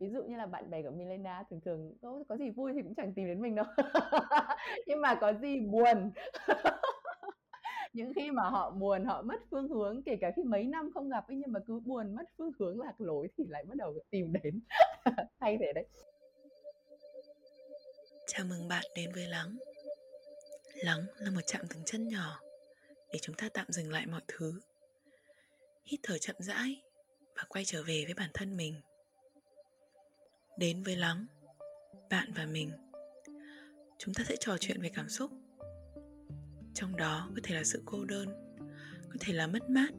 ví 0.00 0.10
dụ 0.10 0.22
như 0.22 0.36
là 0.36 0.46
bạn 0.46 0.70
bè 0.70 0.82
của 0.82 0.90
Milena 0.90 1.44
thường 1.50 1.60
thường 1.60 1.92
có 2.02 2.24
có 2.28 2.36
gì 2.36 2.50
vui 2.50 2.72
thì 2.74 2.82
cũng 2.82 2.94
chẳng 2.94 3.14
tìm 3.14 3.26
đến 3.26 3.40
mình 3.40 3.54
đâu. 3.54 3.64
Nhưng 4.86 5.00
mà 5.00 5.14
có 5.14 5.32
gì 5.32 5.60
buồn. 5.60 6.10
Những 7.92 8.12
khi 8.14 8.30
mà 8.30 8.42
họ 8.42 8.70
buồn, 8.70 9.04
họ 9.04 9.22
mất 9.22 9.40
phương 9.50 9.68
hướng, 9.68 10.02
kể 10.02 10.16
cả 10.20 10.30
khi 10.36 10.42
mấy 10.42 10.64
năm 10.64 10.90
không 10.94 11.08
gặp 11.08 11.28
ấy, 11.28 11.36
nhưng 11.36 11.52
mà 11.52 11.60
cứ 11.66 11.80
buồn 11.80 12.14
mất 12.14 12.24
phương 12.38 12.52
hướng 12.58 12.80
lạc 12.80 13.00
lối 13.00 13.28
thì 13.38 13.44
lại 13.48 13.64
bắt 13.64 13.74
đầu 13.76 13.94
tìm 14.10 14.32
đến. 14.42 14.60
Hay 15.40 15.58
thế 15.60 15.72
đấy. 15.72 15.86
Chào 18.26 18.46
mừng 18.46 18.68
bạn 18.68 18.84
đến 18.96 19.12
với 19.14 19.26
lắng. 19.26 19.56
Lắng 20.74 21.00
là 21.18 21.30
một 21.30 21.40
chạm 21.46 21.62
từng 21.70 21.82
chân 21.86 22.08
nhỏ 22.08 22.40
để 23.12 23.18
chúng 23.22 23.36
ta 23.36 23.48
tạm 23.54 23.66
dừng 23.68 23.92
lại 23.92 24.06
mọi 24.06 24.20
thứ. 24.28 24.60
Hít 25.84 26.00
thở 26.02 26.18
chậm 26.18 26.36
rãi 26.38 26.82
và 27.36 27.42
quay 27.48 27.64
trở 27.64 27.82
về 27.82 28.04
với 28.06 28.14
bản 28.14 28.30
thân 28.34 28.56
mình 28.56 28.74
đến 30.60 30.82
với 30.82 30.96
lắng 30.96 31.26
bạn 32.10 32.32
và 32.36 32.46
mình. 32.46 32.70
Chúng 33.98 34.14
ta 34.14 34.24
sẽ 34.28 34.36
trò 34.40 34.56
chuyện 34.60 34.80
về 34.80 34.90
cảm 34.94 35.08
xúc. 35.08 35.30
Trong 36.74 36.96
đó 36.96 37.30
có 37.34 37.40
thể 37.42 37.54
là 37.54 37.64
sự 37.64 37.82
cô 37.84 38.04
đơn, 38.04 38.28
có 39.08 39.16
thể 39.20 39.32
là 39.32 39.46
mất 39.46 39.70
mát, 39.70 39.90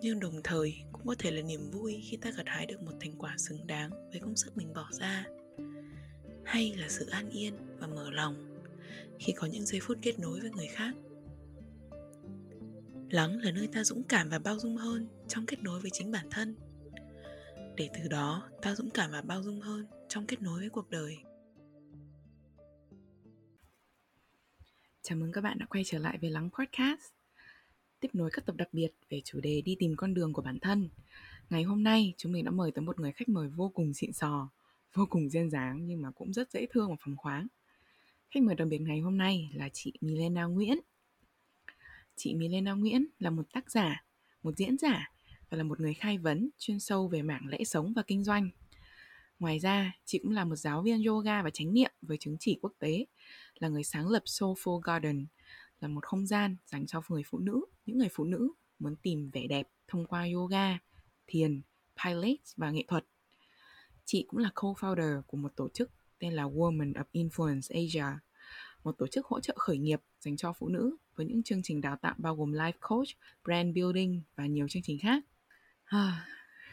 nhưng 0.00 0.20
đồng 0.20 0.40
thời 0.44 0.74
cũng 0.92 1.06
có 1.06 1.14
thể 1.18 1.30
là 1.30 1.42
niềm 1.42 1.70
vui 1.70 2.02
khi 2.10 2.16
ta 2.16 2.30
gặt 2.30 2.46
hái 2.46 2.66
được 2.66 2.82
một 2.82 2.92
thành 3.00 3.18
quả 3.18 3.34
xứng 3.38 3.66
đáng 3.66 3.90
với 4.10 4.20
công 4.20 4.36
sức 4.36 4.56
mình 4.56 4.72
bỏ 4.74 4.88
ra. 4.92 5.26
Hay 6.44 6.74
là 6.76 6.88
sự 6.88 7.06
an 7.06 7.30
yên 7.30 7.54
và 7.78 7.86
mở 7.86 8.10
lòng 8.10 8.64
khi 9.18 9.32
có 9.32 9.46
những 9.46 9.66
giây 9.66 9.80
phút 9.80 9.98
kết 10.02 10.18
nối 10.18 10.40
với 10.40 10.50
người 10.50 10.68
khác. 10.68 10.94
Lắng 13.10 13.38
là 13.42 13.50
nơi 13.50 13.66
ta 13.66 13.84
dũng 13.84 14.02
cảm 14.02 14.28
và 14.28 14.38
bao 14.38 14.58
dung 14.58 14.76
hơn 14.76 15.08
trong 15.28 15.46
kết 15.46 15.62
nối 15.62 15.80
với 15.80 15.90
chính 15.90 16.10
bản 16.10 16.26
thân 16.30 16.56
để 17.78 17.90
từ 17.94 18.08
đó 18.08 18.48
ta 18.62 18.74
dũng 18.74 18.90
cảm 18.90 19.10
và 19.10 19.22
bao 19.22 19.42
dung 19.42 19.60
hơn 19.60 19.86
trong 20.08 20.26
kết 20.26 20.42
nối 20.42 20.60
với 20.60 20.68
cuộc 20.68 20.90
đời. 20.90 21.16
Chào 25.02 25.18
mừng 25.18 25.32
các 25.32 25.40
bạn 25.40 25.58
đã 25.58 25.66
quay 25.66 25.84
trở 25.86 25.98
lại 25.98 26.18
với 26.20 26.30
Lắng 26.30 26.50
Podcast. 26.58 27.12
Tiếp 28.00 28.08
nối 28.12 28.30
các 28.32 28.46
tập 28.46 28.56
đặc 28.56 28.68
biệt 28.72 28.88
về 29.10 29.20
chủ 29.24 29.40
đề 29.40 29.62
đi 29.64 29.76
tìm 29.78 29.94
con 29.96 30.14
đường 30.14 30.32
của 30.32 30.42
bản 30.42 30.58
thân. 30.60 30.88
Ngày 31.50 31.62
hôm 31.62 31.82
nay 31.82 32.14
chúng 32.16 32.32
mình 32.32 32.44
đã 32.44 32.50
mời 32.50 32.70
tới 32.72 32.82
một 32.82 33.00
người 33.00 33.12
khách 33.12 33.28
mời 33.28 33.48
vô 33.48 33.68
cùng 33.74 33.94
xịn 33.94 34.12
sò 34.12 34.48
Vô 34.94 35.06
cùng 35.10 35.30
duyên 35.30 35.50
dáng 35.50 35.86
nhưng 35.86 36.02
mà 36.02 36.10
cũng 36.10 36.32
rất 36.32 36.50
dễ 36.50 36.66
thương 36.70 36.90
và 36.90 36.96
phóng 37.00 37.16
khoáng. 37.16 37.46
Khách 38.30 38.42
mời 38.42 38.54
đặc 38.54 38.68
biệt 38.70 38.78
ngày 38.78 39.00
hôm 39.00 39.18
nay 39.18 39.50
là 39.54 39.68
chị 39.72 39.92
Milena 40.00 40.44
Nguyễn. 40.44 40.78
Chị 42.16 42.34
Milena 42.34 42.72
Nguyễn 42.72 43.06
là 43.18 43.30
một 43.30 43.52
tác 43.52 43.70
giả, 43.70 44.04
một 44.42 44.56
diễn 44.56 44.78
giả 44.78 45.12
và 45.50 45.58
là 45.58 45.64
một 45.64 45.80
người 45.80 45.94
khai 45.94 46.18
vấn 46.18 46.50
chuyên 46.58 46.80
sâu 46.80 47.08
về 47.08 47.22
mảng 47.22 47.46
lẽ 47.48 47.64
sống 47.64 47.92
và 47.96 48.02
kinh 48.06 48.24
doanh. 48.24 48.50
Ngoài 49.38 49.58
ra, 49.58 49.92
chị 50.04 50.18
cũng 50.22 50.32
là 50.32 50.44
một 50.44 50.56
giáo 50.56 50.82
viên 50.82 51.04
yoga 51.04 51.42
và 51.42 51.50
chánh 51.50 51.74
niệm 51.74 51.90
với 52.02 52.16
chứng 52.16 52.36
chỉ 52.40 52.58
quốc 52.62 52.72
tế, 52.78 53.06
là 53.58 53.68
người 53.68 53.84
sáng 53.84 54.08
lập 54.08 54.22
Soulful 54.24 54.80
Garden, 54.80 55.26
là 55.80 55.88
một 55.88 56.04
không 56.04 56.26
gian 56.26 56.56
dành 56.66 56.86
cho 56.86 57.02
người 57.08 57.22
phụ 57.26 57.38
nữ, 57.38 57.64
những 57.86 57.98
người 57.98 58.08
phụ 58.12 58.24
nữ 58.24 58.52
muốn 58.78 58.96
tìm 58.96 59.30
vẻ 59.30 59.46
đẹp 59.46 59.68
thông 59.88 60.06
qua 60.06 60.26
yoga, 60.34 60.78
thiền, 61.26 61.62
pilates 62.04 62.56
và 62.56 62.70
nghệ 62.70 62.84
thuật. 62.88 63.04
Chị 64.04 64.24
cũng 64.28 64.40
là 64.40 64.50
co-founder 64.54 65.22
của 65.22 65.36
một 65.36 65.56
tổ 65.56 65.68
chức 65.68 65.90
tên 66.18 66.32
là 66.32 66.44
Women 66.44 66.92
of 66.92 67.04
Influence 67.12 67.84
Asia, 67.84 68.18
một 68.84 68.98
tổ 68.98 69.06
chức 69.06 69.26
hỗ 69.26 69.40
trợ 69.40 69.54
khởi 69.56 69.78
nghiệp 69.78 70.00
dành 70.20 70.36
cho 70.36 70.52
phụ 70.52 70.68
nữ 70.68 70.96
với 71.16 71.26
những 71.26 71.42
chương 71.42 71.62
trình 71.62 71.80
đào 71.80 71.96
tạo 72.02 72.14
bao 72.18 72.36
gồm 72.36 72.52
life 72.52 72.72
coach, 72.80 73.08
brand 73.44 73.76
building 73.76 74.22
và 74.36 74.46
nhiều 74.46 74.68
chương 74.68 74.82
trình 74.82 74.98
khác. 75.02 75.24
À, 75.88 76.26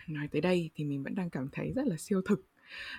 nói 0.08 0.28
tới 0.32 0.42
đây 0.42 0.70
thì 0.76 0.84
mình 0.84 1.04
vẫn 1.04 1.16
đang 1.16 1.30
cảm 1.30 1.50
thấy 1.52 1.72
rất 1.76 1.88
là 1.88 1.96
siêu 1.98 2.22
thực. 2.26 2.46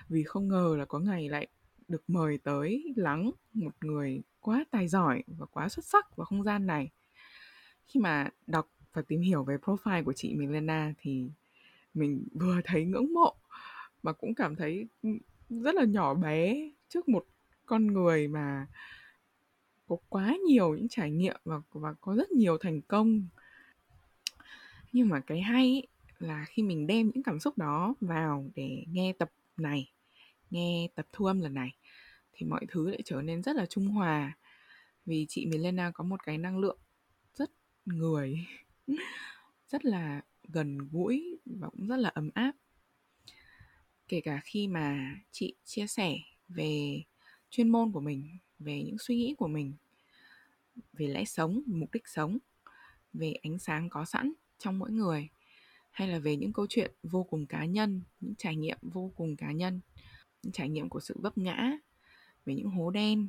Vì 0.09 0.23
không 0.23 0.47
ngờ 0.47 0.75
là 0.77 0.85
có 0.85 0.99
ngày 0.99 1.29
lại 1.29 1.47
được 1.87 2.03
mời 2.07 2.37
tới 2.37 2.93
lắng 2.95 3.31
một 3.53 3.71
người 3.81 4.21
quá 4.39 4.65
tài 4.71 4.87
giỏi 4.87 5.23
và 5.27 5.45
quá 5.45 5.69
xuất 5.69 5.85
sắc 5.85 6.15
vào 6.15 6.25
không 6.25 6.43
gian 6.43 6.67
này. 6.67 6.91
Khi 7.87 7.99
mà 7.99 8.29
đọc 8.47 8.69
và 8.93 9.01
tìm 9.01 9.21
hiểu 9.21 9.43
về 9.43 9.57
profile 9.57 10.03
của 10.03 10.13
chị 10.13 10.35
Milena 10.35 10.93
thì 10.97 11.29
mình 11.93 12.27
vừa 12.33 12.61
thấy 12.63 12.85
ngưỡng 12.85 13.13
mộ 13.13 13.35
mà 14.03 14.13
cũng 14.13 14.35
cảm 14.35 14.55
thấy 14.55 14.87
ừ, 15.03 15.09
rất 15.49 15.75
là 15.75 15.83
nhỏ 15.85 16.13
bé 16.13 16.69
trước 16.89 17.09
một 17.09 17.25
con 17.65 17.87
người 17.87 18.27
mà 18.27 18.67
có 19.87 19.97
quá 20.09 20.37
nhiều 20.47 20.75
những 20.75 20.87
trải 20.89 21.11
nghiệm 21.11 21.37
và 21.45 21.61
và 21.71 21.93
có 22.01 22.15
rất 22.15 22.31
nhiều 22.31 22.57
thành 22.57 22.81
công. 22.81 23.27
Nhưng 24.91 25.09
mà 25.09 25.19
cái 25.19 25.41
hay 25.41 25.65
ý, 25.65 25.83
là 26.19 26.45
khi 26.49 26.63
mình 26.63 26.87
đem 26.87 27.11
những 27.13 27.23
cảm 27.23 27.39
xúc 27.39 27.57
đó 27.57 27.95
vào 28.01 28.51
để 28.55 28.83
nghe 28.87 29.13
tập 29.19 29.31
này, 29.57 29.91
nghe 30.49 30.87
tập 30.95 31.07
thu 31.13 31.25
âm 31.25 31.39
lần 31.39 31.53
này, 31.53 31.75
thì 32.33 32.45
mọi 32.45 32.65
thứ 32.67 32.89
lại 32.89 33.01
trở 33.05 33.21
nên 33.21 33.43
rất 33.43 33.55
là 33.55 33.65
trung 33.65 33.87
hòa. 33.87 34.37
Vì 35.05 35.25
chị 35.29 35.45
Milena 35.45 35.91
có 35.91 36.03
một 36.03 36.23
cái 36.23 36.37
năng 36.37 36.57
lượng 36.57 36.79
rất 37.33 37.51
người, 37.85 38.45
rất 39.69 39.85
là 39.85 40.21
gần 40.43 40.77
gũi 40.91 41.39
và 41.45 41.69
cũng 41.69 41.87
rất 41.87 41.97
là 41.97 42.09
ấm 42.09 42.29
áp. 42.33 42.51
Kể 44.07 44.21
cả 44.21 44.41
khi 44.43 44.67
mà 44.67 45.15
chị 45.31 45.55
chia 45.63 45.87
sẻ 45.87 46.17
về 46.47 47.01
chuyên 47.49 47.69
môn 47.69 47.91
của 47.91 47.99
mình, 47.99 48.37
về 48.59 48.83
những 48.83 48.97
suy 48.97 49.15
nghĩ 49.15 49.35
của 49.37 49.47
mình, 49.47 49.73
về 50.93 51.07
lẽ 51.07 51.25
sống, 51.25 51.61
mục 51.65 51.91
đích 51.91 52.07
sống, 52.07 52.37
về 53.13 53.33
ánh 53.33 53.59
sáng 53.59 53.89
có 53.89 54.05
sẵn 54.05 54.33
trong 54.57 54.79
mỗi 54.79 54.91
người 54.91 55.29
hay 55.97 56.07
là 56.07 56.19
về 56.19 56.35
những 56.35 56.53
câu 56.53 56.65
chuyện 56.69 56.91
vô 57.03 57.23
cùng 57.23 57.45
cá 57.45 57.65
nhân, 57.65 58.01
những 58.19 58.35
trải 58.35 58.55
nghiệm 58.55 58.77
vô 58.81 59.11
cùng 59.15 59.35
cá 59.35 59.51
nhân, 59.51 59.79
những 60.43 60.51
trải 60.51 60.69
nghiệm 60.69 60.89
của 60.89 60.99
sự 60.99 61.15
vấp 61.19 61.37
ngã 61.37 61.77
về 62.45 62.55
những 62.55 62.69
hố 62.69 62.91
đen, 62.91 63.27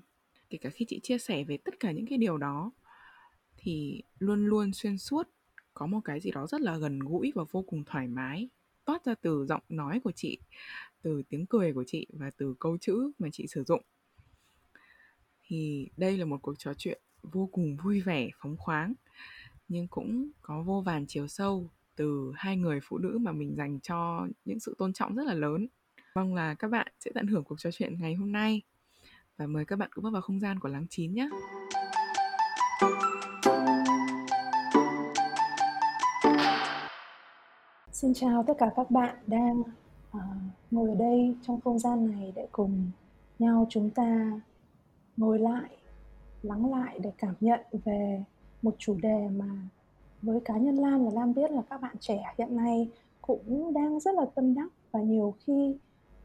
kể 0.51 0.59
cả 0.59 0.71
khi 0.71 0.85
chị 0.89 1.01
chia 1.03 1.19
sẻ 1.19 1.45
về 1.45 1.57
tất 1.57 1.81
cả 1.81 1.93
những 1.93 2.07
cái 2.07 2.19
điều 2.19 2.39
đó, 2.39 2.73
thì 3.57 4.03
luôn 4.19 4.47
luôn 4.47 4.73
xuyên 4.73 4.99
suốt, 4.99 5.29
có 5.75 5.87
một 5.87 6.01
cái 6.05 6.21
gì 6.21 6.31
đó 6.31 6.47
rất 6.47 6.61
là 6.61 6.79
gần 6.79 6.99
gũi 6.99 7.33
và 7.35 7.45
vô 7.51 7.63
cùng 7.63 7.85
thoải 7.85 8.09
mái, 8.09 8.49
toát 8.85 9.05
ra 9.05 9.15
từ 9.15 9.47
giọng 9.47 9.63
nói 9.69 10.01
của 10.05 10.13
chị, 10.13 10.39
từ 11.03 11.23
tiếng 11.29 11.47
cười 11.47 11.73
của 11.73 11.85
chị 11.87 12.07
và 12.13 12.31
từ 12.31 12.55
câu 12.61 12.79
chữ 12.79 13.11
mà 13.19 13.29
chị 13.33 13.47
sử 13.47 13.65
dụng. 13.65 13.83
Thì 15.43 15.89
đây 15.97 16.19
là 16.19 16.25
một 16.25 16.39
cuộc 16.43 16.59
trò 16.59 16.75
chuyện 16.75 17.01
vô 17.23 17.49
cùng 17.53 17.77
vui 17.77 18.01
vẻ, 18.01 18.29
phóng 18.43 18.57
khoáng, 18.57 18.95
nhưng 19.69 19.89
cũng 19.89 20.31
có 20.41 20.63
vô 20.63 20.83
vàn 20.87 21.07
chiều 21.09 21.29
sâu 21.29 21.71
từ 21.99 22.33
hai 22.37 22.57
người 22.57 22.81
phụ 22.83 22.99
nữ 22.99 23.19
mà 23.21 23.33
mình 23.33 23.55
dành 23.57 23.81
cho 23.81 24.27
những 24.45 24.61
sự 24.61 24.75
tôn 24.79 24.93
trọng 24.93 25.15
rất 25.15 25.27
là 25.27 25.35
lớn. 25.35 25.67
Mong 26.15 26.35
là 26.35 26.55
các 26.55 26.69
bạn 26.69 26.87
sẽ 27.01 27.11
tận 27.15 27.27
hưởng 27.27 27.45
cuộc 27.45 27.61
trò 27.61 27.71
chuyện 27.73 28.01
ngày 28.01 28.15
hôm 28.15 28.33
nay. 28.33 28.63
Và 29.37 29.47
mời 29.47 29.65
các 29.65 29.79
bạn 29.79 29.91
cũng 29.95 30.05
bước 30.05 30.11
vào 30.11 30.23
không 30.23 30.41
gian 30.41 30.61
của 30.61 30.69
lắng 30.69 30.87
chín 30.91 31.15
nhé. 31.15 31.29
Xin 37.93 38.15
chào 38.15 38.45
tất 38.47 38.55
cả 38.59 38.71
các 38.77 38.91
bạn 38.91 39.17
đang 39.27 39.61
uh, 39.61 40.23
ngồi 40.71 40.91
ở 40.91 40.97
đây 40.99 41.37
trong 41.43 41.61
không 41.61 41.79
gian 41.79 42.11
này 42.11 42.33
để 42.37 42.47
cùng 42.53 42.91
nhau 43.39 43.67
chúng 43.71 43.91
ta 43.91 44.41
ngồi 45.17 45.39
lại, 45.39 45.77
lắng 46.43 46.71
lại 46.71 46.99
để 47.03 47.13
cảm 47.19 47.35
nhận 47.41 47.61
về 47.85 48.25
một 48.63 48.75
chủ 48.79 48.99
đề 49.03 49.29
mà 49.29 49.69
với 50.23 50.41
cá 50.41 50.57
nhân 50.57 50.77
Lan 50.77 51.05
và 51.05 51.11
Lan 51.15 51.35
biết 51.35 51.51
là 51.51 51.63
các 51.71 51.81
bạn 51.81 51.97
trẻ 52.01 52.35
hiện 52.39 52.57
nay 52.57 52.89
cũng 53.23 53.73
đang 53.73 54.01
rất 54.01 54.15
là 54.15 54.25
tâm 54.35 54.55
đắc 54.55 54.69
và 54.93 55.01
nhiều 55.01 55.35
khi 55.47 55.77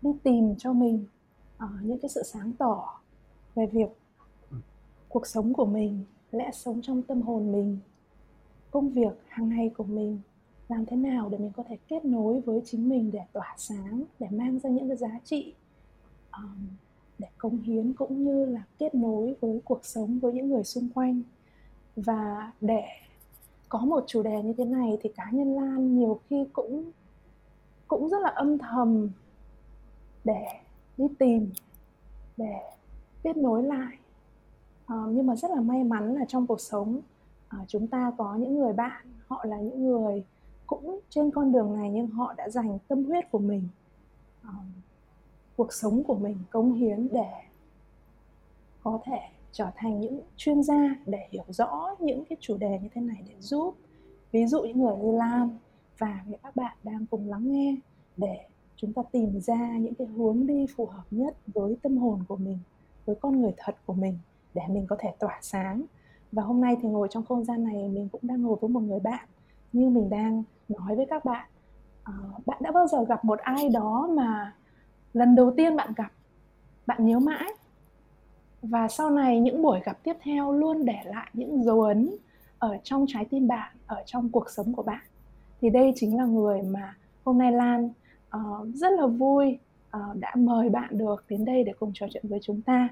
đi 0.01 0.09
tìm 0.23 0.55
cho 0.57 0.73
mình 0.73 1.05
uh, 1.63 1.69
những 1.81 1.99
cái 1.99 2.09
sự 2.09 2.23
sáng 2.23 2.51
tỏ 2.57 2.99
về 3.55 3.65
việc 3.65 3.89
cuộc 5.09 5.27
sống 5.27 5.53
của 5.53 5.65
mình 5.65 6.03
lẽ 6.31 6.49
sống 6.53 6.81
trong 6.81 7.01
tâm 7.01 7.21
hồn 7.21 7.51
mình 7.51 7.77
công 8.71 8.89
việc 8.89 9.13
hàng 9.27 9.49
ngày 9.49 9.71
của 9.77 9.83
mình 9.83 10.19
làm 10.67 10.85
thế 10.85 10.97
nào 10.97 11.29
để 11.29 11.37
mình 11.37 11.51
có 11.55 11.63
thể 11.69 11.77
kết 11.87 12.05
nối 12.05 12.41
với 12.41 12.61
chính 12.65 12.89
mình 12.89 13.11
để 13.11 13.19
tỏa 13.33 13.55
sáng 13.57 14.03
để 14.19 14.27
mang 14.31 14.59
ra 14.59 14.69
những 14.69 14.87
cái 14.87 14.97
giá 14.97 15.19
trị 15.23 15.53
um, 16.31 16.67
để 17.19 17.27
cống 17.37 17.61
hiến 17.61 17.93
cũng 17.93 18.23
như 18.23 18.45
là 18.45 18.63
kết 18.79 18.95
nối 18.95 19.35
với 19.41 19.61
cuộc 19.65 19.85
sống 19.85 20.19
với 20.19 20.33
những 20.33 20.49
người 20.49 20.63
xung 20.63 20.89
quanh. 20.89 21.21
Và 21.95 22.51
để 22.61 22.83
có 23.73 23.79
một 23.79 24.03
chủ 24.07 24.23
đề 24.23 24.43
như 24.43 24.53
thế 24.57 24.65
này 24.65 24.97
thì 25.01 25.09
cá 25.15 25.29
nhân 25.31 25.55
Lan 25.55 25.97
nhiều 25.97 26.19
khi 26.29 26.45
cũng 26.53 26.91
cũng 27.87 28.09
rất 28.09 28.21
là 28.21 28.29
âm 28.29 28.57
thầm 28.57 29.09
để 30.23 30.45
đi 30.97 31.05
tìm 31.19 31.51
để 32.37 32.55
kết 33.23 33.37
nối 33.37 33.63
lại. 33.63 33.97
À, 34.85 34.95
nhưng 35.09 35.27
mà 35.27 35.35
rất 35.35 35.51
là 35.51 35.61
may 35.61 35.83
mắn 35.83 36.13
là 36.15 36.25
trong 36.27 36.47
cuộc 36.47 36.61
sống 36.61 36.99
à, 37.47 37.57
chúng 37.67 37.87
ta 37.87 38.11
có 38.17 38.35
những 38.35 38.59
người 38.59 38.73
bạn 38.73 39.05
họ 39.27 39.45
là 39.45 39.57
những 39.57 39.87
người 39.87 40.23
cũng 40.67 40.99
trên 41.09 41.31
con 41.31 41.51
đường 41.51 41.75
này 41.75 41.89
nhưng 41.89 42.07
họ 42.07 42.33
đã 42.33 42.49
dành 42.49 42.77
tâm 42.87 43.05
huyết 43.05 43.31
của 43.31 43.39
mình 43.39 43.67
à, 44.41 44.53
cuộc 45.55 45.73
sống 45.73 46.03
của 46.03 46.15
mình 46.15 46.37
cống 46.51 46.73
hiến 46.73 47.07
để 47.11 47.31
có 48.83 48.99
thể 49.03 49.19
trở 49.53 49.67
thành 49.75 49.99
những 49.99 50.21
chuyên 50.37 50.63
gia 50.63 50.95
để 51.05 51.27
hiểu 51.31 51.45
rõ 51.47 51.95
những 51.99 52.25
cái 52.25 52.37
chủ 52.39 52.57
đề 52.57 52.79
như 52.81 52.89
thế 52.93 53.01
này 53.01 53.23
để 53.27 53.33
giúp. 53.39 53.75
Ví 54.31 54.45
dụ 54.45 54.61
những 54.61 54.81
người 54.81 54.95
như 54.95 55.11
Lan 55.17 55.57
và 55.97 56.25
các 56.43 56.55
bạn 56.55 56.77
đang 56.83 57.05
cùng 57.05 57.29
lắng 57.29 57.51
nghe 57.51 57.75
để 58.17 58.39
chúng 58.75 58.93
ta 58.93 59.01
tìm 59.11 59.39
ra 59.39 59.77
những 59.77 59.95
cái 59.95 60.07
hướng 60.07 60.47
đi 60.47 60.65
phù 60.75 60.85
hợp 60.85 61.03
nhất 61.11 61.37
với 61.47 61.77
tâm 61.83 61.97
hồn 61.97 62.19
của 62.27 62.35
mình 62.35 62.59
với 63.05 63.15
con 63.15 63.41
người 63.41 63.51
thật 63.57 63.75
của 63.85 63.93
mình 63.93 64.17
để 64.53 64.61
mình 64.69 64.85
có 64.87 64.95
thể 64.99 65.09
tỏa 65.19 65.39
sáng. 65.41 65.83
Và 66.31 66.43
hôm 66.43 66.61
nay 66.61 66.77
thì 66.81 66.89
ngồi 66.89 67.07
trong 67.11 67.25
không 67.25 67.43
gian 67.43 67.63
này 67.63 67.89
mình 67.89 68.09
cũng 68.11 68.21
đang 68.23 68.41
ngồi 68.41 68.57
với 68.61 68.69
một 68.69 68.79
người 68.79 68.99
bạn 68.99 69.27
như 69.73 69.89
mình 69.89 70.09
đang 70.09 70.43
nói 70.69 70.95
với 70.95 71.05
các 71.09 71.25
bạn. 71.25 71.49
Uh, 72.09 72.45
bạn 72.45 72.57
đã 72.61 72.71
bao 72.71 72.87
giờ 72.87 73.05
gặp 73.05 73.25
một 73.25 73.39
ai 73.39 73.69
đó 73.69 74.09
mà 74.11 74.55
lần 75.13 75.35
đầu 75.35 75.53
tiên 75.57 75.75
bạn 75.75 75.93
gặp? 75.95 76.11
Bạn 76.85 77.05
nhớ 77.05 77.19
mãi? 77.19 77.49
Và 78.63 78.87
sau 78.87 79.09
này 79.09 79.39
những 79.39 79.61
buổi 79.61 79.79
gặp 79.85 79.97
tiếp 80.03 80.13
theo 80.23 80.51
luôn 80.51 80.85
để 80.85 80.97
lại 81.05 81.29
những 81.33 81.63
dấu 81.63 81.81
ấn 81.81 82.09
ở 82.59 82.77
trong 82.83 83.05
trái 83.07 83.25
tim 83.25 83.47
bạn 83.47 83.75
ở 83.87 84.03
trong 84.05 84.29
cuộc 84.29 84.49
sống 84.49 84.73
của 84.73 84.83
bạn. 84.83 85.01
Thì 85.61 85.69
đây 85.69 85.93
chính 85.95 86.17
là 86.17 86.25
người 86.25 86.61
mà 86.61 86.95
hôm 87.23 87.37
nay 87.37 87.51
lan 87.51 87.89
uh, 88.37 88.67
rất 88.73 88.91
là 88.93 89.07
vui 89.07 89.57
uh, 89.97 90.15
đã 90.15 90.35
mời 90.35 90.69
bạn 90.69 90.97
được 90.97 91.25
đến 91.29 91.45
đây 91.45 91.63
để 91.63 91.73
cùng 91.79 91.91
trò 91.93 92.05
chuyện 92.13 92.23
với 92.27 92.39
chúng 92.43 92.61
ta. 92.61 92.89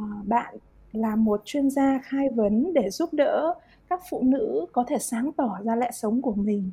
Uh, 0.00 0.26
bạn 0.26 0.54
là 0.92 1.16
một 1.16 1.42
chuyên 1.44 1.70
gia 1.70 2.00
khai 2.02 2.28
vấn 2.28 2.74
để 2.74 2.90
giúp 2.90 3.08
đỡ 3.12 3.54
các 3.88 4.00
phụ 4.10 4.22
nữ 4.22 4.66
có 4.72 4.84
thể 4.88 4.98
sáng 4.98 5.32
tỏ 5.32 5.58
ra 5.64 5.76
lẽ 5.76 5.90
sống 5.92 6.22
của 6.22 6.34
mình 6.34 6.70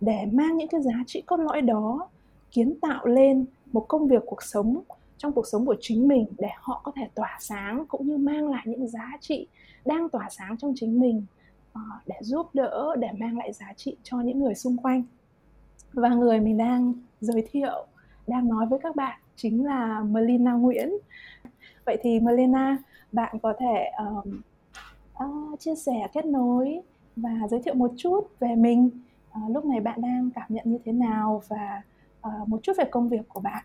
để 0.00 0.26
mang 0.32 0.56
những 0.56 0.68
cái 0.68 0.82
giá 0.82 1.04
trị 1.06 1.22
cốt 1.26 1.36
lõi 1.36 1.62
đó 1.62 2.08
kiến 2.50 2.74
tạo 2.82 3.06
lên 3.06 3.44
một 3.72 3.84
công 3.88 4.08
việc 4.08 4.22
cuộc 4.26 4.42
sống 4.42 4.80
trong 5.24 5.32
cuộc 5.32 5.46
sống 5.46 5.66
của 5.66 5.76
chính 5.80 6.08
mình 6.08 6.26
để 6.38 6.48
họ 6.56 6.80
có 6.84 6.92
thể 6.96 7.08
tỏa 7.14 7.36
sáng 7.40 7.84
cũng 7.88 8.08
như 8.08 8.18
mang 8.18 8.48
lại 8.48 8.62
những 8.66 8.88
giá 8.88 9.12
trị 9.20 9.46
đang 9.84 10.08
tỏa 10.08 10.28
sáng 10.30 10.56
trong 10.56 10.72
chính 10.76 11.00
mình 11.00 11.24
ờ, 11.72 11.80
để 12.06 12.14
giúp 12.20 12.54
đỡ 12.54 12.96
để 12.98 13.08
mang 13.18 13.38
lại 13.38 13.52
giá 13.52 13.72
trị 13.76 13.96
cho 14.02 14.20
những 14.20 14.40
người 14.40 14.54
xung 14.54 14.76
quanh. 14.76 15.02
Và 15.92 16.08
người 16.08 16.40
mình 16.40 16.56
đang 16.56 16.92
giới 17.20 17.48
thiệu 17.50 17.86
đang 18.26 18.48
nói 18.48 18.66
với 18.66 18.78
các 18.82 18.96
bạn 18.96 19.20
chính 19.36 19.66
là 19.66 20.00
Melina 20.00 20.52
Nguyễn. 20.52 20.90
Vậy 21.84 21.96
thì 22.02 22.20
Melina 22.20 22.76
bạn 23.12 23.38
có 23.42 23.54
thể 23.58 23.90
um, 23.98 24.40
uh, 25.24 25.60
chia 25.60 25.74
sẻ 25.74 26.08
kết 26.12 26.24
nối 26.24 26.80
và 27.16 27.30
giới 27.50 27.62
thiệu 27.62 27.74
một 27.74 27.90
chút 27.96 28.20
về 28.40 28.54
mình. 28.54 28.90
Uh, 29.44 29.50
lúc 29.50 29.64
này 29.64 29.80
bạn 29.80 30.00
đang 30.00 30.30
cảm 30.34 30.46
nhận 30.48 30.64
như 30.66 30.78
thế 30.84 30.92
nào 30.92 31.42
và 31.48 31.82
uh, 32.26 32.48
một 32.48 32.62
chút 32.62 32.72
về 32.78 32.84
công 32.90 33.08
việc 33.08 33.28
của 33.28 33.40
bạn? 33.40 33.64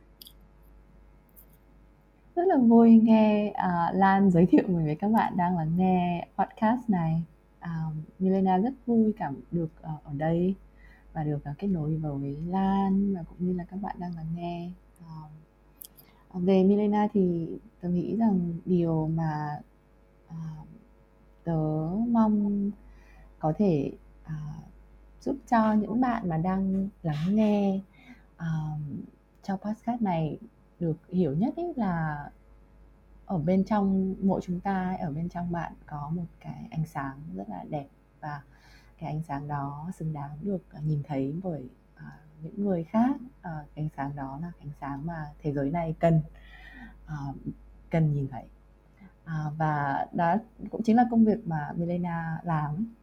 Rất 2.40 2.46
là 2.48 2.58
vui 2.58 3.02
nghe 3.04 3.52
uh, 3.52 3.96
Lan 3.96 4.32
giới 4.32 4.46
thiệu 4.46 4.64
mình 4.68 4.86
với 4.86 4.96
các 4.96 5.12
bạn 5.12 5.38
đang 5.38 5.58
lắng 5.58 5.72
nghe 5.78 6.28
podcast 6.38 6.90
này. 6.90 7.24
Uh, 7.60 7.96
Milena 8.20 8.58
rất 8.58 8.74
vui 8.86 9.14
cảm 9.18 9.36
được 9.52 9.70
uh, 9.80 10.04
ở 10.04 10.14
đây 10.14 10.56
và 11.14 11.24
được 11.24 11.40
uh, 11.52 11.58
kết 11.58 11.68
nối 11.68 11.96
với 11.96 12.38
Lan 12.48 13.16
và 13.16 13.24
cũng 13.24 13.48
như 13.48 13.54
là 13.54 13.64
các 13.64 13.78
bạn 13.82 13.96
đang 14.00 14.16
lắng 14.16 14.26
nghe. 14.36 14.72
Uh, 15.00 16.44
về 16.44 16.64
Milena 16.64 17.08
thì 17.14 17.48
tớ 17.82 17.90
nghĩ 17.90 18.16
rằng 18.16 18.54
điều 18.66 19.08
mà 19.08 19.60
uh, 20.28 20.68
tớ 21.44 21.90
mong 22.08 22.72
có 23.40 23.54
thể 23.58 23.92
uh, 24.26 24.64
giúp 25.22 25.36
cho 25.50 25.74
những 25.74 26.02
bạn 26.02 26.30
mà 26.30 26.38
đang 26.38 26.90
lắng 27.04 27.36
nghe 27.36 27.80
uh, 28.36 28.80
cho 29.44 29.58
podcast 29.58 30.02
này 30.02 30.40
được 30.80 30.98
hiểu 31.10 31.34
nhất 31.34 31.56
ấy 31.56 31.74
là 31.76 32.30
ở 33.26 33.38
bên 33.38 33.64
trong 33.64 34.16
mỗi 34.22 34.42
chúng 34.44 34.60
ta 34.60 34.98
ở 35.00 35.12
bên 35.12 35.30
trong 35.30 35.52
bạn 35.52 35.74
có 35.86 36.12
một 36.16 36.26
cái 36.40 36.68
ánh 36.72 36.86
sáng 36.86 37.20
rất 37.36 37.50
là 37.50 37.66
đẹp 37.70 37.88
và 38.20 38.42
cái 39.00 39.10
ánh 39.10 39.22
sáng 39.24 39.48
đó 39.48 39.90
xứng 39.94 40.14
đáng 40.14 40.38
được 40.42 40.64
à, 40.72 40.80
nhìn 40.86 41.04
thấy 41.08 41.36
bởi 41.44 41.70
uh, 41.96 42.02
những 42.42 42.66
người 42.66 42.84
khác. 42.84 43.16
Uh, 43.20 43.44
cái 43.44 43.66
ánh 43.76 43.90
sáng 43.98 44.16
đó 44.16 44.40
là 44.42 44.52
ánh 44.60 44.72
sáng 44.82 45.06
mà 45.06 45.26
thế 45.42 45.54
giới 45.54 45.72
này 45.72 45.96
cần 46.00 46.22
uh, 47.06 47.36
cần 47.90 48.14
nhìn 48.14 48.28
thấy. 48.28 48.44
Uh, 49.24 49.58
và 49.58 50.06
đó 50.14 50.36
cũng 50.70 50.84
chính 50.84 50.96
là 50.96 51.06
công 51.12 51.26
việc 51.26 51.48
mà 51.48 51.72
Milena 51.76 52.40
làm 52.44 52.94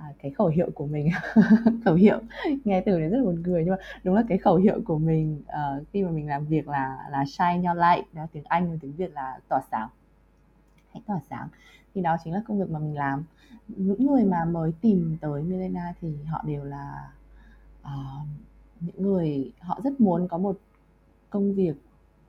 à, 0.00 0.12
cái 0.22 0.30
khẩu 0.30 0.46
hiệu 0.46 0.70
của 0.74 0.86
mình 0.86 1.08
khẩu 1.84 1.94
hiệu 1.94 2.18
nghe 2.64 2.80
từ 2.80 3.00
đấy 3.00 3.08
rất 3.08 3.16
là 3.16 3.24
buồn 3.24 3.42
cười 3.44 3.64
nhưng 3.64 3.70
mà 3.70 3.76
đúng 4.04 4.14
là 4.14 4.22
cái 4.28 4.38
khẩu 4.38 4.56
hiệu 4.56 4.80
của 4.84 4.98
mình 4.98 5.42
uh, 5.42 5.88
khi 5.92 6.02
mà 6.02 6.10
mình 6.10 6.28
làm 6.28 6.46
việc 6.46 6.68
là 6.68 6.98
là 7.10 7.24
shine 7.24 7.68
your 7.68 7.78
light 7.78 8.14
đó 8.14 8.26
tiếng 8.32 8.44
Anh 8.48 8.70
và 8.70 8.76
tiếng 8.80 8.92
Việt 8.92 9.12
là 9.12 9.38
tỏa 9.48 9.60
sáng. 9.70 9.88
Hãy 10.92 11.02
tỏa 11.06 11.20
sáng. 11.30 11.48
Thì 11.94 12.00
đó 12.00 12.16
chính 12.24 12.32
là 12.32 12.42
công 12.48 12.58
việc 12.58 12.70
mà 12.70 12.78
mình 12.78 12.94
làm. 12.94 13.24
Những 13.68 14.06
người 14.06 14.24
mà 14.24 14.44
mới 14.44 14.72
tìm 14.80 15.16
tới 15.20 15.42
Milena 15.42 15.94
thì 16.00 16.16
họ 16.24 16.42
đều 16.46 16.64
là 16.64 17.10
uh, 17.82 18.26
những 18.80 19.02
người 19.02 19.52
họ 19.60 19.80
rất 19.84 20.00
muốn 20.00 20.28
có 20.28 20.38
một 20.38 20.58
công 21.30 21.54
việc 21.54 21.74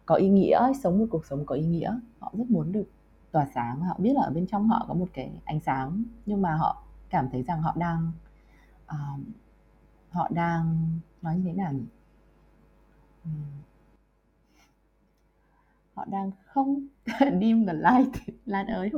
có 0.05 0.15
ý 0.15 0.29
nghĩa 0.29 0.71
sống 0.83 0.99
một 0.99 1.05
cuộc 1.09 1.25
sống 1.25 1.45
có 1.45 1.55
ý 1.55 1.65
nghĩa. 1.65 1.99
Họ 2.19 2.31
rất 2.37 2.49
muốn 2.49 2.71
được 2.71 2.85
tỏa 3.31 3.45
sáng 3.55 3.81
họ 3.81 3.95
biết 3.97 4.13
là 4.15 4.21
ở 4.21 4.31
bên 4.31 4.47
trong 4.47 4.67
họ 4.67 4.85
có 4.87 4.93
một 4.93 5.07
cái 5.13 5.31
ánh 5.45 5.59
sáng 5.59 6.03
nhưng 6.25 6.41
mà 6.41 6.55
họ 6.55 6.83
cảm 7.11 7.29
thấy 7.31 7.43
rằng 7.43 7.61
họ 7.61 7.73
đang 7.77 8.11
uh, 8.93 9.19
họ 10.09 10.27
đang 10.31 10.89
nói 11.21 11.37
như 11.37 11.43
thế 11.45 11.53
nào 11.53 11.73
nhỉ 11.73 11.85
uhm. 13.29 13.61
họ 15.93 16.05
đang 16.05 16.31
không 16.45 16.87
dim 17.41 17.65
the 17.67 17.73
light 17.73 18.13
lan 18.45 18.67
ơi 18.67 18.89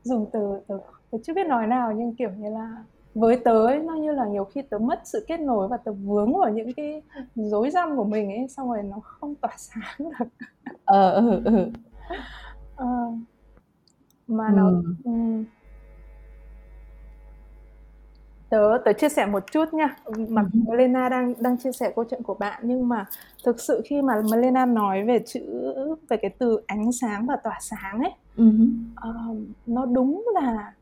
dùng 0.04 0.30
từ 0.34 0.60
từ 0.68 0.80
từ 1.12 1.18
chưa 1.24 1.34
biết 1.34 1.48
nói 1.48 1.68
nào 1.68 1.92
nhưng 1.92 2.16
kiểu 2.16 2.32
như 2.32 2.50
là 2.50 2.84
với 3.16 3.38
tớ 3.38 3.66
ấy, 3.66 3.80
nó 3.80 3.94
như 3.94 4.12
là 4.12 4.26
nhiều 4.26 4.46
khi 4.46 4.62
tớ 4.62 4.78
mất 4.78 5.02
sự 5.04 5.26
kết 5.28 5.40
nối 5.40 5.68
và 5.68 5.78
tớ 5.78 5.92
vướng 5.94 6.34
vào 6.40 6.50
những 6.50 6.74
cái 6.74 7.02
rối 7.36 7.70
rắm 7.70 7.96
của 7.96 8.04
mình 8.04 8.32
ấy 8.32 8.48
xong 8.48 8.70
rồi 8.70 8.84
nó 8.84 9.00
không 9.04 9.36
tỏa 9.36 9.52
sáng 9.58 9.94
được 10.00 10.26
ờ 10.86 11.12
ừ 11.12 11.42
ừ 11.46 11.68
ờ, 12.76 12.88
mà 14.28 14.50
nó 14.54 14.68
ừ. 14.68 14.84
Ừ. 15.04 15.12
tớ 18.50 18.78
tớ 18.86 18.94
chia 18.94 19.10
sẻ 19.10 19.26
một 19.26 19.52
chút 19.52 19.74
nha 19.74 19.96
mặc 20.30 20.46
ừ. 20.54 20.60
Melena 20.68 21.10
đang 21.10 21.34
đang 21.40 21.58
chia 21.58 21.72
sẻ 21.72 21.92
câu 21.96 22.06
chuyện 22.10 22.24
của 22.24 22.34
bạn 22.34 22.62
nhưng 22.66 22.90
mà 22.90 23.06
thực 23.44 23.60
sự 23.60 23.82
khi 23.86 24.02
mà 24.02 24.22
Melena 24.32 24.66
nói 24.66 25.04
về 25.04 25.20
chữ 25.26 25.42
về 26.10 26.18
cái 26.18 26.32
từ 26.40 26.62
ánh 26.68 26.92
sáng 26.92 27.26
và 27.26 27.36
tỏa 27.44 27.58
sáng 27.62 28.00
ấy 28.00 28.12
uh, 29.10 29.38
nó 29.66 29.86
đúng 29.86 30.26
là 30.34 30.74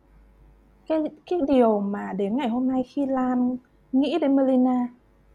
cái 0.89 1.03
cái 1.25 1.39
điều 1.47 1.79
mà 1.79 2.13
đến 2.13 2.37
ngày 2.37 2.49
hôm 2.49 2.67
nay 2.67 2.83
khi 2.83 3.05
Lan 3.05 3.57
nghĩ 3.91 4.17
đến 4.21 4.35
Melina 4.35 4.87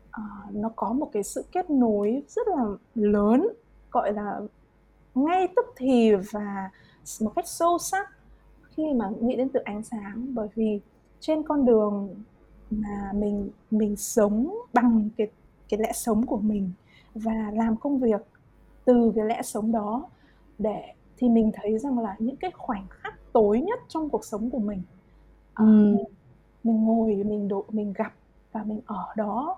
uh, 0.09 0.55
nó 0.55 0.71
có 0.77 0.93
một 0.93 1.11
cái 1.13 1.23
sự 1.23 1.45
kết 1.53 1.71
nối 1.71 2.23
rất 2.29 2.49
là 2.49 2.65
lớn 2.95 3.49
gọi 3.91 4.13
là 4.13 4.41
ngay 5.15 5.49
tức 5.57 5.67
thì 5.77 6.15
và 6.15 6.71
một 7.21 7.33
cách 7.37 7.49
sâu 7.49 7.79
sắc 7.79 8.09
khi 8.65 8.93
mà 8.95 9.11
nghĩ 9.21 9.37
đến 9.37 9.49
từ 9.49 9.61
ánh 9.61 9.83
sáng. 9.83 10.27
Bởi 10.35 10.49
vì 10.55 10.81
trên 11.21 11.43
con 11.43 11.65
đường 11.65 12.15
mà 12.71 13.13
mình 13.15 13.51
mình 13.71 13.97
sống 13.97 14.55
bằng 14.73 15.09
cái 15.17 15.27
cái 15.69 15.81
lẽ 15.81 15.93
sống 15.95 16.27
của 16.27 16.37
mình 16.37 16.71
và 17.15 17.51
làm 17.55 17.77
công 17.77 17.99
việc 17.99 18.21
từ 18.85 19.13
cái 19.17 19.25
lẽ 19.25 19.43
sống 19.43 19.73
đó 19.73 20.09
để 20.59 20.95
thì 21.17 21.29
mình 21.29 21.51
thấy 21.55 21.79
rằng 21.79 21.99
là 21.99 22.17
những 22.19 22.37
cái 22.37 22.51
khoảnh 22.51 22.87
khắc 22.91 23.33
tối 23.33 23.61
nhất 23.61 23.81
trong 23.89 24.11
cuộc 24.11 24.25
sống 24.25 24.51
của 24.51 24.59
mình 24.59 24.83
ừ. 25.55 25.95
uh, 26.01 26.09
mình 26.65 26.85
ngồi 26.85 27.15
mình 27.15 27.49
độ 27.49 27.65
mình 27.69 27.93
gặp 27.93 28.13
và 28.53 28.63
mình 28.63 28.81
ở 28.87 29.07
đó 29.17 29.57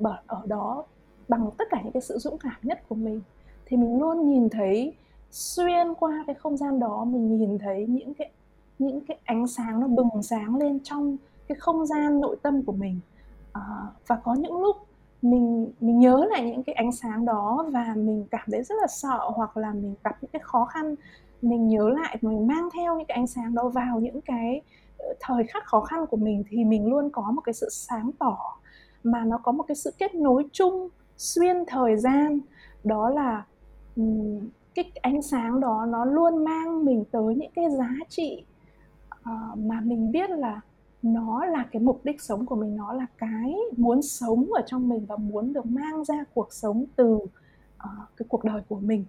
uh, 0.00 0.26
ở 0.26 0.42
đó 0.46 0.84
bằng 1.28 1.50
tất 1.58 1.64
cả 1.70 1.80
những 1.82 1.92
cái 1.92 2.00
sự 2.00 2.18
dũng 2.18 2.38
cảm 2.38 2.56
nhất 2.62 2.82
của 2.88 2.94
mình 2.94 3.20
thì 3.66 3.76
mình 3.76 3.98
luôn 3.98 4.30
nhìn 4.30 4.48
thấy 4.48 4.94
xuyên 5.30 5.94
qua 5.94 6.24
cái 6.26 6.34
không 6.34 6.56
gian 6.56 6.80
đó 6.80 7.04
mình 7.04 7.38
nhìn 7.38 7.58
thấy 7.58 7.86
những 7.86 8.14
cái 8.14 8.30
những 8.78 9.00
cái 9.00 9.18
ánh 9.24 9.46
sáng 9.46 9.80
nó 9.80 9.86
bừng 9.86 10.22
sáng 10.22 10.56
lên 10.56 10.78
trong 10.84 11.16
cái 11.48 11.56
không 11.58 11.86
gian 11.86 12.20
nội 12.20 12.36
tâm 12.42 12.62
của 12.62 12.72
mình 12.72 13.00
à, 13.52 13.62
và 14.06 14.16
có 14.16 14.34
những 14.34 14.60
lúc 14.60 14.76
mình 15.22 15.72
mình 15.80 15.98
nhớ 15.98 16.26
lại 16.30 16.50
những 16.50 16.62
cái 16.62 16.74
ánh 16.74 16.92
sáng 16.92 17.24
đó 17.24 17.66
và 17.72 17.94
mình 17.96 18.24
cảm 18.30 18.48
thấy 18.52 18.62
rất 18.62 18.74
là 18.80 18.86
sợ 18.86 19.30
hoặc 19.34 19.56
là 19.56 19.72
mình 19.72 19.94
gặp 20.04 20.16
những 20.20 20.30
cái 20.32 20.42
khó 20.44 20.64
khăn 20.64 20.94
mình 21.42 21.68
nhớ 21.68 21.88
lại 21.88 22.18
mình 22.20 22.46
mang 22.46 22.68
theo 22.74 22.96
những 22.96 23.06
cái 23.06 23.14
ánh 23.14 23.26
sáng 23.26 23.54
đó 23.54 23.68
vào 23.68 24.00
những 24.00 24.20
cái 24.20 24.60
ờ, 24.60 24.62
thời 25.20 25.44
khắc 25.44 25.64
khó 25.64 25.80
khăn 25.80 26.06
của 26.06 26.16
mình 26.16 26.44
thì 26.48 26.64
mình 26.64 26.90
luôn 26.90 27.10
có 27.10 27.30
một 27.30 27.40
cái 27.40 27.52
sự 27.52 27.68
sáng 27.70 28.10
tỏ 28.18 28.38
mà 29.02 29.24
nó 29.24 29.38
có 29.38 29.52
một 29.52 29.64
cái 29.68 29.74
sự 29.74 29.90
kết 29.98 30.14
nối 30.14 30.44
chung 30.52 30.88
xuyên 31.16 31.56
thời 31.66 31.96
gian. 31.96 32.40
Đó 32.84 33.10
là 33.10 33.44
cái 34.74 34.92
ánh 35.02 35.22
sáng 35.22 35.60
đó 35.60 35.86
nó 35.88 36.04
luôn 36.04 36.44
mang 36.44 36.84
mình 36.84 37.04
tới 37.10 37.34
những 37.34 37.50
cái 37.54 37.70
giá 37.70 37.90
trị 38.08 38.44
uh, 39.14 39.58
mà 39.58 39.80
mình 39.80 40.12
biết 40.12 40.30
là 40.30 40.60
nó 41.02 41.44
là 41.44 41.66
cái 41.72 41.82
mục 41.82 42.00
đích 42.04 42.22
sống 42.22 42.46
của 42.46 42.56
mình 42.56 42.76
nó 42.76 42.92
là 42.92 43.06
cái 43.18 43.56
muốn 43.76 44.02
sống 44.02 44.52
ở 44.52 44.62
trong 44.66 44.88
mình 44.88 45.06
và 45.06 45.16
muốn 45.16 45.52
được 45.52 45.66
mang 45.66 46.04
ra 46.04 46.24
cuộc 46.34 46.52
sống 46.52 46.84
từ 46.96 47.14
uh, 47.14 47.28
cái 48.16 48.26
cuộc 48.28 48.44
đời 48.44 48.62
của 48.68 48.78
mình. 48.78 49.04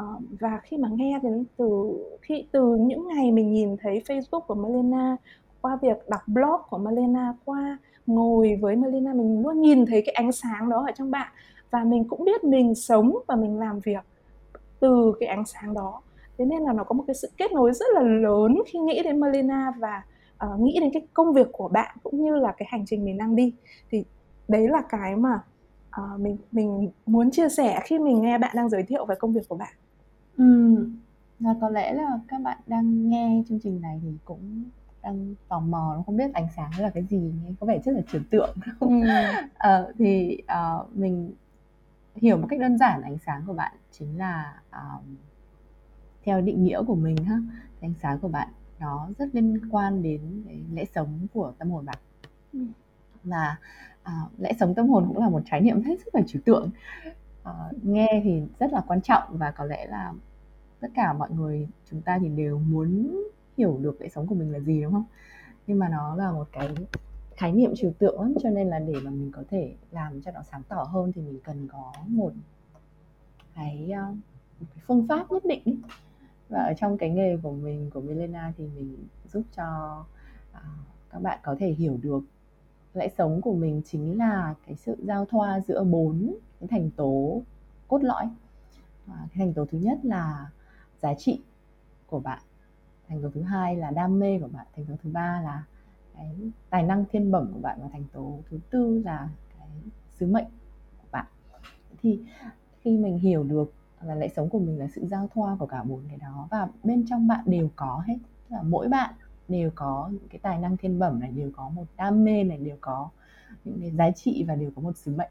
Ờ, 0.00 0.06
và 0.40 0.60
khi 0.62 0.76
mà 0.76 0.88
nghe 0.92 1.18
đến 1.22 1.44
từ 1.56 1.92
khi 2.22 2.44
từ 2.52 2.76
những 2.76 3.08
ngày 3.08 3.32
mình 3.32 3.52
nhìn 3.52 3.76
thấy 3.76 4.02
Facebook 4.06 4.40
của 4.40 4.54
Melena 4.54 5.16
qua 5.60 5.78
việc 5.82 6.08
đọc 6.08 6.20
blog 6.26 6.60
của 6.70 6.78
Melena 6.78 7.34
qua 7.44 7.78
ngồi 8.06 8.58
với 8.60 8.76
Melena 8.76 9.14
mình 9.14 9.42
luôn 9.42 9.60
nhìn 9.60 9.86
thấy 9.86 10.02
cái 10.06 10.12
ánh 10.12 10.32
sáng 10.32 10.68
đó 10.68 10.84
ở 10.86 10.92
trong 10.92 11.10
bạn. 11.10 11.32
Và 11.70 11.84
mình 11.84 12.04
cũng 12.08 12.24
biết 12.24 12.44
mình 12.44 12.74
sống 12.74 13.12
và 13.26 13.36
mình 13.36 13.58
làm 13.58 13.80
việc 13.80 14.04
từ 14.80 15.12
cái 15.20 15.28
ánh 15.28 15.44
sáng 15.46 15.74
đó. 15.74 16.02
Thế 16.38 16.44
nên 16.44 16.62
là 16.62 16.72
nó 16.72 16.84
có 16.84 16.92
một 16.92 17.04
cái 17.06 17.14
sự 17.14 17.28
kết 17.36 17.52
nối 17.52 17.72
rất 17.72 17.86
là 17.94 18.02
lớn 18.02 18.62
khi 18.66 18.78
nghĩ 18.78 19.02
đến 19.02 19.20
Melena 19.20 19.72
và 19.78 20.02
uh, 20.46 20.60
nghĩ 20.60 20.78
đến 20.80 20.90
cái 20.92 21.06
công 21.14 21.32
việc 21.32 21.46
của 21.52 21.68
bạn 21.68 21.96
cũng 22.02 22.24
như 22.24 22.36
là 22.36 22.52
cái 22.52 22.68
hành 22.70 22.84
trình 22.86 23.04
mình 23.04 23.18
đang 23.18 23.36
đi. 23.36 23.54
Thì 23.90 24.04
đấy 24.48 24.68
là 24.68 24.82
cái 24.88 25.16
mà 25.16 25.40
uh, 26.00 26.20
mình 26.20 26.36
mình 26.52 26.90
muốn 27.06 27.30
chia 27.30 27.48
sẻ 27.48 27.80
khi 27.84 27.98
mình 27.98 28.22
nghe 28.22 28.38
bạn 28.38 28.56
đang 28.56 28.68
giới 28.68 28.82
thiệu 28.82 29.04
về 29.04 29.14
công 29.14 29.32
việc 29.32 29.48
của 29.48 29.56
bạn. 29.56 29.72
Ừ. 30.36 30.76
Và 31.40 31.54
có 31.60 31.68
lẽ 31.68 31.92
là 31.92 32.20
các 32.28 32.40
bạn 32.42 32.58
đang 32.66 33.08
nghe 33.10 33.42
chương 33.48 33.60
trình 33.60 33.80
này 33.80 34.00
thì 34.02 34.08
cũng 34.24 34.64
đang 35.02 35.34
tò 35.48 35.60
mò 35.60 36.02
không 36.06 36.16
biết 36.16 36.34
ánh 36.34 36.46
sáng 36.56 36.70
là 36.78 36.90
cái 36.90 37.04
gì 37.04 37.32
có 37.60 37.66
vẻ 37.66 37.78
rất 37.84 37.92
là 37.92 38.00
trừu 38.12 38.22
tượng 38.30 38.56
ừ. 38.80 38.86
uh, 38.88 39.96
thì 39.98 40.42
uh, 40.42 40.96
mình 40.96 41.32
hiểu 42.16 42.36
một 42.36 42.46
cách 42.50 42.60
đơn 42.60 42.78
giản 42.78 43.02
ánh 43.02 43.18
sáng 43.26 43.42
của 43.46 43.52
bạn 43.52 43.72
chính 43.90 44.18
là 44.18 44.60
uh, 44.68 45.04
theo 46.24 46.40
định 46.40 46.64
nghĩa 46.64 46.82
của 46.86 46.94
mình 46.94 47.16
ha 47.16 47.38
ánh 47.80 47.94
sáng 48.02 48.18
của 48.18 48.28
bạn 48.28 48.48
nó 48.80 49.08
rất 49.18 49.28
liên 49.32 49.70
quan 49.70 50.02
đến 50.02 50.42
cái 50.46 50.60
lẽ 50.72 50.84
sống 50.94 51.26
của 51.34 51.52
tâm 51.58 51.70
hồn 51.70 51.84
bạn 51.84 51.98
ừ. 52.52 52.60
và 53.24 53.56
uh, 54.02 54.40
lẽ 54.40 54.52
sống 54.60 54.74
tâm 54.74 54.88
hồn 54.88 55.04
cũng 55.08 55.18
là 55.18 55.28
một 55.28 55.42
khái 55.46 55.60
niệm 55.60 55.82
hết 55.82 56.00
sức 56.04 56.14
là 56.14 56.22
trừu 56.26 56.42
tượng 56.44 56.70
uh, 57.50 57.84
nghe 57.84 58.20
thì 58.24 58.42
rất 58.58 58.72
là 58.72 58.84
quan 58.86 59.00
trọng 59.00 59.22
và 59.28 59.50
có 59.50 59.64
lẽ 59.64 59.86
là 59.86 60.12
tất 60.80 60.88
cả 60.94 61.12
mọi 61.12 61.30
người 61.30 61.68
chúng 61.90 62.02
ta 62.02 62.18
thì 62.18 62.28
đều 62.28 62.58
muốn 62.58 63.20
hiểu 63.56 63.78
được 63.80 63.96
cái 64.00 64.08
sống 64.08 64.26
của 64.26 64.34
mình 64.34 64.52
là 64.52 64.60
gì 64.60 64.82
đúng 64.82 64.92
không? 64.92 65.04
Nhưng 65.66 65.78
mà 65.78 65.88
nó 65.88 66.14
là 66.14 66.32
một 66.32 66.48
cái 66.52 66.74
khái 67.36 67.52
niệm 67.52 67.72
trừu 67.76 67.92
tượng 67.98 68.20
lắm 68.20 68.34
cho 68.42 68.50
nên 68.50 68.68
là 68.68 68.78
để 68.78 68.94
mà 69.04 69.10
mình 69.10 69.32
có 69.32 69.42
thể 69.50 69.74
làm 69.90 70.22
cho 70.22 70.30
nó 70.30 70.42
sáng 70.42 70.62
tỏ 70.68 70.82
hơn 70.82 71.12
thì 71.12 71.22
mình 71.22 71.38
cần 71.44 71.68
có 71.68 71.92
một 72.06 72.32
cái, 73.54 73.90
ờ, 73.90 74.02
một 74.60 74.66
cái 74.74 74.82
phương 74.86 75.06
pháp 75.08 75.32
nhất 75.32 75.44
định 75.44 75.80
và 76.48 76.58
ở 76.58 76.72
trong 76.74 76.98
cái 76.98 77.10
nghề 77.10 77.36
của 77.42 77.52
mình 77.52 77.90
của 77.94 78.00
Milena 78.00 78.52
thì 78.58 78.64
mình 78.76 78.96
giúp 79.32 79.42
cho 79.56 79.98
uh, 80.52 80.58
các 81.10 81.22
bạn 81.22 81.38
có 81.42 81.56
thể 81.58 81.68
hiểu 81.68 81.98
được 82.02 82.20
lẽ 82.94 83.08
sống 83.18 83.40
của 83.40 83.54
mình 83.54 83.82
chính 83.84 84.18
là 84.18 84.54
cái 84.66 84.76
sự 84.76 84.96
giao 85.02 85.24
thoa 85.24 85.60
giữa 85.60 85.84
bốn 85.84 86.34
cái 86.60 86.68
thành 86.68 86.90
tố 86.90 87.42
cốt 87.88 88.02
lõi. 88.02 88.28
À, 89.06 89.16
cái 89.18 89.38
thành 89.38 89.54
tố 89.54 89.66
thứ 89.70 89.78
nhất 89.78 89.98
là 90.02 90.50
giá 91.02 91.14
trị 91.14 91.40
của 92.06 92.20
bạn. 92.20 92.42
Thành 93.08 93.22
tố 93.22 93.30
thứ 93.34 93.42
hai 93.42 93.76
là 93.76 93.90
đam 93.90 94.18
mê 94.18 94.38
của 94.38 94.48
bạn. 94.48 94.66
Thành 94.76 94.86
tố 94.86 94.94
thứ 95.02 95.10
ba 95.10 95.40
là 95.44 95.64
cái 96.16 96.36
tài 96.70 96.82
năng 96.82 97.04
thiên 97.10 97.30
bẩm 97.30 97.50
của 97.54 97.60
bạn. 97.60 97.78
Và 97.82 97.88
thành 97.92 98.04
tố 98.12 98.38
thứ 98.50 98.58
tư 98.70 99.02
là 99.04 99.28
cái 99.58 99.68
sứ 100.10 100.26
mệnh 100.26 100.48
của 100.98 101.08
bạn. 101.12 101.26
Thì 102.02 102.20
khi 102.80 102.98
mình 102.98 103.18
hiểu 103.18 103.44
được 103.44 103.72
là 104.02 104.14
lẽ 104.14 104.28
sống 104.28 104.48
của 104.48 104.58
mình 104.58 104.78
là 104.78 104.88
sự 104.94 105.06
giao 105.06 105.28
thoa 105.34 105.56
của 105.58 105.66
cả 105.66 105.82
bốn 105.82 106.00
cái 106.08 106.16
đó 106.16 106.48
và 106.50 106.68
bên 106.84 107.06
trong 107.06 107.28
bạn 107.28 107.44
đều 107.46 107.70
có 107.76 108.02
hết 108.06 108.16
tức 108.48 108.56
là 108.56 108.62
mỗi 108.62 108.88
bạn 108.88 109.14
đều 109.48 109.70
có 109.74 110.08
những 110.12 110.28
cái 110.28 110.38
tài 110.42 110.58
năng 110.58 110.76
thiên 110.76 110.98
bẩm 110.98 111.20
này 111.20 111.30
đều 111.30 111.50
có 111.56 111.68
một 111.68 111.84
đam 111.96 112.24
mê 112.24 112.44
này 112.44 112.58
đều 112.58 112.76
có 112.80 113.08
những 113.64 113.80
cái 113.80 113.90
giá 113.90 114.10
trị 114.10 114.44
và 114.48 114.54
đều 114.54 114.70
có 114.76 114.82
một 114.82 114.96
sứ 114.96 115.16
mệnh 115.16 115.30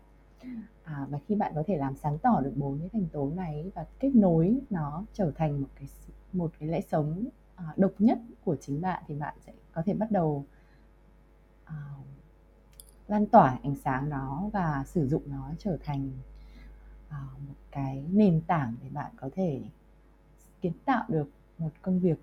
à, 0.89 1.07
và 1.09 1.19
khi 1.27 1.35
bạn 1.35 1.51
có 1.55 1.63
thể 1.67 1.77
làm 1.77 1.95
sáng 1.95 2.17
tỏ 2.17 2.41
được 2.41 2.53
bốn 2.55 2.79
cái 2.79 2.89
thành 2.93 3.07
tố 3.11 3.31
này 3.35 3.71
và 3.75 3.85
kết 3.99 4.15
nối 4.15 4.59
nó 4.69 5.03
trở 5.13 5.31
thành 5.35 5.61
một 5.61 5.67
cái 5.75 5.87
một 6.33 6.51
cái 6.59 6.69
lẽ 6.69 6.81
sống 6.81 7.25
à, 7.55 7.73
độc 7.77 7.91
nhất 7.99 8.19
của 8.45 8.55
chính 8.55 8.81
bạn 8.81 9.03
thì 9.07 9.15
bạn 9.15 9.35
sẽ 9.45 9.53
có 9.71 9.81
thể 9.85 9.93
bắt 9.93 10.11
đầu 10.11 10.45
à, 11.65 11.75
lan 13.07 13.25
tỏa 13.25 13.59
ánh 13.63 13.75
sáng 13.75 14.09
đó 14.09 14.49
và 14.53 14.83
sử 14.87 15.07
dụng 15.07 15.23
nó 15.25 15.51
trở 15.59 15.77
thành 15.83 16.11
à, 17.09 17.25
một 17.47 17.55
cái 17.71 18.03
nền 18.11 18.41
tảng 18.47 18.75
để 18.83 18.89
bạn 18.89 19.11
có 19.17 19.29
thể 19.35 19.61
kiến 20.61 20.73
tạo 20.85 21.05
được 21.07 21.29
một 21.57 21.71
công 21.81 21.99
việc 21.99 22.19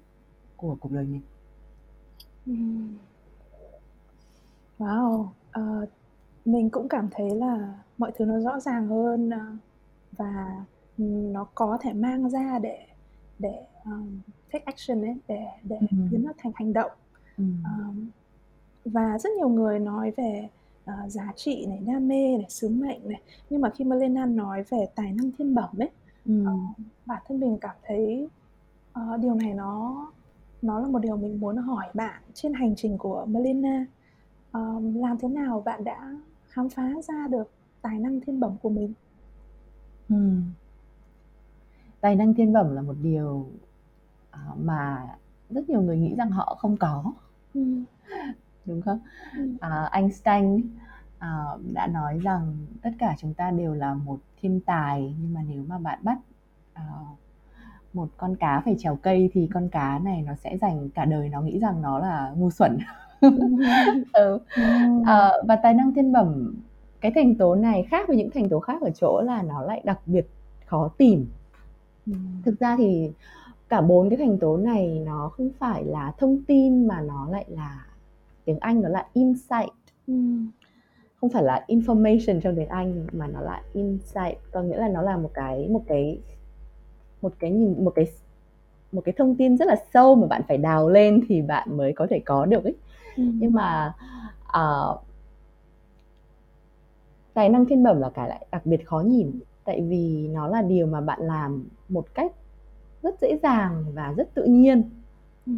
của 0.56 0.76
cuộc 0.80 0.92
đời 0.92 1.04
mình. 1.04 1.22
Wow, 4.78 5.28
uh, 5.58 5.88
mình 6.46 6.70
cũng 6.70 6.88
cảm 6.88 7.08
thấy 7.12 7.30
là 7.36 7.74
mọi 7.98 8.12
thứ 8.16 8.24
nó 8.24 8.40
rõ 8.40 8.60
ràng 8.60 8.88
hơn, 8.88 9.30
ờ, 9.30 9.38
và, 10.18 10.64
nó 11.32 11.46
có 11.54 11.78
thể 11.80 11.92
mang 11.92 12.30
ra 12.30 12.58
để 12.58 12.78
để, 13.38 13.66
ờm, 13.84 14.20
take 14.52 14.64
action 14.66 15.02
ấy, 15.02 15.16
để 15.28 15.46
để 15.64 15.76
Ừm. 15.90 16.10
biến 16.10 16.24
nó 16.24 16.32
thành 16.38 16.52
hành 16.56 16.72
động. 16.72 16.90
Ừm. 17.38 17.62
Ờm, 17.64 18.10
và 18.84 19.18
rất 19.18 19.30
nhiều 19.38 19.48
người 19.48 19.78
nói 19.80 20.12
về, 20.16 20.48
ờ, 20.86 20.94
giá 21.08 21.32
trị 21.36 21.66
này, 21.68 21.80
đam 21.86 22.08
mê 22.08 22.36
này, 22.38 22.46
sứ 22.50 22.68
mệnh 22.70 23.08
này, 23.10 23.22
nhưng 23.50 23.62
mà 23.62 23.70
khi 23.70 23.84
mà 23.84 23.96
Lena 23.96 24.26
nói 24.26 24.64
về 24.70 24.86
tài 24.94 25.12
năng 25.12 25.30
thiên 25.38 25.54
bẩm 25.54 25.70
ấy, 25.78 25.90
ờ, 26.46 26.52
bản 27.06 27.22
thân 27.28 27.40
mình 27.40 27.58
cảm 27.60 27.76
thấy, 27.86 28.28
ờ, 28.92 29.16
điều 29.16 29.34
này 29.34 29.54
nó 29.54 29.96
nó 30.62 30.80
là 30.80 30.88
một 30.88 30.98
điều 31.00 31.16
mình 31.16 31.40
muốn 31.40 31.56
hỏi 31.56 31.86
bạn 31.94 32.22
trên 32.34 32.54
hành 32.54 32.74
trình 32.76 32.98
của 32.98 33.26
Melina. 33.28 33.86
Ờ, 34.52 34.80
làm 34.96 35.18
thế 35.18 35.28
nào 35.28 35.62
bạn 35.66 35.84
đã 35.84 36.14
khám 36.56 36.68
phá 36.68 36.82
ra 37.08 37.28
được 37.30 37.50
tài 37.82 37.98
năng 37.98 38.20
thiên 38.20 38.40
bẩm 38.40 38.56
của 38.62 38.68
mình? 38.70 38.92
Ừm. 40.08 40.42
Tài 42.00 42.16
năng 42.16 42.34
thiên 42.34 42.52
bẩm 42.52 42.74
là 42.74 42.82
một 42.82 42.94
điều, 43.02 43.46
ờ, 44.30 44.40
mà 44.56 45.06
rất 45.50 45.68
nhiều 45.68 45.82
người 45.82 45.98
nghĩ 45.98 46.14
rằng 46.16 46.30
họ 46.30 46.56
không 46.60 46.76
có. 46.76 47.12
Ừm. 47.54 47.84
Đúng 48.66 48.82
không? 48.82 49.00
Ừm. 49.38 49.56
À, 49.60 49.88
Einstein, 49.92 50.62
ờ, 51.18 51.58
đã 51.74 51.86
nói 51.86 52.18
rằng 52.18 52.56
tất 52.82 52.90
cả 52.98 53.14
chúng 53.18 53.34
ta 53.34 53.50
đều 53.50 53.74
là 53.74 53.94
một 53.94 54.18
thiên 54.42 54.60
tài, 54.66 55.14
nhưng 55.20 55.34
mà 55.34 55.42
nếu 55.48 55.64
mà 55.68 55.78
bạn 55.78 55.98
bắt, 56.02 56.18
ờ 56.74 56.82
một 57.94 58.08
con 58.16 58.36
cá 58.36 58.60
phải 58.64 58.76
trèo 58.78 58.96
cây 58.96 59.30
thì 59.34 59.48
con 59.54 59.68
cá 59.68 59.98
này 59.98 60.22
nó 60.22 60.34
sẽ 60.34 60.58
dành 60.58 60.90
cả 60.90 61.04
đời 61.04 61.28
nó 61.28 61.40
nghĩ 61.42 61.58
rằng 61.60 61.82
nó 61.82 61.98
là 61.98 62.32
ngu 62.36 62.50
xuẩn 62.50 62.78
ừ. 64.12 64.38
à, 65.06 65.32
và 65.48 65.56
tài 65.56 65.74
năng 65.74 65.94
thiên 65.94 66.12
bẩm 66.12 66.54
cái 67.00 67.12
thành 67.14 67.34
tố 67.34 67.54
này 67.54 67.82
khác 67.82 68.08
với 68.08 68.16
những 68.16 68.30
thành 68.30 68.48
tố 68.48 68.60
khác 68.60 68.82
ở 68.82 68.90
chỗ 68.90 69.20
là 69.20 69.42
nó 69.42 69.62
lại 69.62 69.80
đặc 69.84 70.00
biệt 70.06 70.26
khó 70.66 70.88
tìm. 70.98 71.26
Thực 72.44 72.60
ra 72.60 72.76
thì 72.76 73.12
cả 73.68 73.80
bốn 73.80 74.10
cái 74.10 74.16
thành 74.16 74.38
tố 74.38 74.56
này 74.56 75.02
nó 75.06 75.28
không 75.28 75.50
phải 75.58 75.84
là 75.84 76.12
thông 76.18 76.42
tin 76.42 76.88
mà 76.88 77.00
nó 77.00 77.28
lại 77.30 77.44
là 77.48 77.86
tiếng 78.44 78.58
anh 78.58 78.80
nó 78.80 78.88
là 78.88 79.06
insight. 79.12 79.70
Không 81.20 81.30
phải 81.30 81.42
là 81.42 81.64
information 81.68 82.40
trong 82.40 82.56
tiếng 82.56 82.68
anh 82.68 83.06
mà 83.12 83.26
nó 83.26 83.40
là 83.40 83.62
insight. 83.72 84.38
Có 84.52 84.62
nghĩa 84.62 84.78
là 84.78 84.88
nó 84.88 85.02
là 85.02 85.16
một 85.16 85.30
cái 85.34 85.68
một 85.68 85.82
cái 85.86 86.18
một 87.22 87.32
cái 87.38 87.50
nhìn 87.50 87.84
một 87.84 87.92
cái 87.94 88.06
một 88.92 89.02
cái 89.04 89.14
thông 89.18 89.36
tin 89.36 89.56
rất 89.56 89.68
là 89.68 89.76
sâu 89.94 90.14
mà 90.14 90.26
bạn 90.26 90.42
phải 90.48 90.58
đào 90.58 90.88
lên 90.88 91.20
thì 91.28 91.42
bạn 91.42 91.76
mới 91.76 91.92
có 91.92 92.06
thể 92.10 92.18
có 92.24 92.46
được 92.46 92.64
ấy 92.64 92.74
ừ. 93.16 93.22
nhưng 93.34 93.52
mà 93.52 93.94
uh, 94.46 95.00
tài 97.34 97.48
năng 97.48 97.66
thiên 97.66 97.82
bẩm 97.82 98.00
là 98.00 98.10
cái 98.10 98.28
lại 98.28 98.46
đặc 98.50 98.66
biệt 98.66 98.86
khó 98.86 99.00
nhìn 99.00 99.40
tại 99.64 99.80
vì 99.80 100.28
nó 100.28 100.46
là 100.48 100.62
điều 100.62 100.86
mà 100.86 101.00
bạn 101.00 101.20
làm 101.22 101.64
một 101.88 102.14
cách 102.14 102.32
rất 103.02 103.20
dễ 103.20 103.38
dàng 103.42 103.84
và 103.94 104.14
rất 104.16 104.34
tự 104.34 104.44
nhiên 104.44 104.82
ừ. 105.46 105.52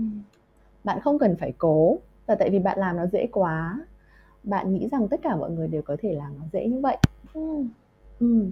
bạn 0.84 1.00
không 1.00 1.18
cần 1.18 1.36
phải 1.40 1.52
cố 1.58 1.98
và 2.26 2.34
tại 2.34 2.50
vì 2.50 2.58
bạn 2.58 2.78
làm 2.78 2.96
nó 2.96 3.06
dễ 3.06 3.26
quá 3.32 3.80
bạn 4.42 4.74
nghĩ 4.74 4.88
rằng 4.92 5.08
tất 5.08 5.20
cả 5.22 5.36
mọi 5.36 5.50
người 5.50 5.68
đều 5.68 5.82
có 5.82 5.96
thể 6.00 6.12
làm 6.12 6.38
nó 6.38 6.44
dễ 6.52 6.68
như 6.68 6.80
vậy 6.80 6.96
ừ. 7.34 7.64
Ừ. 8.20 8.46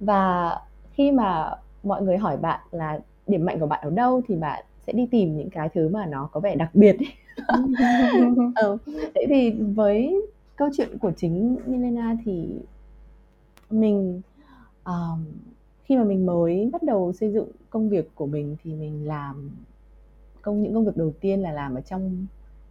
và 0.00 0.56
khi 0.92 1.12
mà 1.12 1.50
mọi 1.82 2.02
người 2.02 2.16
hỏi 2.16 2.36
bạn 2.36 2.60
là 2.70 3.00
điểm 3.26 3.44
mạnh 3.44 3.60
của 3.60 3.66
bạn 3.66 3.80
ở 3.82 3.90
đâu 3.90 4.22
thì 4.28 4.36
bạn 4.36 4.64
sẽ 4.86 4.92
đi 4.92 5.08
tìm 5.10 5.36
những 5.36 5.50
cái 5.50 5.68
thứ 5.74 5.88
mà 5.88 6.06
nó 6.06 6.28
có 6.32 6.40
vẻ 6.40 6.54
đặc 6.54 6.70
biệt 6.74 6.96
ừ. 8.56 8.78
thế 9.14 9.26
thì 9.28 9.50
với 9.50 10.14
câu 10.56 10.68
chuyện 10.76 10.98
của 10.98 11.12
chính 11.16 11.56
Milena 11.66 12.16
thì 12.24 12.48
mình 13.70 14.20
um, 14.84 15.24
khi 15.84 15.96
mà 15.96 16.04
mình 16.04 16.26
mới 16.26 16.70
bắt 16.72 16.82
đầu 16.82 17.12
xây 17.12 17.32
dựng 17.32 17.48
công 17.70 17.88
việc 17.88 18.14
của 18.14 18.26
mình 18.26 18.56
thì 18.64 18.74
mình 18.74 19.06
làm 19.06 19.50
công 20.42 20.62
những 20.62 20.74
công 20.74 20.84
việc 20.84 20.96
đầu 20.96 21.12
tiên 21.20 21.42
là 21.42 21.52
làm 21.52 21.74
ở 21.74 21.80
trong 21.80 22.26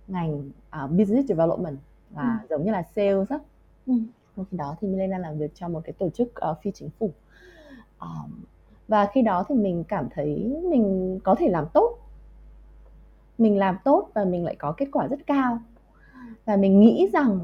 ngành 0.07 0.49
uh, 0.83 0.91
business 0.91 1.29
development 1.29 1.77
là 2.15 2.39
ừ. 2.41 2.47
giống 2.49 2.65
như 2.65 2.71
là 2.71 2.83
sales 2.95 3.29
á. 3.29 3.39
Ừ. 3.87 3.93
Khi 4.35 4.57
đó 4.57 4.75
thì 4.81 4.87
Milena 4.87 5.17
làm 5.17 5.37
việc 5.37 5.51
cho 5.55 5.67
một 5.67 5.81
cái 5.83 5.93
tổ 5.93 6.09
chức 6.09 6.33
uh, 6.51 6.57
phi 6.61 6.71
chính 6.71 6.89
phủ. 6.99 7.11
Um, 7.99 8.31
và 8.87 9.09
khi 9.13 9.21
đó 9.21 9.45
thì 9.49 9.55
mình 9.55 9.83
cảm 9.87 10.07
thấy 10.15 10.57
mình 10.69 11.19
có 11.23 11.35
thể 11.35 11.49
làm 11.49 11.65
tốt 11.73 11.97
mình 13.37 13.57
làm 13.57 13.77
tốt 13.83 14.09
và 14.13 14.25
mình 14.25 14.45
lại 14.45 14.55
có 14.55 14.71
kết 14.77 14.87
quả 14.91 15.07
rất 15.07 15.27
cao. 15.27 15.59
Và 16.45 16.55
mình 16.55 16.79
nghĩ 16.79 17.09
rằng 17.13 17.39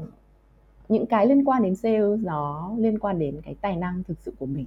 những 0.88 1.06
cái 1.06 1.26
liên 1.26 1.44
quan 1.44 1.62
đến 1.62 1.76
sales 1.76 2.20
nó 2.22 2.72
liên 2.78 2.98
quan 2.98 3.18
đến 3.18 3.40
cái 3.44 3.54
tài 3.60 3.76
năng 3.76 4.02
thực 4.04 4.18
sự 4.20 4.32
của 4.38 4.46
mình. 4.46 4.66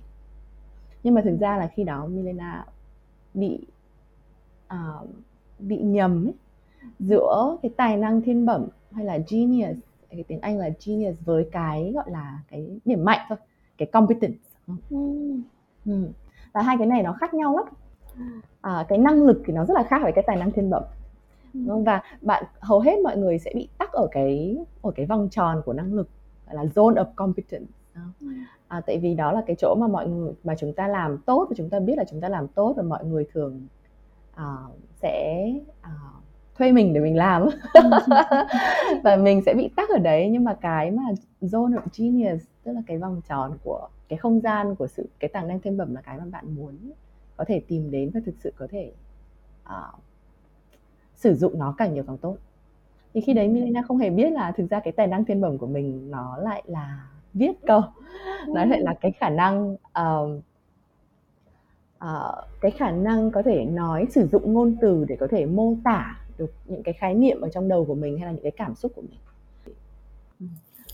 Nhưng 1.04 1.14
mà 1.14 1.22
thực 1.22 1.38
ra 1.40 1.58
là 1.58 1.68
khi 1.68 1.84
đó 1.84 2.08
Milena 2.08 2.66
bị 3.34 3.60
uh, 4.74 5.10
bị 5.60 5.78
nhầm 5.78 6.26
ấy 6.28 6.34
giữa 7.00 7.58
cái 7.62 7.72
tài 7.78 7.98
năng 7.98 8.22
thiên 8.22 8.46
bẩm 8.46 8.68
hay 8.92 9.06
là 9.06 9.18
genius 9.30 9.78
cái 10.10 10.24
tiếng 10.28 10.42
Anh 10.42 10.58
là 10.58 10.70
genius 10.86 11.18
với 11.26 11.50
cái 11.52 11.92
gọi 11.96 12.12
là 12.12 12.40
cái 12.52 12.80
điểm 12.86 13.06
mạnh 13.06 13.20
thôi 13.30 13.38
cái 13.78 13.86
competence. 13.86 14.38
Ừ. 14.68 14.76
Ừ. 15.86 16.08
và 16.54 16.62
hai 16.62 16.78
cái 16.78 16.88
này 16.88 17.04
nó 17.04 17.14
khác 17.14 17.34
nhau 17.34 17.58
lắm. 17.58 17.66
À, 18.62 18.86
cái 18.90 18.98
năng 18.98 19.24
lực 19.24 19.42
thì 19.46 19.54
nó 19.54 19.66
rất 19.66 19.74
là 19.74 19.84
khác 19.84 20.00
với 20.04 20.12
cái 20.12 20.24
tài 20.28 20.36
năng 20.36 20.52
thiên 20.52 20.70
bẩm 20.70 20.84
ừ. 21.68 21.78
và 21.86 22.02
bạn 22.22 22.44
hầu 22.60 22.80
hết 22.80 23.00
mọi 23.04 23.18
người 23.18 23.40
sẽ 23.40 23.52
bị 23.56 23.68
tắc 23.78 23.92
ở 23.92 24.08
cái 24.12 24.58
ở 24.82 24.92
cái 24.92 25.06
vòng 25.06 25.28
tròn 25.32 25.62
của 25.66 25.74
năng 25.74 25.94
lực 25.94 26.10
là 26.52 26.64
zone 26.64 26.94
of 26.94 27.06
competence 27.16 27.72
ừ. 28.22 28.28
à, 28.68 28.82
tại 28.82 29.00
vì 29.00 29.14
đó 29.14 29.32
là 29.32 29.44
cái 29.48 29.56
chỗ 29.60 29.76
mà 29.80 29.88
mọi 29.88 30.08
người 30.08 30.34
mà 30.44 30.56
chúng 30.60 30.74
ta 30.74 30.88
làm 30.88 31.18
tốt 31.18 31.46
và 31.50 31.56
chúng 31.58 31.70
ta 31.70 31.80
biết 31.80 31.98
là 31.98 32.04
chúng 32.10 32.22
ta 32.22 32.30
làm 32.30 32.48
tốt 32.48 32.74
và 32.78 32.84
mọi 32.84 33.06
người 33.06 33.26
thường 33.34 33.68
uh, 34.36 34.72
sẽ 35.02 35.52
uh, 35.82 36.24
thuê 36.58 36.72
mình 36.72 36.94
để 36.94 37.00
mình 37.00 37.18
làm 37.18 37.48
và 39.04 39.16
mình 39.16 39.42
sẽ 39.46 39.54
bị 39.54 39.70
tắc 39.76 39.90
ở 39.90 39.98
đấy 39.98 40.30
nhưng 40.32 40.44
mà 40.44 40.54
cái 40.54 40.92
mà 40.92 41.04
zone 41.42 41.74
of 41.74 41.82
genius 41.98 42.44
tức 42.64 42.72
là 42.72 42.82
cái 42.88 42.98
vòng 42.98 43.22
tròn 43.30 43.58
của 43.64 43.88
cái 44.10 44.18
không 44.18 44.40
gian 44.40 44.76
của 44.76 44.88
sự 44.88 45.10
cái 45.20 45.30
tài 45.34 45.44
năng 45.44 45.60
thêm 45.60 45.78
bẩm 45.78 45.96
là 45.96 46.02
cái 46.02 46.18
mà 46.18 46.26
bạn 46.32 46.56
muốn 46.56 46.92
có 47.38 47.46
thể 47.48 47.62
tìm 47.68 47.92
đến 47.92 48.12
và 48.14 48.20
thực 48.26 48.36
sự 48.40 48.54
có 48.58 48.68
thể 48.72 48.92
uh, 49.64 50.00
sử 51.16 51.36
dụng 51.36 51.60
nó 51.60 51.76
càng 51.78 51.94
nhiều 51.94 52.04
càng 52.08 52.18
tốt. 52.18 52.38
Thì 53.14 53.22
khi 53.22 53.34
đấy 53.34 53.48
Milena 53.48 53.82
không 53.82 53.98
hề 53.98 54.10
biết 54.10 54.30
là 54.30 54.52
thực 54.52 54.70
ra 54.70 54.80
cái 54.80 54.92
tài 54.92 55.08
năng 55.08 55.26
thiên 55.26 55.42
bẩm 55.42 55.58
của 55.58 55.68
mình 55.68 56.12
nó 56.12 56.38
lại 56.38 56.64
là 56.66 57.08
viết 57.34 57.52
câu 57.68 57.82
nó 58.48 58.66
lại 58.66 58.82
là 58.82 58.94
cái 59.02 59.12
khả 59.12 59.30
năng 59.30 59.74
uh, 59.74 60.44
uh, 62.04 62.46
cái 62.62 62.72
khả 62.72 62.92
năng 62.92 63.32
có 63.32 63.42
thể 63.42 63.66
nói 63.66 64.06
sử 64.12 64.28
dụng 64.28 64.54
ngôn 64.54 64.78
từ 64.82 65.06
để 65.08 65.16
có 65.16 65.28
thể 65.28 65.46
mô 65.46 65.76
tả 65.84 66.20
được 66.38 66.52
những 66.66 66.84
cái 66.84 66.94
khái 66.94 67.14
niệm 67.14 67.42
ở 67.42 67.50
trong 67.50 67.68
đầu 67.68 67.86
của 67.86 67.96
mình 67.96 68.18
hay 68.18 68.26
là 68.26 68.32
những 68.32 68.44
cái 68.44 68.52
cảm 68.52 68.76
xúc 68.76 68.92
của 68.96 69.02
mình. 69.02 69.20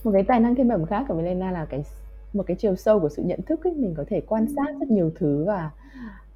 Một 0.04 0.10
cái 0.12 0.22
tài 0.22 0.40
năng 0.40 0.54
thiên 0.54 0.68
bẩm 0.68 0.86
khác 0.86 1.04
của 1.08 1.14
Milena 1.14 1.50
là 1.50 1.64
cái 1.64 1.84
một 2.32 2.42
cái 2.46 2.56
chiều 2.56 2.76
sâu 2.76 3.00
của 3.00 3.08
sự 3.08 3.22
nhận 3.22 3.42
thức 3.42 3.64
ấy. 3.64 3.74
Mình 3.74 3.94
có 3.96 4.04
thể 4.08 4.20
quan 4.20 4.46
sát 4.56 4.74
rất 4.80 4.90
nhiều 4.90 5.12
thứ 5.14 5.44
và 5.44 5.70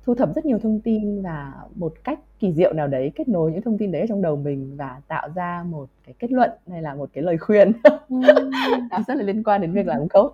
thu 0.07 0.15
thập 0.15 0.35
rất 0.35 0.47
nhiều 0.47 0.59
thông 0.59 0.81
tin 0.81 1.23
và 1.23 1.53
một 1.75 1.95
cách 2.05 2.19
kỳ 2.39 2.53
diệu 2.53 2.73
nào 2.73 2.87
đấy 2.87 3.13
kết 3.15 3.29
nối 3.29 3.53
những 3.53 3.63
thông 3.63 3.79
tin 3.79 3.93
đấy 3.93 4.01
ở 4.01 4.07
trong 4.07 4.23
đầu 4.23 4.37
mình 4.37 4.77
và 4.77 5.01
tạo 5.09 5.29
ra 5.35 5.65
một 5.69 5.89
cái 6.07 6.15
kết 6.19 6.33
luận 6.33 6.51
hay 6.71 6.83
là 6.83 6.95
một 6.95 7.11
cái 7.13 7.25
lời 7.25 7.39
khuyên 7.39 7.73
nó 8.91 8.99
rất 9.07 9.17
là 9.17 9.23
liên 9.23 9.43
quan 9.43 9.61
đến 9.61 9.73
việc 9.73 9.87
làm 9.87 10.09
coach. 10.09 10.33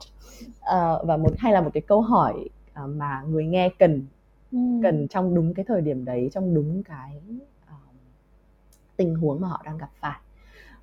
Uh, 0.49 1.07
và 1.07 1.17
một 1.17 1.31
hay 1.38 1.52
là 1.52 1.61
một 1.61 1.71
cái 1.75 1.81
câu 1.81 2.00
hỏi 2.00 2.35
uh, 2.85 2.91
mà 2.97 3.23
người 3.29 3.47
nghe 3.47 3.69
cần 3.79 4.07
cần 4.83 5.09
trong 5.09 5.35
đúng 5.35 5.55
cái 5.55 5.64
thời 5.69 5.81
điểm 5.81 6.05
đấy 6.05 6.31
trong 6.33 6.55
đúng 6.55 6.83
cái 6.83 7.21
tình 8.97 9.14
huống 9.14 9.41
mà 9.41 9.49
họ 9.49 9.62
đang 9.64 9.79
gặp 9.79 9.91
phải. 10.00 10.21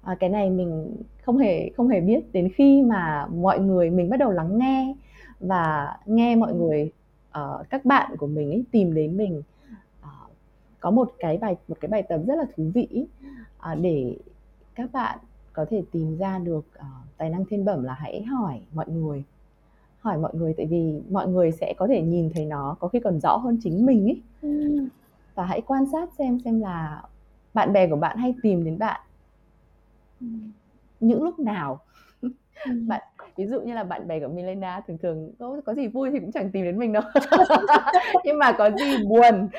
À, 0.01 0.15
cái 0.19 0.29
này 0.29 0.50
mình 0.50 0.96
không 1.22 1.38
hề 1.38 1.69
không 1.77 1.88
hề 1.88 2.01
biết 2.01 2.34
đến 2.34 2.50
khi 2.55 2.84
mà 2.84 3.27
mọi 3.36 3.60
người 3.60 3.89
mình 3.89 4.10
bắt 4.10 4.17
đầu 4.17 4.31
lắng 4.31 4.58
nghe 4.58 4.96
và 5.39 5.98
nghe 6.05 6.36
mọi 6.36 6.53
người 6.53 6.91
uh, 7.29 7.69
các 7.69 7.86
bạn 7.86 8.17
của 8.17 8.27
mình 8.27 8.51
ấy 8.51 8.63
tìm 8.71 8.93
đến 8.93 9.17
mình 9.17 9.43
uh, 10.01 10.31
có 10.79 10.91
một 10.91 11.13
cái 11.19 11.38
bài 11.38 11.55
một 11.67 11.77
cái 11.79 11.89
bài 11.89 12.03
tập 12.09 12.21
rất 12.27 12.36
là 12.36 12.45
thú 12.57 12.71
vị 12.74 12.88
uh, 13.71 13.79
để 13.81 14.17
các 14.75 14.91
bạn 14.91 15.19
có 15.53 15.65
thể 15.69 15.83
tìm 15.91 16.17
ra 16.17 16.39
được 16.39 16.65
uh, 16.79 16.86
tài 17.17 17.29
năng 17.29 17.45
thiên 17.45 17.65
bẩm 17.65 17.83
là 17.83 17.93
hãy 17.93 18.24
hỏi 18.24 18.62
mọi 18.74 18.89
người 18.89 19.24
hỏi 20.00 20.17
mọi 20.17 20.36
người 20.36 20.53
tại 20.57 20.65
vì 20.65 21.01
mọi 21.09 21.27
người 21.27 21.51
sẽ 21.51 21.74
có 21.77 21.88
thể 21.88 22.01
nhìn 22.01 22.29
thấy 22.33 22.45
nó 22.45 22.75
có 22.79 22.88
khi 22.88 23.00
còn 23.00 23.19
rõ 23.19 23.38
hơn 23.38 23.57
chính 23.63 23.86
mình 23.86 24.05
ấy 24.05 24.21
ừ. 24.41 24.83
và 25.36 25.45
hãy 25.45 25.62
quan 25.62 25.86
sát 25.91 26.09
xem 26.17 26.39
xem 26.45 26.59
là 26.59 27.03
bạn 27.53 27.74
bè 27.74 27.88
của 27.88 27.95
bạn 27.95 28.17
hay 28.17 28.36
tìm 28.43 28.63
đến 28.63 28.77
bạn 28.77 29.01
ừ. 30.21 30.27
những 31.00 31.24
lúc 31.24 31.39
nào 31.39 31.79
ừ. 32.21 32.29
bạn 32.88 33.01
ví 33.38 33.45
dụ 33.45 33.62
như 33.62 33.74
là 33.74 33.83
bạn 33.83 34.07
bè 34.07 34.19
của 34.19 34.27
Milena 34.27 34.81
thường 34.88 34.98
thường 34.98 35.31
có 35.39 35.61
có 35.65 35.74
gì 35.74 35.87
vui 35.87 36.11
thì 36.11 36.20
cũng 36.20 36.31
chẳng 36.31 36.51
tìm 36.51 36.65
đến 36.65 36.79
mình 36.79 36.94
đâu. 36.94 37.03
Nhưng 38.24 38.37
mà 38.37 38.51
có 38.51 38.72
gì 38.72 39.03
buồn? 39.03 39.50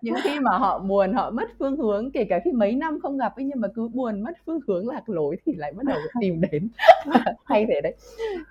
Những 0.00 0.14
khi 0.22 0.40
mà 0.40 0.58
họ 0.58 0.78
buồn 0.78 1.12
họ 1.12 1.30
mất 1.30 1.50
phương 1.58 1.76
hướng 1.76 2.10
kể 2.10 2.24
cả 2.24 2.40
khi 2.44 2.52
mấy 2.52 2.72
năm 2.72 2.98
không 3.02 3.18
gặp 3.18 3.36
ấy 3.36 3.44
nhưng 3.44 3.60
mà 3.60 3.68
cứ 3.74 3.88
buồn 3.88 4.20
mất 4.20 4.32
phương 4.46 4.60
hướng 4.68 4.88
lạc 4.88 5.08
lối 5.08 5.36
thì 5.46 5.54
lại 5.54 5.72
bắt 5.72 5.86
đầu 5.86 5.98
tìm 6.20 6.40
đến. 6.40 6.68
Hay 7.44 7.66
thế 7.68 7.80
đấy. 7.80 7.94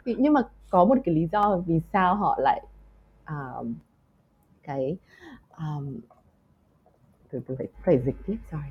Thì, 0.05 0.15
nhưng 0.17 0.33
mà 0.33 0.41
có 0.69 0.85
một 0.85 0.97
cái 1.05 1.15
lý 1.15 1.27
do 1.31 1.57
vì 1.67 1.79
sao 1.93 2.15
họ 2.15 2.39
lại 2.41 2.61
uh, 3.31 3.67
cái 4.63 4.97
um, 5.57 5.99
từ 7.31 7.41
từ 7.47 7.55
phải 7.55 7.67
phải 7.85 7.99
dịch 7.99 8.15
tiếp 8.27 8.37
rồi 8.51 8.61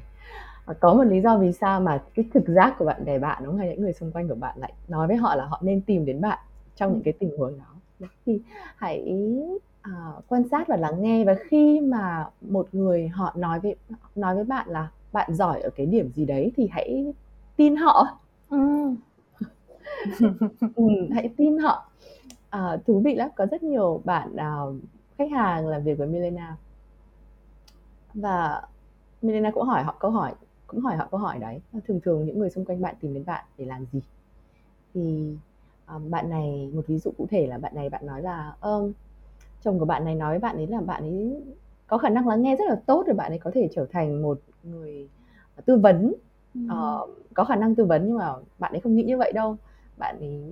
có 0.81 0.95
một 0.95 1.05
lý 1.05 1.21
do 1.21 1.39
vì 1.39 1.53
sao 1.53 1.81
mà 1.81 2.03
cái 2.15 2.25
thực 2.35 2.45
giác 2.49 2.75
của 2.79 2.85
bạn 2.85 3.05
bè 3.05 3.19
bạn 3.19 3.43
đúng 3.45 3.57
hay 3.57 3.69
những 3.69 3.81
người 3.81 3.93
xung 3.93 4.13
quanh 4.13 4.29
của 4.29 4.35
bạn 4.35 4.59
lại 4.59 4.73
nói 4.89 5.07
với 5.07 5.17
họ 5.17 5.35
là 5.35 5.45
họ 5.45 5.59
nên 5.63 5.81
tìm 5.81 6.05
đến 6.05 6.21
bạn 6.21 6.39
trong 6.77 6.93
những 6.93 7.03
cái 7.03 7.15
tình 7.19 7.39
huống 7.39 7.59
đó. 7.59 8.09
Thì 8.27 8.41
hãy 8.77 9.17
uh, 9.89 10.25
quan 10.29 10.49
sát 10.51 10.69
và 10.69 10.77
lắng 10.77 11.03
nghe. 11.03 11.25
Và 11.25 11.35
khi 11.49 11.81
mà 11.81 12.31
một 12.41 12.69
người 12.73 13.09
họ 13.09 13.33
nói 13.37 13.61
với 13.61 13.77
nói 14.15 14.35
với 14.35 14.45
bạn 14.45 14.69
là 14.69 14.89
bạn 15.13 15.35
giỏi 15.35 15.61
ở 15.61 15.71
cái 15.71 15.87
điểm 15.87 16.13
gì 16.13 16.25
đấy 16.25 16.53
thì 16.57 16.69
hãy 16.73 17.13
tin 17.57 17.77
họ. 17.77 18.19
Ừ. 18.51 18.95
ừ, 20.75 20.85
hãy 21.15 21.31
tin 21.37 21.59
họ. 21.59 21.91
À, 22.51 22.77
thú 22.87 23.01
vị 23.05 23.15
lắm 23.15 23.31
có 23.37 23.47
rất 23.47 23.63
nhiều 23.63 24.01
bạn 24.05 24.35
uh, 24.35 24.75
khách 25.19 25.31
hàng 25.31 25.67
làm 25.67 25.85
việc 25.85 25.99
với 25.99 26.09
Milena. 26.09 26.57
Và 28.15 28.63
Milena 29.23 29.51
cũng 29.51 29.67
hỏi 29.67 29.83
họ 29.83 29.97
câu 30.01 30.11
hỏi 30.11 30.33
cũng 30.69 30.81
hỏi 30.81 30.97
họ 30.97 31.09
câu 31.11 31.21
hỏi 31.21 31.39
đấy. 31.39 31.61
Thường 31.89 32.01
thường 32.05 32.27
những 32.27 32.39
người 32.39 32.51
xung 32.51 32.65
quanh 32.65 32.81
bạn 32.81 32.95
tìm 33.01 33.15
đến 33.15 33.25
bạn 33.25 33.45
để 33.59 33.65
làm 33.65 33.87
gì? 33.93 34.01
Thì 34.95 35.35
um, 35.89 36.11
bạn 36.11 36.31
này 36.31 36.71
một 36.75 36.83
ví 36.87 36.99
dụ 36.99 37.11
cụ 37.19 37.27
thể 37.31 37.47
là 37.47 37.59
bạn 37.59 37.75
này 37.75 37.91
bạn 37.91 38.07
nói 38.07 38.23
là 38.23 38.53
um, 38.61 38.93
chồng 39.63 39.79
của 39.79 39.85
bạn 39.85 40.05
này 40.05 40.15
nói 40.15 40.39
bạn 40.39 40.57
ấy 40.57 40.67
là 40.67 40.81
bạn 40.81 41.03
ấy 41.03 41.43
có 41.87 41.99
khả 41.99 42.09
năng 42.09 42.29
lắng 42.29 42.43
nghe 42.43 42.57
rất 42.57 42.65
là 42.69 42.77
tốt 42.87 43.07
rồi 43.07 43.15
bạn 43.15 43.33
ấy 43.33 43.39
có 43.39 43.51
thể 43.55 43.69
trở 43.75 43.87
thành 43.93 44.23
một 44.23 44.41
người 44.63 45.09
tư 45.67 45.77
vấn. 45.77 46.15
Ừ. 46.55 46.61
uh, 46.65 47.11
có 47.35 47.45
khả 47.45 47.57
năng 47.57 47.75
tư 47.75 47.85
vấn 47.85 48.07
nhưng 48.07 48.19
mà 48.19 48.33
bạn 48.59 48.73
ấy 48.73 48.81
không 48.81 48.97
nghĩ 48.97 49.03
như 49.03 49.17
vậy 49.17 49.33
đâu. 49.33 49.57
Bạn 49.97 50.19
ấy 50.21 50.43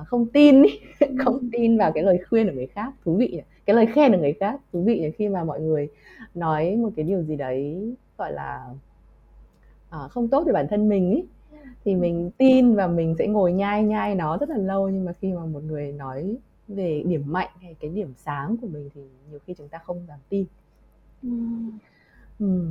uh, 0.00 0.06
không 0.06 0.26
tin 0.26 0.62
không 1.24 1.48
tin 1.52 1.78
vào 1.78 1.92
cái 1.92 2.04
lời 2.04 2.18
khuyên 2.30 2.46
của 2.46 2.54
người 2.54 2.66
khác. 2.66 2.92
Thú 3.04 3.16
vị 3.16 3.28
nhỉ? 3.32 3.42
cái 3.66 3.76
lời 3.76 3.86
khen 3.86 4.12
của 4.12 4.18
người 4.18 4.32
khác. 4.40 4.60
Thú 4.72 4.82
vị 4.82 5.00
nhỉ? 5.00 5.10
khi 5.10 5.28
mà 5.28 5.44
mọi 5.44 5.60
người 5.60 5.88
nói 6.34 6.76
một 6.76 6.90
cái 6.96 7.04
điều 7.04 7.22
gì 7.22 7.36
đấy 7.36 7.94
gọi 8.18 8.32
là 8.32 8.66
uh, 9.96 10.10
không 10.10 10.28
tốt 10.28 10.44
về 10.46 10.52
bản 10.52 10.66
thân 10.70 10.88
mình 10.88 11.10
ý 11.10 11.24
thì 11.84 11.94
mình 11.94 12.30
tin 12.38 12.74
và 12.74 12.86
mình 12.86 13.14
sẽ 13.18 13.26
ngồi 13.26 13.52
nhai 13.52 13.84
nhai 13.84 14.14
nó 14.14 14.36
rất 14.36 14.48
là 14.48 14.56
lâu 14.56 14.88
nhưng 14.88 15.04
mà 15.04 15.12
khi 15.12 15.32
mà 15.32 15.46
một 15.46 15.62
người 15.62 15.92
nói 15.92 16.36
về 16.68 17.02
điểm 17.06 17.22
mạnh 17.26 17.48
hay 17.60 17.74
cái 17.80 17.90
điểm 17.90 18.12
sáng 18.16 18.56
của 18.56 18.66
mình 18.66 18.90
thì 18.94 19.00
nhiều 19.30 19.38
khi 19.46 19.54
chúng 19.58 19.68
ta 19.68 19.78
không 19.78 20.06
dám 20.08 20.18
tin 20.28 20.46
ừ. 21.22 21.28
Ừ. 22.38 22.66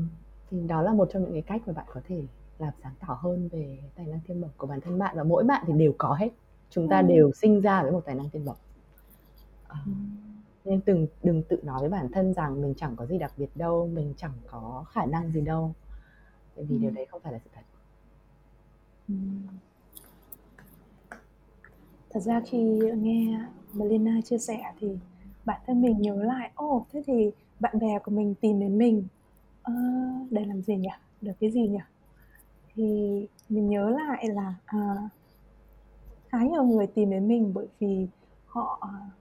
thì 0.50 0.68
đó 0.68 0.82
là 0.82 0.94
một 0.94 1.10
trong 1.14 1.24
những 1.24 1.34
cái 1.34 1.42
cách 1.42 1.62
mà 1.66 1.74
bạn 1.74 1.86
có 1.94 2.02
thể 2.08 2.24
làm 2.60 2.74
sáng 2.84 2.94
tỏ 3.08 3.20
hơn 3.22 3.50
về 3.52 3.78
tài 3.96 4.06
năng 4.06 4.20
thiên 4.28 4.42
bẩm 4.42 4.50
của 4.58 4.68
bản 4.68 4.82
thân 4.82 5.00
bạn 5.00 5.16
và 5.18 5.24
mỗi 5.24 5.44
bạn 5.44 5.64
thì 5.68 5.74
đều 5.74 5.94
có 5.98 6.14
hết 6.14 6.30
chúng 6.70 6.88
ta 6.88 7.00
ừ. 7.00 7.08
đều 7.08 7.32
sinh 7.32 7.62
ra 7.62 7.84
với 7.84 7.92
một 7.92 8.02
tài 8.06 8.16
năng 8.16 8.30
thiên 8.30 8.46
bẩm 8.46 8.56
à, 9.68 9.78
ừ. 9.86 9.92
nên 10.66 10.80
đừng 10.86 11.08
đừng 11.24 11.44
tự 11.44 11.60
nói 11.64 11.80
với 11.80 11.90
bản 11.90 12.12
thân 12.12 12.34
rằng 12.34 12.62
mình 12.62 12.74
chẳng 12.78 12.96
có 12.96 13.06
gì 13.06 13.18
đặc 13.18 13.34
biệt 13.38 13.50
đâu 13.56 13.90
mình 13.94 14.14
chẳng 14.18 14.34
có 14.48 14.86
khả 14.92 15.06
năng 15.06 15.32
gì 15.32 15.42
đâu 15.42 15.74
bởi 16.60 16.66
vì 16.66 16.76
ừ. 16.76 16.80
điều 16.82 16.92
đấy 16.92 17.06
không 17.12 17.22
phải 17.22 17.34
là 17.34 17.40
sự 17.44 17.50
thật. 17.54 17.62
Thật 22.10 22.20
ra 22.20 22.42
khi 22.46 22.80
nghe 22.98 23.40
Melina 23.74 24.22
chia 24.22 24.38
sẻ 24.38 24.74
thì 24.80 24.98
bản 25.46 25.62
thân 25.68 25.82
mình 25.82 26.02
nhớ 26.02 26.24
lại 26.24 26.52
ồ 26.56 26.76
oh, 26.76 26.88
thế 26.92 27.04
thì 27.08 27.32
bạn 27.60 27.80
bè 27.80 28.00
của 28.00 28.12
mình 28.12 28.36
tìm 28.42 28.60
đến 28.60 28.78
mình. 28.78 29.08
Uh, 29.72 30.32
để 30.32 30.46
làm 30.46 30.62
gì 30.62 30.76
nhỉ? 30.76 30.90
Được 31.22 31.32
cái 31.40 31.52
gì 31.52 31.68
nhỉ? 31.68 31.80
Thì 32.74 33.28
mình 33.50 33.70
nhớ 33.70 33.90
lại 33.90 34.28
là 34.28 34.56
uh, 34.78 35.12
khá 36.28 36.40
nhiều 36.44 36.64
người 36.64 36.88
tìm 36.88 37.10
đến 37.10 37.28
mình 37.28 37.54
bởi 37.54 37.68
vì 37.80 38.08
họ 38.46 38.82
uh, 38.84 39.14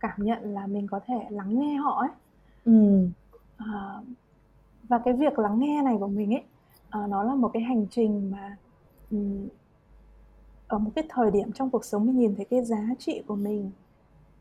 cảm 0.00 0.24
nhận 0.24 0.54
là 0.54 0.66
mình 0.66 0.86
có 0.86 1.00
thể 1.06 1.26
lắng 1.30 1.58
nghe 1.58 1.76
họ 1.76 2.00
ấy. 2.00 2.10
Ừ. 2.64 3.08
uh, 3.62 4.06
và 4.88 4.98
cái 4.98 5.14
việc 5.14 5.38
lắng 5.38 5.58
nghe 5.58 5.82
này 5.82 5.96
của 6.00 6.06
mình 6.06 6.34
ấy 6.34 6.42
uh, 6.98 7.10
nó 7.10 7.24
là 7.24 7.34
một 7.34 7.50
cái 7.52 7.62
hành 7.62 7.86
trình 7.90 8.30
mà 8.30 8.56
um, 9.10 9.48
ở 10.68 10.78
một 10.78 10.90
cái 10.94 11.04
thời 11.08 11.30
điểm 11.30 11.52
trong 11.52 11.70
cuộc 11.70 11.84
sống 11.84 12.06
mình 12.06 12.18
nhìn 12.18 12.34
thấy 12.36 12.44
cái 12.44 12.64
giá 12.64 12.88
trị 12.98 13.22
của 13.26 13.36
mình. 13.36 13.70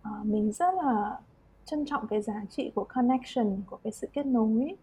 Uh, 0.02 0.26
mình 0.26 0.52
rất 0.52 0.74
là 0.84 1.20
trân 1.66 1.86
trọng 1.86 2.08
cái 2.08 2.22
giá 2.22 2.46
trị 2.50 2.72
của 2.76 2.84
connection 2.84 3.62
của 3.70 3.78
cái 3.84 3.94
sự 3.94 4.08
kết 4.14 4.26
nối. 4.26 4.76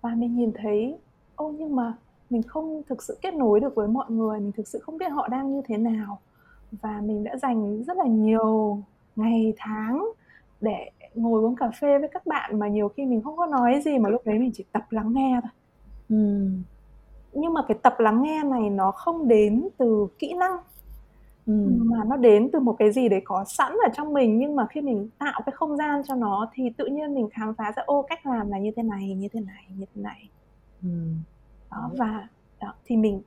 Và 0.00 0.14
mình 0.14 0.36
nhìn 0.36 0.52
thấy 0.54 0.98
ô 1.36 1.52
nhưng 1.58 1.76
mà 1.76 1.94
mình 2.30 2.42
không 2.42 2.82
thực 2.88 3.02
sự 3.02 3.18
kết 3.22 3.34
nối 3.34 3.60
được 3.60 3.74
với 3.74 3.88
mọi 3.88 4.10
người 4.10 4.40
mình 4.40 4.52
thực 4.52 4.68
sự 4.68 4.78
không 4.78 4.98
biết 4.98 5.08
họ 5.08 5.28
đang 5.28 5.54
như 5.54 5.62
thế 5.64 5.76
nào. 5.76 6.18
Và 6.72 7.00
mình 7.00 7.24
đã 7.24 7.36
dành 7.36 7.84
rất 7.84 7.96
là 7.96 8.06
nhiều 8.06 8.82
ngày 9.16 9.54
tháng 9.56 10.04
để 10.60 10.90
ngồi 11.14 11.42
uống 11.42 11.56
cà 11.56 11.70
phê 11.80 11.98
với 11.98 12.08
các 12.12 12.26
bạn 12.26 12.58
mà 12.58 12.68
nhiều 12.68 12.88
khi 12.88 13.06
mình 13.06 13.22
không 13.22 13.36
có 13.36 13.46
nói 13.46 13.80
gì 13.84 13.98
mà 13.98 14.08
lúc 14.08 14.22
đấy 14.24 14.38
mình 14.38 14.50
chỉ 14.54 14.64
tập 14.72 14.86
lắng 14.90 15.12
nghe 15.12 15.40
thôi. 15.42 15.50
Ừm. 16.14 16.62
Nhưng 17.32 17.54
mà 17.54 17.60
cái 17.68 17.78
tập 17.82 17.94
lắng 17.98 18.22
nghe 18.22 18.42
này 18.42 18.70
nó 18.70 18.90
không 18.90 19.28
đến 19.28 19.68
từ 19.78 20.06
kỹ 20.18 20.34
năng 20.34 20.56
Ừm. 21.46 21.90
mà 21.90 22.04
nó 22.06 22.16
đến 22.16 22.50
từ 22.52 22.60
một 22.60 22.76
cái 22.78 22.92
gì 22.92 23.08
đấy 23.08 23.20
có 23.24 23.44
sẵn 23.44 23.72
ở 23.72 23.88
trong 23.94 24.12
mình 24.12 24.38
nhưng 24.38 24.56
mà 24.56 24.66
khi 24.70 24.80
mình 24.80 25.08
tạo 25.18 25.40
cái 25.46 25.52
không 25.56 25.76
gian 25.76 26.02
cho 26.04 26.14
nó 26.14 26.48
thì 26.52 26.70
tự 26.76 26.86
nhiên 26.86 27.14
mình 27.14 27.28
khám 27.32 27.54
phá 27.54 27.72
ra 27.76 27.82
ô 27.86 28.02
cách 28.08 28.26
làm 28.26 28.50
là 28.50 28.58
như 28.58 28.70
thế 28.76 28.82
này 28.82 29.14
như 29.14 29.28
thế 29.32 29.40
này 29.40 29.64
như 29.76 29.84
thế 29.94 30.02
này 30.02 30.28
Ừm. 30.82 31.14
đó 31.70 31.90
và 31.98 32.28
đó, 32.60 32.74
thì 32.84 32.96
mình 32.96 33.22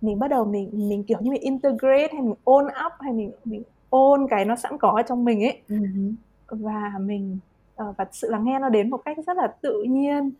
mình 0.00 0.18
bắt 0.18 0.28
đầu 0.28 0.44
mình 0.44 0.70
mình 0.88 1.04
kiểu 1.04 1.18
như 1.20 1.30
mình 1.30 1.40
integrate 1.42 2.08
hay 2.12 2.22
mình 2.22 2.34
own 2.44 2.64
up 2.86 2.92
hay 3.00 3.12
mình 3.12 3.32
mình 3.44 3.62
ôn 3.90 4.26
cái 4.30 4.44
nó 4.44 4.56
sẵn 4.56 4.78
có 4.78 4.90
ở 4.90 5.02
trong 5.02 5.24
mình 5.24 5.44
ấy 5.44 5.62
Ừm 5.68 6.14
và 6.48 6.92
mình 7.00 7.38
ờ, 7.76 7.94
và 7.98 8.06
sự 8.12 8.30
lắng 8.30 8.44
nghe 8.44 8.58
nó 8.58 8.68
đến 8.68 8.90
một 8.90 9.00
cách 9.04 9.16
rất 9.26 9.36
là 9.36 9.46
tự 9.62 9.82
nhiên 9.88 10.30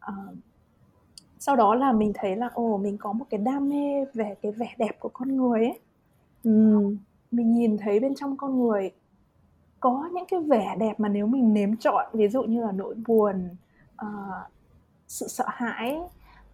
Ờ, 0.00 0.14
sau 1.38 1.56
đó 1.56 1.74
là 1.74 1.92
mình 1.92 2.12
thấy 2.14 2.36
là 2.36 2.50
ồ 2.54 2.76
mình 2.76 2.98
có 2.98 3.12
một 3.12 3.24
cái 3.30 3.38
đam 3.38 3.68
mê 3.68 4.04
về 4.14 4.34
cái 4.42 4.52
vẻ 4.52 4.74
đẹp 4.78 5.00
của 5.00 5.08
con 5.12 5.36
người 5.36 5.60
ấy. 5.64 5.78
Ừm. 6.44 6.96
mình 7.30 7.52
nhìn 7.52 7.78
thấy 7.78 8.00
bên 8.00 8.14
trong 8.14 8.36
con 8.36 8.60
người 8.62 8.90
có 9.80 10.08
những 10.12 10.24
cái 10.28 10.40
vẻ 10.40 10.76
đẹp 10.78 11.00
mà 11.00 11.08
nếu 11.08 11.26
mình 11.26 11.54
nếm 11.54 11.76
trọn 11.76 12.06
ví 12.12 12.28
dụ 12.28 12.42
như 12.42 12.62
là 12.62 12.72
nỗi 12.72 12.94
buồn 13.06 13.48
ờ, 13.96 14.08
sự 15.08 15.28
sợ 15.28 15.44
hãi 15.48 15.98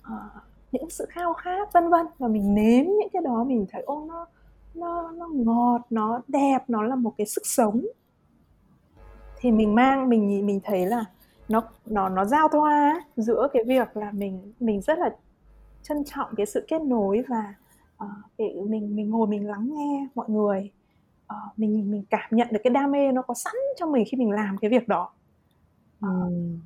ờ, 0.02 0.28
những 0.72 0.90
sự 0.90 1.06
khao 1.08 1.34
khát 1.34 1.72
vân 1.72 1.88
vân. 1.88 2.06
Và 2.18 2.28
mình 2.28 2.54
nếm 2.54 2.84
những 2.84 3.08
cái 3.12 3.22
đó 3.22 3.44
mình 3.44 3.66
thấy 3.70 3.82
ô 3.82 4.04
nó 4.08 4.26
nó 4.74 5.10
nó 5.10 5.28
ngọt 5.32 5.80
nó 5.90 6.20
đẹp 6.28 6.58
nó 6.68 6.82
là 6.82 6.94
một 6.96 7.12
cái 7.18 7.26
sức 7.26 7.46
sống. 7.46 7.84
Thì 9.40 9.50
mình 9.50 9.74
mang 9.74 10.08
mình 10.08 10.26
nhìn- 10.28 10.46
mình 10.46 10.60
thấy 10.64 10.86
là 10.86 11.04
nó 11.52 11.62
nó 11.86 12.08
nó 12.08 12.24
giao 12.24 12.48
thoa 12.48 13.04
giữa 13.16 13.48
cái 13.52 13.64
việc 13.66 13.96
là 13.96 14.10
mình 14.10 14.52
mình 14.60 14.80
rất 14.80 14.98
là 14.98 15.16
trân 15.82 16.04
trọng 16.04 16.28
cái 16.36 16.46
sự 16.46 16.64
kết 16.68 16.82
nối 16.82 17.22
và 17.28 17.54
cái 18.38 18.54
mình 18.68 18.96
mình 18.96 19.10
ngồi 19.10 19.26
mình 19.26 19.48
lắng 19.48 19.68
nghe 19.72 20.06
mọi 20.14 20.26
người. 20.28 20.70
Ờ, 21.26 21.36
mình 21.56 21.90
mình 21.90 22.04
cảm 22.10 22.28
nhận 22.30 22.48
được 22.50 22.60
cái 22.64 22.70
đam 22.70 22.90
mê 22.90 23.12
nó 23.12 23.22
có 23.22 23.34
sẵn 23.34 23.54
trong 23.78 23.92
mình 23.92 24.04
khi 24.10 24.16
mình 24.16 24.30
làm 24.30 24.58
cái 24.58 24.70
việc 24.70 24.88
đó. 24.88 25.10
Ừm. 26.00 26.60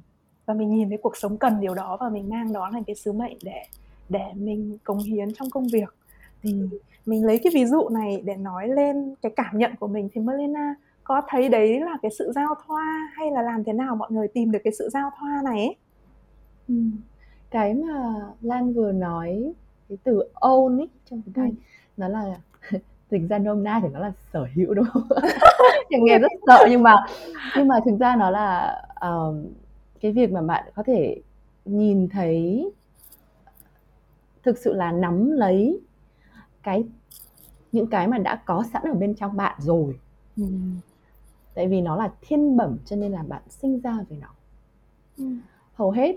và 0.46 0.54
mình 0.54 0.74
nhìn 0.74 0.88
thấy 0.88 0.98
cuộc 1.02 1.16
sống 1.16 1.38
cần 1.38 1.60
điều 1.60 1.74
đó 1.74 1.96
và 2.00 2.08
mình 2.08 2.28
mang 2.28 2.52
đó 2.52 2.70
thành 2.72 2.84
cái 2.84 2.96
sứ 2.96 3.12
mệnh 3.12 3.36
để 3.42 3.62
để 4.08 4.32
mình 4.34 4.78
cống 4.84 4.98
hiến 4.98 5.34
trong 5.34 5.50
công 5.50 5.66
việc. 5.72 5.94
Thì 6.42 6.62
mình 7.06 7.26
lấy 7.26 7.38
cái 7.38 7.52
ví 7.54 7.66
dụ 7.66 7.88
này 7.88 8.22
để 8.24 8.36
nói 8.36 8.68
lên 8.68 9.14
cái 9.22 9.32
cảm 9.36 9.58
nhận 9.58 9.76
của 9.80 9.86
mình 9.86 10.08
thì 10.12 10.20
Melina 10.20 10.74
có 11.06 11.22
thấy 11.28 11.48
đấy 11.48 11.80
là 11.80 11.96
cái 12.02 12.10
sự 12.18 12.32
giao 12.34 12.54
thoa 12.66 13.10
hay 13.16 13.30
là 13.30 13.42
làm 13.42 13.64
thế 13.64 13.72
nào 13.72 13.96
mọi 13.96 14.10
người 14.12 14.28
tìm 14.28 14.50
được 14.50 14.58
cái 14.64 14.72
sự 14.78 14.88
giao 14.92 15.10
thoa 15.18 15.40
này 15.44 15.58
ấy? 15.58 15.76
Ừm. 16.68 16.90
Cái 17.50 17.74
mà 17.74 18.14
Lan 18.40 18.72
vừa 18.72 18.92
nói 18.92 19.52
cái 19.88 19.98
từ 20.04 20.22
own 20.34 20.78
ấy 20.78 20.88
trong 21.10 21.22
tiếng 21.22 21.34
Anh 21.34 21.50
Ừm. 21.50 21.56
nó 21.96 22.08
là 22.08 22.36
dịch 23.10 23.22
ra 23.28 23.38
nôm 23.38 23.64
na 23.64 23.80
thì 23.82 23.88
nó 23.92 23.98
là 24.00 24.12
sở 24.32 24.46
hữu 24.54 24.74
đúng 24.74 24.84
không? 24.92 25.02
thì 25.90 25.96
nghe 26.00 26.18
rất 26.18 26.32
sợ 26.46 26.66
nhưng 26.70 26.82
mà 26.82 26.96
nhưng 27.56 27.68
mà 27.68 27.80
thực 27.84 27.96
ra 28.00 28.16
nó 28.16 28.30
là 28.30 28.80
ờm, 28.94 29.44
cái 30.00 30.12
việc 30.12 30.32
mà 30.32 30.42
bạn 30.42 30.64
có 30.74 30.82
thể 30.82 31.20
nhìn 31.64 32.08
thấy 32.08 32.70
thực 34.42 34.58
sự 34.58 34.72
là 34.74 34.92
nắm 34.92 35.30
lấy 35.30 35.80
cái 36.62 36.84
những 37.72 37.86
cái 37.86 38.06
mà 38.06 38.18
đã 38.18 38.36
có 38.44 38.64
sẵn 38.72 38.82
ở 38.82 38.94
bên 38.94 39.14
trong 39.14 39.36
bạn 39.36 39.56
rồi 39.60 39.98
Ừm. 40.36 40.76
Tại 41.56 41.68
vì 41.68 41.80
nó 41.80 41.96
là 41.96 42.12
thiên 42.20 42.56
bẩm 42.56 42.76
cho 42.84 42.96
nên 42.96 43.12
là 43.12 43.22
bạn 43.22 43.42
sinh 43.48 43.80
ra 43.80 43.98
với 44.08 44.18
nó 44.18 44.28
Ừm. 45.18 45.40
hầu 45.74 45.90
hết 45.90 46.16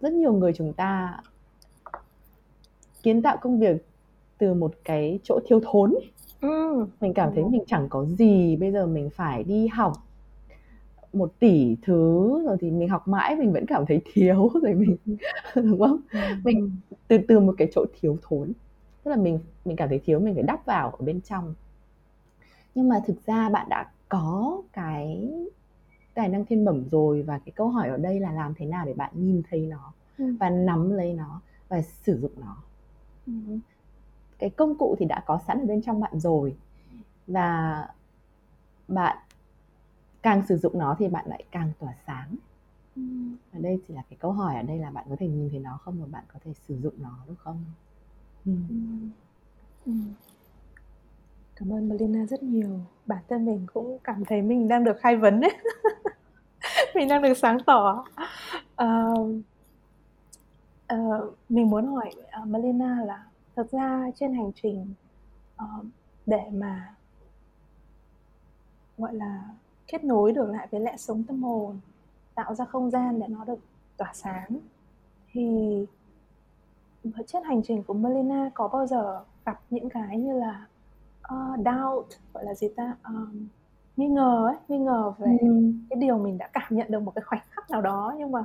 rất 0.00 0.12
nhiều 0.12 0.32
người 0.32 0.52
chúng 0.52 0.72
ta 0.72 1.20
kiến 3.02 3.22
tạo 3.22 3.36
công 3.36 3.60
việc 3.60 3.86
từ 4.38 4.54
một 4.54 4.74
cái 4.84 5.18
chỗ 5.22 5.40
thiếu 5.46 5.60
thốn. 5.64 5.94
Ừm. 6.40 6.86
mình 7.00 7.14
cảm 7.14 7.34
thấy 7.34 7.44
mình 7.44 7.62
chẳng 7.66 7.88
có 7.88 8.04
gì 8.04 8.56
bây 8.56 8.72
giờ 8.72 8.86
mình 8.86 9.10
phải 9.10 9.44
đi 9.44 9.66
học 9.66 9.92
một 11.12 11.32
tỷ 11.38 11.76
thứ 11.82 12.42
rồi 12.46 12.56
thì 12.60 12.70
mình 12.70 12.88
học 12.88 13.08
mãi 13.08 13.36
mình 13.36 13.52
vẫn 13.52 13.66
cảm 13.66 13.86
thấy 13.86 14.00
thiếu 14.12 14.50
rồi 14.62 14.74
mình 14.74 14.96
đúng 15.54 15.78
không 15.78 16.00
mình 16.44 16.70
từ 17.08 17.18
từ 17.28 17.40
một 17.40 17.54
cái 17.58 17.68
chỗ 17.74 17.84
thiếu 18.00 18.18
thốn 18.22 18.52
tức 19.04 19.10
là 19.10 19.16
mình 19.16 19.38
mình 19.64 19.76
cảm 19.76 19.88
thấy 19.88 19.98
thiếu 19.98 20.20
mình 20.20 20.34
phải 20.34 20.42
đắp 20.42 20.66
vào 20.66 20.90
ở 20.90 21.04
bên 21.04 21.20
trong 21.20 21.54
nhưng 22.74 22.88
mà 22.88 23.00
thực 23.06 23.26
ra 23.26 23.48
bạn 23.48 23.66
đã 23.70 23.90
có 24.08 24.62
cái 24.72 25.30
tài 26.14 26.28
năng 26.28 26.44
thiên 26.46 26.64
bẩm 26.64 26.84
rồi 26.90 27.22
và 27.22 27.38
cái 27.38 27.52
câu 27.56 27.68
hỏi 27.68 27.88
ở 27.88 27.96
đây 27.96 28.20
là 28.20 28.32
làm 28.32 28.54
thế 28.56 28.66
nào 28.66 28.86
để 28.86 28.94
bạn 28.94 29.12
nhìn 29.14 29.42
thấy 29.50 29.60
nó 29.66 29.92
Ừm. 30.18 30.36
và 30.36 30.50
nắm 30.50 30.90
lấy 30.90 31.12
nó 31.14 31.40
và 31.68 31.82
sử 31.82 32.18
dụng 32.20 32.32
nó 32.40 32.56
Ừm. 33.26 33.60
cái 34.38 34.50
công 34.50 34.78
cụ 34.78 34.96
thì 34.98 35.06
đã 35.06 35.22
có 35.26 35.38
sẵn 35.46 35.58
ở 35.60 35.66
bên 35.66 35.82
trong 35.82 36.00
bạn 36.00 36.20
rồi 36.20 36.56
và 37.26 37.88
bạn 38.88 39.18
càng 40.22 40.42
sử 40.48 40.56
dụng 40.56 40.78
nó 40.78 40.96
thì 40.98 41.08
bạn 41.08 41.26
lại 41.28 41.44
càng 41.50 41.72
tỏa 41.78 41.94
sáng 42.06 42.36
Ừm. 42.96 43.36
ở 43.52 43.60
đây 43.60 43.80
chỉ 43.88 43.94
là 43.94 44.02
cái 44.10 44.16
câu 44.20 44.32
hỏi 44.32 44.56
ở 44.56 44.62
đây 44.62 44.78
là 44.78 44.90
bạn 44.90 45.06
có 45.10 45.16
thể 45.18 45.28
nhìn 45.28 45.50
thấy 45.50 45.60
nó 45.60 45.78
không 45.82 46.00
và 46.00 46.06
bạn 46.10 46.24
có 46.32 46.38
thể 46.44 46.52
sử 46.68 46.78
dụng 46.80 46.94
nó 46.98 47.18
được 47.28 47.34
không 47.38 47.64
Ừm. 48.46 48.62
Ừm. 49.86 50.14
Cảm 51.58 51.72
ơn 51.72 51.88
Melina 51.88 52.26
rất 52.26 52.42
nhiều. 52.42 52.80
Bản 53.06 53.22
thân 53.28 53.46
mình 53.46 53.66
cũng 53.72 53.98
cảm 54.04 54.24
thấy 54.24 54.42
mình 54.42 54.68
đang 54.68 54.84
được 54.84 54.96
khai 55.00 55.16
vấn 55.16 55.40
đấy. 55.40 55.56
mình 56.94 57.08
đang 57.08 57.22
được 57.22 57.34
sáng 57.34 57.58
tỏ. 57.66 58.04
uh, 58.82 59.30
uh, 60.94 61.34
mình 61.48 61.70
muốn 61.70 61.86
hỏi 61.86 62.10
uh, 62.42 62.48
Melina 62.48 63.04
là 63.04 63.24
thật 63.56 63.66
ra 63.70 64.10
trên 64.14 64.34
hành 64.34 64.50
trình 64.62 64.94
uh, 65.62 65.86
để 66.26 66.42
mà 66.52 66.94
gọi 68.98 69.14
là 69.14 69.44
kết 69.86 70.04
nối 70.04 70.32
được 70.32 70.50
lại 70.50 70.68
với 70.70 70.80
lẽ 70.80 70.96
sống 70.96 71.24
tâm 71.24 71.42
hồn, 71.42 71.80
tạo 72.34 72.54
ra 72.54 72.64
không 72.64 72.90
gian 72.90 73.20
để 73.20 73.26
nó 73.28 73.44
được 73.44 73.58
tỏa 73.96 74.10
sáng 74.14 74.58
thì 75.32 75.86
trên 77.26 77.42
hành 77.44 77.62
trình 77.62 77.82
của 77.82 77.94
Melina 77.94 78.50
có 78.54 78.68
bao 78.68 78.86
giờ 78.86 79.24
gặp 79.44 79.60
những 79.70 79.88
cái 79.88 80.18
như 80.18 80.38
là 80.38 80.66
ờ, 81.28 81.36
doubt 81.56 82.06
gọi 82.34 82.44
là 82.44 82.54
gì 82.54 82.68
ta 82.76 82.96
Ờm, 83.02 83.48
nghi 83.96 84.06
ngờ 84.08 84.46
ấy 84.46 84.56
nghi 84.68 84.78
ngờ 84.78 85.12
về 85.18 85.36
Ừm. 85.40 85.86
cái 85.90 85.96
điều 86.00 86.18
mình 86.18 86.38
đã 86.38 86.48
cảm 86.52 86.64
nhận 86.76 86.90
được 86.90 87.00
một 87.02 87.12
cái 87.14 87.22
khoảnh 87.22 87.40
khắc 87.50 87.70
nào 87.70 87.82
đó 87.82 88.14
nhưng 88.18 88.32
mà 88.32 88.44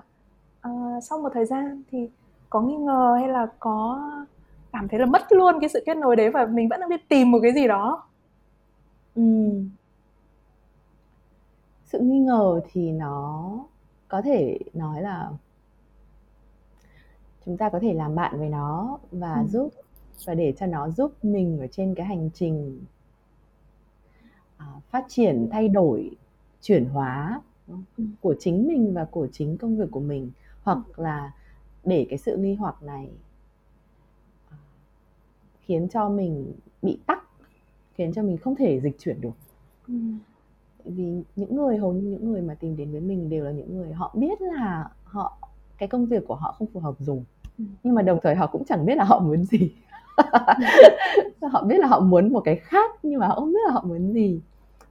ờ, 0.61 0.71
sau 1.01 1.19
một 1.19 1.29
thời 1.33 1.45
gian 1.45 1.83
thì 1.91 2.09
có 2.49 2.61
nghi 2.61 2.75
ngờ 2.75 3.15
hay 3.19 3.27
là 3.29 3.47
có 3.59 4.01
cảm 4.71 4.87
thấy 4.87 4.99
là 4.99 5.05
mất 5.05 5.21
luôn 5.31 5.55
cái 5.61 5.69
sự 5.69 5.83
kết 5.85 5.97
nối 5.97 6.15
đấy 6.15 6.29
và 6.31 6.45
mình 6.45 6.69
vẫn 6.69 6.79
đang 6.79 6.89
đi 6.89 6.97
tìm 7.09 7.31
một 7.31 7.39
cái 7.41 7.53
gì 7.53 7.67
đó 7.67 8.03
Ừm. 9.15 9.69
sự 11.85 11.99
nghi 11.99 12.19
ngờ 12.19 12.61
thì 12.71 12.91
nó 12.91 13.49
có 14.07 14.21
thể 14.21 14.59
nói 14.73 15.01
là 15.01 15.29
chúng 17.45 17.57
ta 17.57 17.69
có 17.69 17.79
thể 17.81 17.93
làm 17.93 18.15
bạn 18.15 18.39
với 18.39 18.49
nó 18.49 18.97
và 19.11 19.33
Ừm. 19.33 19.47
giúp 19.47 19.69
và 20.25 20.33
để 20.35 20.53
cho 20.59 20.65
nó 20.65 20.89
giúp 20.89 21.13
mình 21.23 21.59
ở 21.59 21.67
trên 21.67 21.95
cái 21.95 22.05
hành 22.05 22.29
trình 22.33 22.81
à, 24.57 24.65
phát 24.89 25.05
triển 25.09 25.47
thay 25.51 25.67
đổi 25.69 26.11
chuyển 26.61 26.85
hóa 26.85 27.41
của 28.21 28.35
chính 28.39 28.67
mình 28.67 28.93
và 28.93 29.05
của 29.05 29.27
chính 29.31 29.57
công 29.57 29.77
việc 29.77 29.91
của 29.91 29.99
mình 29.99 30.31
hoặc 30.63 30.99
là 30.99 31.31
để 31.83 32.07
cái 32.09 32.17
sự 32.17 32.37
nghi 32.37 32.55
hoặc 32.55 32.83
này 32.83 33.09
à, 34.49 34.57
khiến 35.61 35.87
cho 35.89 36.09
mình 36.09 36.53
bị 36.81 36.99
tắc 37.05 37.23
khiến 37.93 38.13
cho 38.13 38.23
mình 38.23 38.37
không 38.37 38.55
thể 38.55 38.79
dịch 38.79 38.99
chuyển 38.99 39.21
được 39.21 39.33
Ừm. 39.87 40.19
vì 40.85 41.23
những 41.35 41.55
người 41.55 41.77
hầu 41.77 41.93
như 41.93 42.09
những 42.09 42.31
người 42.31 42.41
mà 42.41 42.53
tìm 42.53 42.77
đến 42.77 42.91
với 42.91 43.01
mình 43.01 43.29
đều 43.29 43.45
là 43.45 43.51
những 43.51 43.77
người 43.77 43.93
họ 43.93 44.11
biết 44.17 44.41
là 44.41 44.89
họ 45.03 45.37
cái 45.77 45.89
công 45.89 46.05
việc 46.05 46.23
của 46.27 46.35
họ 46.35 46.51
không 46.51 46.67
phù 46.73 46.79
hợp 46.79 46.95
rồi 46.99 47.23
Ừ. 47.57 47.63
nhưng 47.83 47.95
mà 47.95 48.01
đồng 48.01 48.19
thời 48.23 48.35
họ 48.35 48.47
cũng 48.47 48.63
chẳng 48.65 48.85
biết 48.85 48.95
là 48.95 49.03
họ 49.03 49.19
muốn 49.19 49.43
gì 49.43 49.71
họ 51.51 51.63
biết 51.63 51.77
là 51.79 51.87
họ 51.87 51.99
muốn 51.99 52.33
một 52.33 52.39
cái 52.45 52.55
khác 52.55 52.91
nhưng 53.03 53.19
mà 53.19 53.27
họ 53.27 53.35
không 53.35 53.53
biết 53.53 53.59
là 53.67 53.73
họ 53.73 53.83
muốn 53.87 54.13
gì 54.13 54.39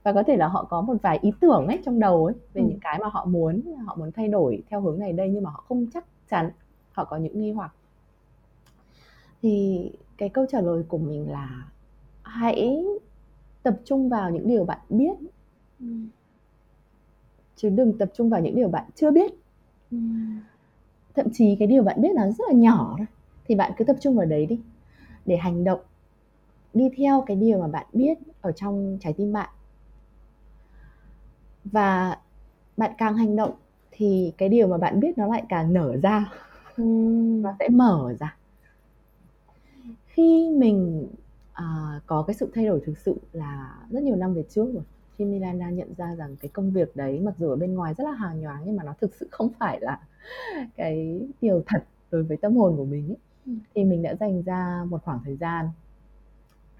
và 0.03 0.13
có 0.13 0.23
thể 0.23 0.37
là 0.37 0.47
họ 0.47 0.63
có 0.69 0.81
một 0.81 0.95
vài 1.01 1.19
ý 1.21 1.31
tưởng 1.39 1.67
ấy 1.67 1.79
trong 1.85 1.99
đầu 1.99 2.25
ấy 2.25 2.35
về 2.53 2.61
Ừ. 2.61 2.67
những 2.67 2.79
cái 2.81 2.99
mà 2.99 3.07
họ 3.07 3.25
muốn 3.25 3.61
họ 3.85 3.95
muốn 3.95 4.11
thay 4.11 4.27
đổi 4.27 4.63
theo 4.69 4.81
hướng 4.81 4.99
này 4.99 5.13
đây 5.13 5.29
nhưng 5.29 5.43
mà 5.43 5.49
họ 5.49 5.63
không 5.67 5.85
chắc 5.93 6.05
chắn 6.29 6.51
họ 6.91 7.03
có 7.05 7.17
những 7.17 7.39
nghi 7.41 7.51
hoặc 7.51 7.73
thì 9.41 9.91
cái 10.17 10.29
câu 10.29 10.45
trả 10.49 10.61
lời 10.61 10.83
của 10.87 10.97
mình 10.97 11.31
là 11.31 11.49
hãy 12.21 12.83
tập 13.63 13.79
trung 13.85 14.09
vào 14.09 14.29
những 14.29 14.47
điều 14.47 14.63
bạn 14.65 14.79
biết 14.89 15.13
Ừm. 15.79 16.07
chứ 17.55 17.69
đừng 17.69 17.97
tập 17.97 18.09
trung 18.15 18.29
vào 18.29 18.41
những 18.41 18.55
điều 18.55 18.67
bạn 18.69 18.85
chưa 18.95 19.11
biết 19.11 19.31
Ừm. 19.91 20.39
thậm 21.15 21.25
chí 21.33 21.55
cái 21.59 21.67
điều 21.67 21.83
bạn 21.83 22.01
biết 22.01 22.09
nó 22.15 22.23
rất 22.31 22.45
là 22.47 22.53
nhỏ 22.53 22.95
thôi 22.97 23.07
thì 23.45 23.55
bạn 23.55 23.71
cứ 23.77 23.83
tập 23.83 23.95
trung 24.01 24.15
vào 24.15 24.25
đấy 24.25 24.45
đi 24.45 24.59
để 25.25 25.37
hành 25.37 25.63
động 25.63 25.79
đi 26.73 26.89
theo 26.97 27.23
cái 27.27 27.37
điều 27.37 27.59
mà 27.59 27.67
bạn 27.67 27.85
biết 27.93 28.17
ở 28.41 28.51
trong 28.51 28.97
trái 29.01 29.13
tim 29.13 29.33
bạn. 29.33 29.49
Và 31.65 32.17
bạn 32.77 32.91
càng 32.97 33.17
hành 33.17 33.35
động 33.35 33.53
thì 33.91 34.33
cái 34.37 34.49
điều 34.49 34.67
mà 34.67 34.77
bạn 34.77 34.99
biết 34.99 35.17
nó 35.17 35.27
lại 35.27 35.43
càng 35.49 35.73
nở 35.73 35.97
ra 36.03 36.31
nó 36.77 37.53
sẽ 37.59 37.69
mở 37.69 38.15
ra. 38.19 38.37
Khi 40.05 40.49
mình 40.57 41.07
à, 41.53 41.99
có 42.05 42.23
cái 42.27 42.33
sự 42.33 42.51
thay 42.55 42.65
đổi 42.65 42.81
thực 42.85 42.97
sự 42.97 43.15
là 43.33 43.77
rất 43.89 44.03
nhiều 44.03 44.15
năm 44.15 44.33
về 44.33 44.43
trước 44.49 44.73
rồi 44.73 44.83
khi 45.17 45.25
Milana 45.25 45.69
nhận 45.69 45.93
ra 45.97 46.15
rằng 46.15 46.35
cái 46.35 46.49
công 46.53 46.71
việc 46.71 46.95
đấy 46.95 47.19
mặc 47.19 47.33
dù 47.37 47.49
ở 47.49 47.55
bên 47.55 47.73
ngoài 47.73 47.93
rất 47.97 48.03
là 48.03 48.11
hào 48.11 48.35
nhoáng 48.35 48.61
nhưng 48.65 48.75
mà 48.75 48.83
nó 48.83 48.93
thực 49.01 49.15
sự 49.15 49.27
không 49.31 49.49
phải 49.59 49.79
là 49.81 49.99
cái 50.75 51.21
điều 51.41 51.63
thật 51.65 51.83
đối 52.11 52.23
với 52.23 52.37
tâm 52.37 52.55
hồn 52.55 52.77
của 52.77 52.85
mình 52.85 53.09
ấy. 53.09 53.17
Thì 53.45 53.83
mình 53.83 54.01
đã 54.01 54.15
dành 54.15 54.41
ra 54.41 54.85
một 54.89 55.03
khoảng 55.03 55.19
thời 55.25 55.35
gian 55.35 55.69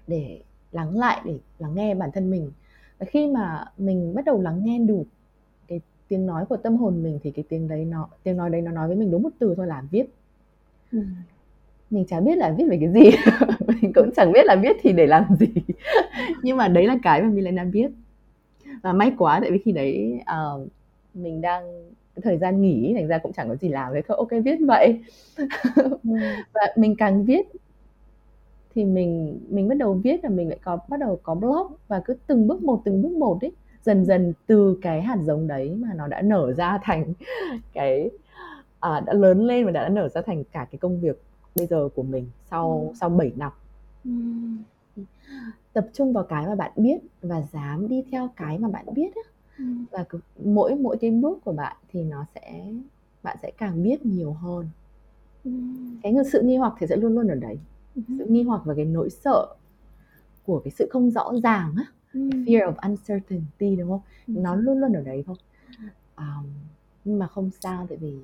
để 0.06 0.40
lắng 0.72 0.98
lại 0.98 1.20
để 1.24 1.38
lắng 1.58 1.74
nghe 1.74 1.94
bản 1.94 2.10
thân 2.12 2.30
mình. 2.30 2.50
Và 2.98 3.06
khi 3.06 3.26
mà 3.26 3.64
mình 3.78 4.14
bắt 4.14 4.24
đầu 4.24 4.42
lắng 4.42 4.60
nghe 4.64 4.78
đủ 4.78 5.06
cái 5.68 5.80
tiếng 6.08 6.26
nói 6.26 6.44
của 6.46 6.56
tâm 6.56 6.76
hồn 6.76 7.02
mình 7.02 7.18
thì 7.22 7.30
cái 7.30 7.44
tiếng 7.48 7.68
đấy 7.68 7.84
nó 7.84 8.08
tiếng 8.22 8.36
nói 8.36 8.50
đấy 8.50 8.60
nó 8.60 8.70
nói 8.70 8.88
với 8.88 8.96
mình 8.96 9.10
đúng 9.10 9.22
một 9.22 9.30
từ 9.38 9.54
thôi 9.56 9.66
là 9.66 9.82
viết. 9.90 10.06
Ừ. 10.92 11.02
mình 11.90 12.04
chả 12.04 12.20
biết 12.20 12.38
là 12.38 12.54
viết 12.58 12.64
về 12.70 12.78
cái 12.80 12.92
gì. 12.92 13.10
Mình 13.66 13.92
cũng 13.92 14.10
chẳng 14.16 14.32
biết 14.32 14.44
là 14.44 14.56
viết 14.56 14.76
thì 14.82 14.92
để 14.92 15.06
làm 15.06 15.36
gì. 15.40 15.46
Nhưng 16.42 16.56
mà 16.56 16.68
đấy 16.68 16.86
là 16.86 16.98
cái 17.02 17.22
mà 17.22 17.28
Milena 17.28 17.64
biết 17.64 17.90
và 18.82 18.92
may 18.92 19.12
quá 19.18 19.40
tại 19.40 19.50
vì 19.50 19.58
khi 19.58 19.72
đấy 19.72 20.20
uh, 20.20 20.68
mình 21.14 21.40
đang 21.40 21.92
thời 22.22 22.38
gian 22.38 22.62
nghỉ 22.62 22.94
thành 22.94 23.06
ra 23.06 23.18
cũng 23.18 23.32
chẳng 23.32 23.48
có 23.48 23.56
gì 23.56 23.68
làm 23.68 23.92
thế 23.94 24.02
thôi 24.08 24.16
ok 24.16 24.44
viết 24.44 24.58
vậy 24.66 25.00
ừ. 25.76 26.10
và 26.52 26.60
mình 26.76 26.96
càng 26.96 27.24
viết 27.24 27.46
thì 28.74 28.84
mình 28.84 29.40
mình 29.48 29.68
bắt 29.68 29.78
đầu 29.78 29.94
viết 29.94 30.24
là 30.24 30.30
mình 30.30 30.48
lại 30.48 30.58
có 30.64 30.78
bắt 30.88 31.00
đầu 31.00 31.20
có 31.22 31.34
blog 31.34 31.72
và 31.88 32.00
cứ 32.04 32.16
từng 32.26 32.46
bước 32.46 32.62
một 32.62 32.82
từng 32.84 33.02
bước 33.02 33.12
một 33.12 33.38
ấy 33.40 33.52
dần 33.82 34.04
dần 34.04 34.32
từ 34.46 34.78
cái 34.82 35.02
hạt 35.02 35.18
giống 35.22 35.46
đấy 35.46 35.74
mà 35.78 35.88
nó 35.94 36.06
đã 36.06 36.22
nở 36.22 36.52
ra 36.52 36.78
thành 36.82 37.12
cái 37.72 38.10
à, 38.80 39.00
đã 39.00 39.12
lớn 39.12 39.46
lên 39.46 39.64
và 39.64 39.70
đã 39.70 39.88
nở 39.88 40.08
ra 40.08 40.22
thành 40.22 40.44
cả 40.52 40.66
cái 40.70 40.78
công 40.78 41.00
việc 41.00 41.22
bây 41.56 41.66
giờ 41.66 41.88
của 41.94 42.02
mình 42.02 42.26
sau 42.50 42.86
ừ. 42.88 42.96
sau 43.00 43.08
7 43.08 43.32
năm 43.36 43.52
ừ. 44.04 44.10
tập 45.72 45.86
trung 45.92 46.12
vào 46.12 46.24
cái 46.24 46.46
mà 46.46 46.54
bạn 46.54 46.72
biết 46.76 46.98
và 47.22 47.42
dám 47.52 47.88
đi 47.88 48.04
theo 48.12 48.30
cái 48.36 48.58
mà 48.58 48.68
bạn 48.68 48.84
biết 48.94 49.14
á 49.14 49.22
và 49.90 50.04
mỗi 50.44 50.74
mỗi 50.74 50.96
cái 51.00 51.10
bước 51.10 51.38
của 51.44 51.52
bạn 51.52 51.76
thì 51.88 52.04
nó 52.04 52.26
sẽ 52.34 52.72
bạn 53.22 53.36
sẽ 53.42 53.50
càng 53.58 53.82
biết 53.82 54.06
nhiều 54.06 54.32
hơn 54.32 54.68
cái 56.02 56.14
sự 56.32 56.42
nghi 56.42 56.56
hoặc 56.56 56.74
thì 56.78 56.86
sẽ 56.86 56.96
luôn 56.96 57.14
luôn 57.14 57.28
ở 57.28 57.34
đấy 57.34 57.58
ừ. 57.94 58.02
sự 58.18 58.26
nghi 58.28 58.42
hoặc 58.42 58.62
và 58.64 58.74
cái 58.74 58.84
nỗi 58.84 59.10
sợ 59.10 59.54
của 60.46 60.60
cái 60.64 60.70
sự 60.70 60.88
không 60.90 61.10
rõ 61.10 61.32
ràng 61.42 61.74
á 61.76 61.84
ừ. 62.12 62.20
fear 62.20 62.72
of 62.72 62.74
uncertainty 62.74 63.76
đúng 63.76 63.88
không 63.88 64.00
ừ. 64.26 64.34
nó 64.36 64.56
luôn 64.56 64.80
luôn 64.80 64.92
ở 64.92 65.00
đấy 65.00 65.24
thôi 65.26 65.36
um, 66.16 66.46
nhưng 67.04 67.18
mà 67.18 67.26
không 67.26 67.50
sao 67.60 67.86
tại 67.88 67.98
vì 67.98 68.18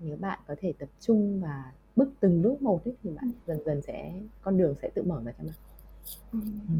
nếu 0.00 0.16
bạn 0.16 0.38
có 0.46 0.54
thể 0.60 0.72
tập 0.78 0.88
trung 1.00 1.40
và 1.40 1.72
bước 1.96 2.12
từng 2.20 2.42
bước 2.42 2.62
một 2.62 2.84
ấy, 2.84 2.94
thì 3.02 3.10
bạn 3.10 3.24
ừ. 3.24 3.30
dần 3.46 3.64
dần 3.66 3.82
sẽ 3.82 4.20
con 4.42 4.58
đường 4.58 4.74
sẽ 4.82 4.90
tự 4.94 5.02
mở 5.02 5.22
ra 5.24 5.32
cho 5.38 5.44
bạn 5.44 5.56
ừ. 6.32 6.38
Ừ. 6.68 6.74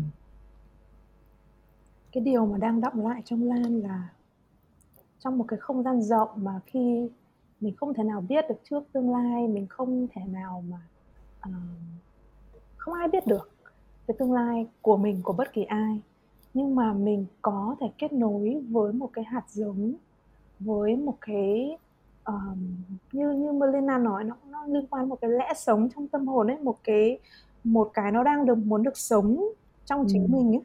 cái 2.12 2.24
điều 2.24 2.46
mà 2.46 2.58
đang 2.58 2.80
đọng 2.80 3.06
lại 3.06 3.22
trong 3.24 3.42
Lan 3.42 3.80
là 3.80 4.08
trong 5.18 5.38
một 5.38 5.44
cái 5.48 5.58
không 5.58 5.82
gian 5.82 6.02
rộng 6.02 6.28
mà 6.34 6.60
khi 6.66 7.08
mình 7.60 7.76
không 7.76 7.94
thể 7.94 8.04
nào 8.04 8.20
biết 8.20 8.44
được 8.48 8.60
trước 8.70 8.84
tương 8.92 9.10
lai 9.10 9.48
mình 9.48 9.66
không 9.66 10.06
thể 10.12 10.22
nào 10.26 10.64
mà 10.70 10.78
uh, 11.48 11.54
không 12.76 12.94
ai 12.94 13.08
biết 13.08 13.26
được 13.26 13.50
cái 14.06 14.16
tương 14.18 14.32
lai 14.32 14.66
của 14.82 14.96
mình 14.96 15.20
của 15.22 15.32
bất 15.32 15.52
kỳ 15.52 15.64
ai 15.64 16.00
nhưng 16.54 16.74
mà 16.74 16.92
mình 16.92 17.26
có 17.42 17.76
thể 17.80 17.86
kết 17.98 18.12
nối 18.12 18.62
với 18.70 18.92
một 18.92 19.10
cái 19.12 19.24
hạt 19.24 19.44
giống 19.50 19.94
với 20.60 20.96
một 20.96 21.16
cái 21.20 21.76
um, 22.24 22.76
như 23.12 23.30
như 23.30 23.52
Melina 23.52 23.98
nói 23.98 24.24
nó 24.24 24.36
nó 24.50 24.64
liên 24.66 24.86
quan 24.90 25.08
một 25.08 25.20
cái 25.20 25.30
lẽ 25.30 25.52
sống 25.56 25.88
trong 25.94 26.08
tâm 26.08 26.26
hồn 26.26 26.50
ấy 26.50 26.58
một 26.58 26.76
cái 26.84 27.18
một 27.64 27.90
cái 27.94 28.12
nó 28.12 28.24
đang 28.24 28.46
được 28.46 28.58
muốn 28.58 28.82
được 28.82 28.98
sống 28.98 29.48
trong 29.84 30.04
chính 30.08 30.22
ừ. 30.22 30.28
mình 30.28 30.52
ấy 30.52 30.62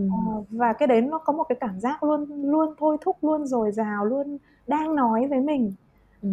uh, 0.00 0.46
và 0.50 0.72
cái 0.72 0.86
đấy 0.86 1.00
nó 1.00 1.18
có 1.18 1.32
một 1.32 1.44
cái 1.48 1.56
cảm 1.60 1.80
giác 1.80 2.02
luôn 2.02 2.50
luôn 2.50 2.74
thôi 2.78 2.96
thúc 3.00 3.16
luôn 3.22 3.46
dồi 3.46 3.72
dào 3.72 4.04
luôn 4.04 4.38
đang 4.66 4.94
nói 4.94 5.26
với 5.26 5.40
mình. 5.40 5.72
Ừ. 6.22 6.28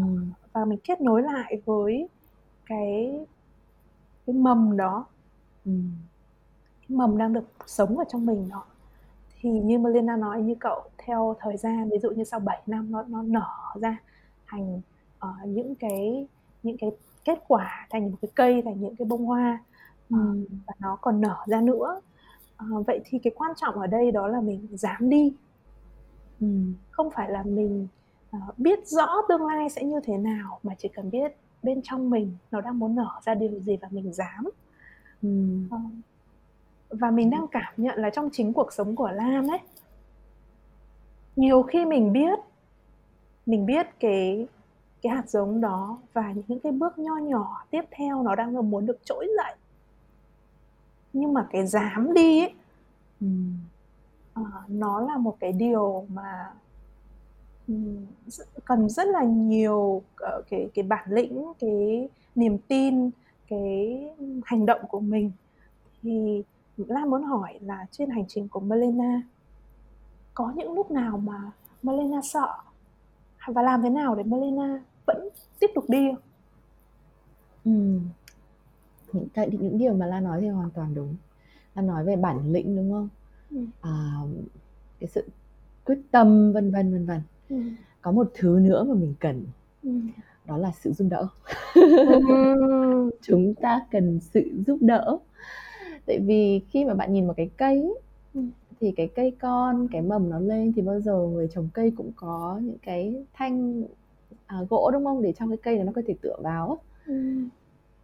và 0.54 0.66
mình 0.66 0.80
kết 0.84 1.02
nối 1.02 1.22
lại 1.22 1.62
với 1.66 2.10
cái 2.66 3.20
cái 4.26 4.36
mầm 4.36 4.78
đó. 4.78 5.06
Ừ. 5.66 5.72
cái 6.82 6.98
mầm 6.98 7.18
đang 7.18 7.34
được 7.34 7.46
sống 7.66 7.98
ở 7.98 8.04
trong 8.10 8.26
mình 8.26 8.50
đó. 8.50 8.64
Thì 9.40 9.50
như 9.50 9.80
Melina 9.80 10.16
nói 10.16 10.42
như 10.42 10.56
cậu 10.60 10.82
theo 10.98 11.36
thời 11.40 11.58
gian 11.58 11.90
ví 11.90 11.98
dụ 12.00 12.10
như 12.12 12.24
sau 12.24 12.40
7 12.40 12.62
năm 12.68 12.92
nó 12.92 13.04
nó 13.08 13.22
nở 13.22 13.50
ra 13.82 13.98
thành 14.48 14.82
uh, 15.26 15.48
những 15.48 15.76
cái 15.76 16.28
những 16.64 16.78
cái 16.78 16.92
kết 17.26 17.40
quả 17.48 17.88
thành 17.90 18.12
một 18.12 18.18
cái 18.22 18.32
cây 18.36 18.62
thành 18.66 18.82
những 18.82 18.96
cái 18.96 19.06
bông 19.06 19.26
hoa 19.26 19.64
uh, 20.14 20.20
và 20.68 20.74
nó 20.80 20.96
còn 21.02 21.22
nở 21.22 21.38
ra 21.46 21.62
nữa 21.62 22.02
uh, 22.74 22.88
vậy 22.88 23.02
thì 23.06 23.20
cái 23.20 23.34
quan 23.36 23.52
trọng 23.56 23.76
ở 23.76 23.88
đây 23.88 24.12
đó 24.12 24.28
là 24.28 24.42
mình 24.42 24.68
dám 24.72 25.10
đi 25.10 25.34
ừ. 26.42 26.48
không 26.92 27.12
phải 27.12 27.32
là 27.32 27.44
mình 27.44 27.88
uh, 28.38 28.60
biết 28.60 28.88
rõ 28.88 29.08
tương 29.30 29.46
lai 29.46 29.70
sẽ 29.70 29.84
như 29.84 30.00
thế 30.04 30.18
nào 30.18 30.60
mà 30.64 30.74
chỉ 30.78 30.88
cần 30.88 31.12
biết 31.12 31.32
bên 31.64 31.82
trong 31.84 32.10
mình 32.10 32.38
nó 32.52 32.62
đang 32.62 32.80
muốn 32.80 32.96
nở 32.96 33.10
ra 33.26 33.34
điều 33.34 33.60
gì 33.60 33.78
và 33.82 33.88
mình 33.92 34.14
dám 34.14 34.50
ừ. 35.22 35.30
uh, 35.76 35.82
và 36.90 37.12
mình 37.12 37.30
đang 37.30 37.48
cảm 37.48 37.74
nhận 37.78 38.00
là 38.00 38.10
trong 38.10 38.30
chính 38.32 38.54
cuộc 38.54 38.74
sống 38.74 38.96
của 38.96 39.12
Lam 39.12 39.52
ấy 39.52 39.60
nhiều 41.36 41.64
khi 41.64 41.86
mình 41.86 42.14
biết 42.14 42.40
mình 43.46 43.66
biết 43.66 43.88
cái 44.00 44.48
cái 45.02 45.14
hạt 45.14 45.30
giống 45.30 45.62
đó 45.62 45.98
và 46.14 46.34
những 46.48 46.60
cái 46.60 46.72
bước 46.72 46.98
nho 46.98 47.18
nhỏ 47.18 47.66
tiếp 47.72 47.82
theo 47.92 48.24
nó 48.24 48.36
đang 48.36 48.70
muốn 48.70 48.86
được 48.86 48.98
trỗi 49.04 49.28
dậy 49.38 49.56
nhưng 51.14 51.34
mà 51.34 51.48
cái 51.52 51.68
dám 51.68 52.14
đi 52.14 52.40
ấy 52.40 52.54
ừ. 53.22 53.28
uh, 54.42 54.48
nó 54.68 55.00
là 55.00 55.18
một 55.18 55.38
cái 55.40 55.52
điều 55.52 56.06
mà 56.10 56.54
um, 57.68 58.06
cần 58.66 58.90
rất 58.90 59.08
là 59.08 59.24
nhiều 59.24 60.02
uh, 60.38 60.46
cái 60.50 60.70
cái 60.74 60.84
bản 60.84 61.10
lĩnh 61.10 61.54
cái 61.60 62.10
niềm 62.36 62.58
tin 62.68 63.10
cái 63.48 64.04
hành 64.46 64.66
động 64.66 64.82
của 64.90 65.00
mình 65.00 65.32
thì 66.02 66.44
Lan 66.78 67.10
muốn 67.10 67.24
hỏi 67.24 67.60
là 67.62 67.86
trên 67.92 68.10
hành 68.10 68.26
trình 68.28 68.48
của 68.48 68.60
Melena 68.60 69.22
có 70.34 70.54
những 70.56 70.74
lúc 70.74 70.92
nào 70.92 71.18
mà 71.18 71.52
Melena 71.84 72.22
sợ 72.22 72.54
và 73.48 73.62
làm 73.62 73.82
thế 73.82 73.90
nào 73.90 74.16
để 74.16 74.24
Melena 74.24 74.80
vẫn 75.06 75.30
tiếp 75.60 75.68
tục 75.76 75.86
đi 75.88 76.08
không? 76.12 76.22
Ừ. 77.66 78.00
Những 79.14 79.28
cái 79.34 79.50
những 79.52 79.78
điều 79.78 79.94
mà 79.94 80.06
Lan 80.06 80.24
nói 80.24 80.42
thì 80.42 80.48
hoàn 80.48 80.70
toàn 80.70 80.96
đúng. 80.96 81.16
Lan 81.76 81.88
nói 81.88 82.06
về 82.06 82.16
bản 82.16 82.52
lĩnh 82.52 82.76
đúng 82.76 82.92
không? 82.92 83.10
Ừ. 83.52 83.58
À, 83.82 84.18
cái 85.00 85.08
sự 85.08 85.28
quyết 85.86 86.00
tâm 86.12 86.54
vân 86.54 86.72
vân 86.72 86.92
vân 86.92 87.06
vân. 87.06 87.22
Ừ. 87.50 87.58
Có 88.02 88.12
một 88.12 88.32
thứ 88.34 88.60
nữa 88.60 88.84
mà 88.84 88.94
mình 88.94 89.14
cần. 89.20 89.46
Ừ. 89.84 89.92
Đó 90.46 90.58
là 90.58 90.72
sự 90.72 90.92
giúp 90.92 91.08
đỡ. 91.10 91.28
Ừ. 91.74 93.10
Chúng 93.22 93.54
ta 93.54 93.86
cần 93.92 94.20
sự 94.20 94.64
giúp 94.68 94.78
đỡ. 94.82 95.18
Tại 96.06 96.20
vì 96.20 96.62
khi 96.70 96.86
mà 96.86 96.94
bạn 96.94 97.14
nhìn 97.14 97.28
một 97.28 97.34
cái 97.38 97.50
cây 97.58 97.94
ừ 98.34 98.42
thì 98.84 98.92
cái 98.92 99.10
cây 99.16 99.36
con 99.40 99.88
cái 99.92 100.02
mầm 100.02 100.30
nó 100.30 100.40
lên 100.40 100.74
thì 100.76 100.82
bao 100.82 101.00
giờ 101.00 101.14
người 101.14 101.48
trồng 101.48 101.70
cây 101.74 101.92
cũng 101.98 102.12
có 102.16 102.60
những 102.64 102.78
cái 102.82 103.26
thanh 103.34 103.84
à, 104.46 104.58
gỗ 104.70 104.92
đúng 104.94 105.06
không 105.06 105.22
để 105.22 105.34
trong 105.34 105.50
cái 105.50 105.58
cây 105.58 105.76
này 105.76 105.84
nó 105.84 105.92
có 105.96 106.02
thể 106.08 106.16
tựa 106.22 106.36
vào 106.44 106.80
ừ. 107.06 107.14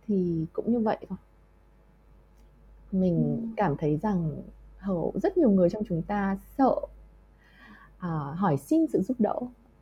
Thì 0.10 0.45
cũng 0.54 0.72
như 0.72 0.80
vậy 0.80 0.98
thôi 1.10 1.17
mình 2.91 3.38
ừ. 3.41 3.48
cảm 3.58 3.78
thấy 3.78 3.98
rằng 3.98 4.41
hầu 4.78 5.13
rất 5.24 5.38
nhiều 5.38 5.52
người 5.52 5.69
trong 5.69 5.84
chúng 5.89 6.02
ta 6.02 6.38
sợ 6.58 6.76
à, 7.98 8.10
hỏi 8.36 8.58
xin 8.58 8.88
sự 8.88 9.02
giúp 9.02 9.19
đỡ 9.19 9.36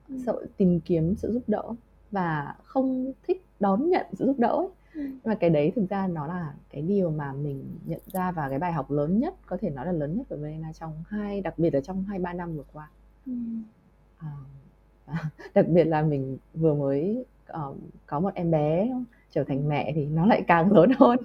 ừ. 0.10 0.16
sợ 0.26 0.46
tìm 0.58 0.80
kiếm 0.80 1.16
sự 1.16 1.32
giúp 1.32 1.44
đỡ 1.48 1.64
và 2.12 2.56
không 2.64 3.14
thích 3.28 3.46
đón 3.60 3.90
nhận 3.90 4.06
sự 4.14 4.26
giúp 4.26 4.40
đỡ 4.40 4.56
ấy 4.56 4.68
nhưng 4.98 5.20
mà 5.24 5.36
cái 5.36 5.50
đấy 5.50 5.72
thực 5.76 5.90
ra 5.90 6.08
nó 6.08 6.28
là 6.28 6.54
cái 6.70 6.82
điều 6.82 7.10
mà 7.10 7.34
mình 7.34 7.80
nhận 7.86 8.02
ra 8.06 8.32
và 8.32 8.50
cái 8.50 8.60
bài 8.60 8.74
học 8.74 8.92
lớn 8.92 9.20
nhất 9.20 9.34
có 9.46 9.58
thể 9.62 9.70
nói 9.70 9.86
là 9.86 9.92
lớn 9.92 10.18
nhất 10.18 10.26
của 10.30 10.36
Verena 10.36 10.74
trong 10.74 11.04
hai 11.08 11.42
đặc 11.42 11.60
biệt 11.60 11.74
là 11.74 11.82
trong 11.82 12.04
hai 12.04 12.20
ba 12.20 12.34
năm 12.34 12.56
vừa 12.56 12.64
qua 12.74 12.90
ừ. 13.26 13.34
à, 14.18 14.32
đặc 15.54 15.68
biệt 15.68 15.84
là 15.84 16.02
mình 16.02 16.38
vừa 16.54 16.74
mới 16.74 17.26
uh, 17.54 17.78
có 18.06 18.20
một 18.20 18.34
em 18.34 18.52
bé 18.52 18.90
trở 19.32 19.44
thành 19.44 19.70
mẹ 19.70 19.92
thì 19.96 20.06
nó 20.06 20.26
lại 20.26 20.44
càng 20.48 20.72
lớn 20.72 20.92
hơn. 21.00 21.20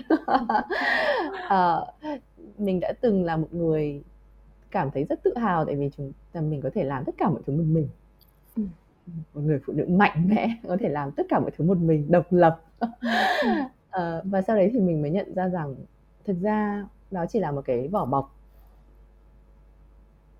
À, 1.48 1.76
mình 2.58 2.80
đã 2.80 2.92
từng 3.00 3.24
là 3.24 3.36
một 3.36 3.54
người 3.54 4.02
cảm 4.70 4.90
thấy 4.90 5.04
rất 5.04 5.22
tự 5.22 5.36
hào 5.36 5.64
tại 5.64 5.76
vì 5.76 5.90
chúng 5.96 6.12
là 6.32 6.40
mình 6.40 6.60
có 6.60 6.70
thể 6.74 6.84
làm 6.84 7.04
tất 7.04 7.14
cả 7.18 7.28
mọi 7.28 7.40
thứ 7.46 7.52
một 7.52 7.64
mình. 7.66 7.88
Ừ. 8.56 8.62
một 9.34 9.40
người 9.40 9.60
phụ 9.66 9.72
nữ 9.72 9.86
mạnh 9.88 10.28
mẽ 10.28 10.48
có 10.68 10.76
thể 10.80 10.88
làm 10.88 11.10
tất 11.12 11.26
cả 11.28 11.40
mọi 11.40 11.50
thứ 11.56 11.64
một 11.64 11.78
mình 11.78 12.10
độc 12.10 12.26
lập. 12.30 12.62
Ờ, 13.90 14.22
và 14.24 14.42
sau 14.42 14.56
đấy 14.56 14.70
thì 14.72 14.80
mình 14.80 15.02
mới 15.02 15.10
nhận 15.10 15.34
ra 15.34 15.48
rằng 15.48 15.74
thực 16.24 16.36
ra 16.40 16.86
đó 17.10 17.24
chỉ 17.28 17.38
là 17.38 17.52
một 17.52 17.62
cái 17.64 17.88
vỏ 17.88 18.04
bọc 18.04 18.36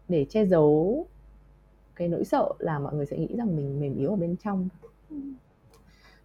để 0.08 0.26
che 0.28 0.44
giấu 0.44 1.06
cái 1.96 2.08
nỗi 2.08 2.24
sợ 2.24 2.48
là 2.58 2.78
mọi 2.78 2.94
người 2.94 3.06
sẽ 3.06 3.18
nghĩ 3.18 3.36
rằng 3.36 3.56
mình 3.56 3.80
mềm 3.80 3.98
yếu 3.98 4.10
ở 4.10 4.16
bên 4.16 4.36
trong 4.36 4.68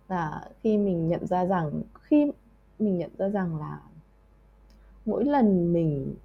là 0.10 0.50
khi 0.64 0.78
mình 0.78 1.08
nhận 1.08 1.28
ra 1.28 1.46
rằng 1.46 1.82
khi 2.02 2.32
mình 2.80 2.98
nhận 2.98 3.10
ra 3.18 3.30
rằng 3.30 3.56
là 3.58 3.80
mỗi 5.06 5.26
lần 5.26 5.74
mình 5.74 6.16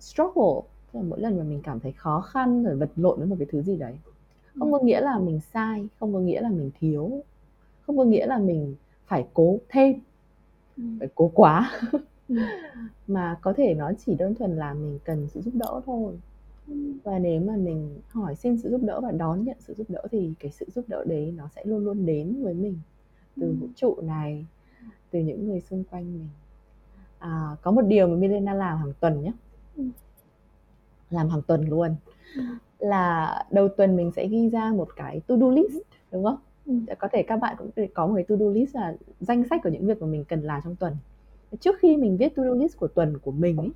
struggle 0.00 0.60
tức 0.92 0.98
là 1.00 1.02
mỗi 1.08 1.20
lần 1.20 1.38
mà 1.38 1.44
mình 1.44 1.60
cảm 1.62 1.80
thấy 1.80 1.92
khó 1.92 2.20
khăn 2.20 2.64
rồi 2.64 2.76
vật 2.76 2.90
lộn 2.96 3.18
với 3.18 3.26
một 3.28 3.36
cái 3.38 3.48
thứ 3.50 3.62
gì 3.62 3.76
đấy 3.76 3.94
không 4.58 4.72
có 4.72 4.78
nghĩa 4.78 5.00
là 5.00 5.18
mình 5.18 5.40
sai 5.52 5.88
không 6.00 6.12
có 6.14 6.18
nghĩa 6.20 6.40
là 6.40 6.48
mình 6.48 6.70
thiếu 6.80 7.10
không 7.86 7.96
có 7.98 8.04
nghĩa 8.04 8.26
là 8.26 8.38
mình 8.38 8.74
phải 9.06 9.26
cố 9.34 9.58
thêm 9.68 10.00
Ừ. 10.76 10.82
phải 10.98 11.08
cố 11.14 11.30
quá 11.34 11.70
Ừ. 12.28 12.36
mà 13.06 13.38
có 13.42 13.52
thể 13.56 13.74
nó 13.74 13.92
chỉ 14.06 14.14
đơn 14.14 14.34
thuần 14.34 14.56
là 14.56 14.74
mình 14.74 14.98
cần 15.04 15.28
sự 15.34 15.40
giúp 15.42 15.50
đỡ 15.54 15.80
thôi 15.86 16.12
Ừ. 16.12 16.18
và 17.04 17.18
nếu 17.18 17.40
mà 17.40 17.56
mình 17.56 18.00
hỏi 18.08 18.34
xin 18.36 18.58
sự 18.58 18.70
giúp 18.70 18.80
đỡ 18.82 19.00
và 19.00 19.10
đón 19.12 19.44
nhận 19.44 19.56
sự 19.60 19.74
giúp 19.74 19.90
đỡ 19.90 20.02
thì 20.10 20.32
cái 20.38 20.50
sự 20.50 20.66
giúp 20.74 20.84
đỡ 20.88 21.04
đấy 21.04 21.34
nó 21.36 21.48
sẽ 21.48 21.62
luôn 21.64 21.84
luôn 21.84 22.06
đến 22.06 22.42
với 22.42 22.54
mình 22.54 22.78
từ 23.40 23.46
Ừ. 23.46 23.54
vũ 23.60 23.68
trụ 23.76 24.00
này 24.02 24.46
từ 25.10 25.18
những 25.20 25.48
người 25.48 25.60
xung 25.60 25.84
quanh 25.90 26.14
mình 26.14 26.28
à, 27.18 27.56
có 27.62 27.70
một 27.70 27.82
điều 27.82 28.06
mà 28.08 28.16
Milena 28.16 28.54
làm 28.54 28.78
hàng 28.78 28.92
tuần 29.00 29.22
nhé 29.22 29.32
Ừ. 29.76 29.82
làm 31.10 31.28
hàng 31.28 31.42
tuần 31.42 31.68
luôn 31.68 31.94
Ừ. 32.36 32.42
là 32.78 33.34
đầu 33.50 33.68
tuần 33.68 33.96
mình 33.96 34.10
sẽ 34.16 34.28
ghi 34.28 34.48
ra 34.48 34.72
một 34.72 34.88
cái 34.96 35.20
to 35.26 35.36
do 35.36 35.50
list 35.50 35.74
đúng 36.10 36.24
không 36.24 36.36
Ừ. 36.66 36.74
có 36.98 37.08
thể 37.12 37.22
các 37.22 37.36
bạn 37.36 37.56
cũng 37.58 37.70
có 37.94 38.06
một 38.06 38.12
cái 38.16 38.24
to 38.28 38.36
do 38.36 38.46
list 38.50 38.74
là 38.74 38.96
danh 39.20 39.44
sách 39.50 39.60
của 39.62 39.68
những 39.68 39.86
việc 39.86 40.00
mà 40.02 40.06
mình 40.06 40.24
cần 40.24 40.40
làm 40.42 40.60
trong 40.64 40.76
tuần 40.76 40.96
trước 41.60 41.74
khi 41.78 41.96
mình 41.96 42.16
viết 42.16 42.36
to 42.36 42.42
do 42.44 42.50
list 42.50 42.76
của 42.76 42.88
tuần 42.88 43.18
của 43.18 43.30
mình 43.30 43.56
ấy, 43.56 43.70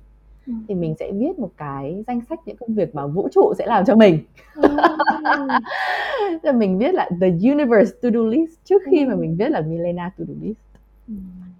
Ừ. 0.47 0.53
thì 0.67 0.75
mình 0.75 0.95
sẽ 0.99 1.11
viết 1.11 1.39
một 1.39 1.49
cái 1.57 2.03
danh 2.07 2.21
sách 2.29 2.39
những 2.45 2.57
công 2.57 2.73
việc 2.73 2.95
mà 2.95 3.07
vũ 3.07 3.27
trụ 3.31 3.53
sẽ 3.57 3.65
làm 3.65 3.85
cho 3.85 3.95
mình 3.95 4.19
Ừ. 4.55 4.61
là 6.43 6.51
mình 6.51 6.77
viết 6.77 6.93
là 6.93 7.09
the 7.21 7.27
universe 7.51 7.91
to 8.03 8.09
do 8.13 8.19
list 8.19 8.51
trước 8.63 8.81
khi 8.91 9.05
mà 9.05 9.15
mình 9.15 9.35
viết 9.39 9.49
là 9.51 9.61
Milena 9.61 10.11
to 10.17 10.23
do 10.27 10.33
list 10.41 10.57
Ừ. 11.07 11.13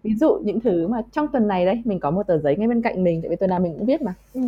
ví 0.03 0.15
dụ 0.15 0.39
những 0.43 0.59
thứ 0.59 0.87
mà 0.87 1.01
trong 1.11 1.27
tuần 1.27 1.47
này 1.47 1.65
đây 1.65 1.81
mình 1.85 1.99
có 1.99 2.11
một 2.11 2.27
tờ 2.27 2.37
giấy 2.39 2.55
ngay 2.57 2.67
bên 2.67 2.81
cạnh 2.81 3.03
mình 3.03 3.21
tại 3.21 3.29
vì 3.29 3.35
tuần 3.35 3.49
nào 3.49 3.59
mình 3.59 3.73
cũng 3.77 3.85
viết 3.85 4.01
mà 4.01 4.13
Ừ. 4.33 4.41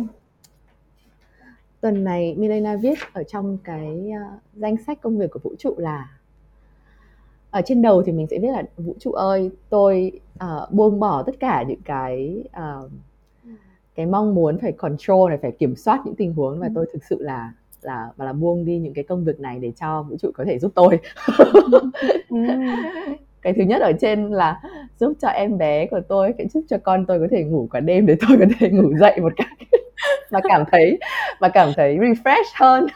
tuần 1.80 2.04
này 2.04 2.34
Milena 2.38 2.76
viết 2.76 2.98
ở 3.12 3.22
trong 3.22 3.58
cái 3.64 4.10
uh, 4.10 4.40
danh 4.54 4.76
sách 4.76 5.00
công 5.00 5.18
việc 5.18 5.30
của 5.30 5.40
vũ 5.42 5.54
trụ 5.58 5.74
là 5.78 6.08
ở 7.50 7.60
trên 7.66 7.82
đầu 7.82 8.02
thì 8.02 8.12
mình 8.12 8.26
sẽ 8.30 8.38
viết 8.38 8.48
là 8.50 8.62
vũ 8.76 8.94
trụ 8.98 9.12
ơi 9.12 9.50
tôi 9.70 10.20
uh, 10.44 10.72
buông 10.72 11.00
bỏ 11.00 11.22
tất 11.22 11.34
cả 11.40 11.64
những 11.68 11.80
cái 11.84 12.44
uh, 12.48 12.90
cái 13.94 14.06
mong 14.06 14.34
muốn 14.34 14.58
phải 14.58 14.72
control 14.72 15.28
này 15.28 15.38
phải 15.42 15.52
kiểm 15.52 15.76
soát 15.76 16.00
những 16.04 16.14
tình 16.14 16.34
huống 16.34 16.58
và 16.60 16.66
Ừ. 16.66 16.72
tôi 16.74 16.86
thực 16.92 17.04
sự 17.04 17.16
là 17.22 17.52
là 17.82 18.08
và 18.16 18.24
là 18.24 18.32
buông 18.32 18.64
đi 18.64 18.78
những 18.78 18.94
cái 18.94 19.04
công 19.04 19.24
việc 19.24 19.40
này 19.40 19.58
để 19.58 19.72
cho 19.80 20.02
vũ 20.02 20.16
trụ 20.22 20.30
có 20.34 20.44
thể 20.44 20.58
giúp 20.58 20.72
tôi 20.74 20.98
Ừ. 22.28 22.36
cái 23.42 23.52
thứ 23.52 23.62
nhất 23.62 23.82
ở 23.82 23.92
trên 24.00 24.30
là 24.30 24.60
giúp 25.00 25.12
cho 25.20 25.28
em 25.28 25.58
bé 25.58 25.86
của 25.86 26.00
tôi 26.08 26.34
cái 26.38 26.48
giúp 26.48 26.64
cho 26.68 26.78
con 26.78 27.06
tôi 27.06 27.18
có 27.18 27.26
thể 27.30 27.44
ngủ 27.44 27.68
cả 27.72 27.80
đêm 27.80 28.06
để 28.06 28.16
tôi 28.28 28.38
có 28.38 28.46
thể 28.60 28.70
ngủ 28.70 28.92
dậy 28.98 29.20
một 29.20 29.32
cách 29.36 29.48
và 30.30 30.40
cảm 30.48 30.64
thấy 30.72 30.98
và 31.40 31.48
cảm 31.48 31.68
thấy 31.76 31.98
refresh 31.98 32.44
hơn 32.54 32.86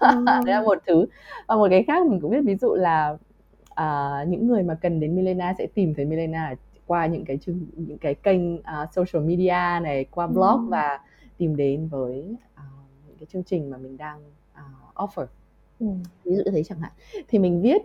Ừ. 0.00 0.08
đấy 0.26 0.54
là 0.54 0.62
một 0.62 0.78
thứ 0.86 1.06
và 1.48 1.56
một 1.56 1.66
cái 1.70 1.82
khác 1.86 2.06
mình 2.06 2.20
cũng 2.20 2.30
biết 2.30 2.40
ví 2.44 2.56
dụ 2.56 2.74
là 2.74 3.16
à, 3.74 4.10
những 4.28 4.46
người 4.46 4.62
mà 4.62 4.74
cần 4.82 5.00
đến 5.00 5.16
Milena 5.16 5.54
sẽ 5.58 5.66
tìm 5.74 5.94
thấy 5.94 6.04
Milena 6.04 6.54
qua 6.86 7.06
những 7.06 7.24
cái 7.24 7.36
chương 7.38 7.60
những 7.76 7.98
cái 7.98 8.14
kênh 8.14 8.62
à, 8.62 8.86
social 8.92 9.22
media 9.26 9.80
này 9.82 10.04
qua 10.10 10.26
blog 10.26 10.60
Ừ. 10.64 10.68
và 10.68 11.00
tìm 11.38 11.56
đến 11.56 11.88
với 11.88 12.36
à, 12.54 12.62
những 13.08 13.16
cái 13.18 13.26
chương 13.32 13.42
trình 13.44 13.70
mà 13.70 13.76
mình 13.78 13.96
đang 13.96 14.20
à, 14.52 14.62
offer 14.94 15.26
Ừ. 15.80 15.86
ví 16.24 16.36
dụ 16.36 16.42
như 16.44 16.50
thế 16.50 16.62
chẳng 16.62 16.78
hạn 16.80 16.92
thì 17.28 17.38
mình 17.38 17.62
viết 17.62 17.82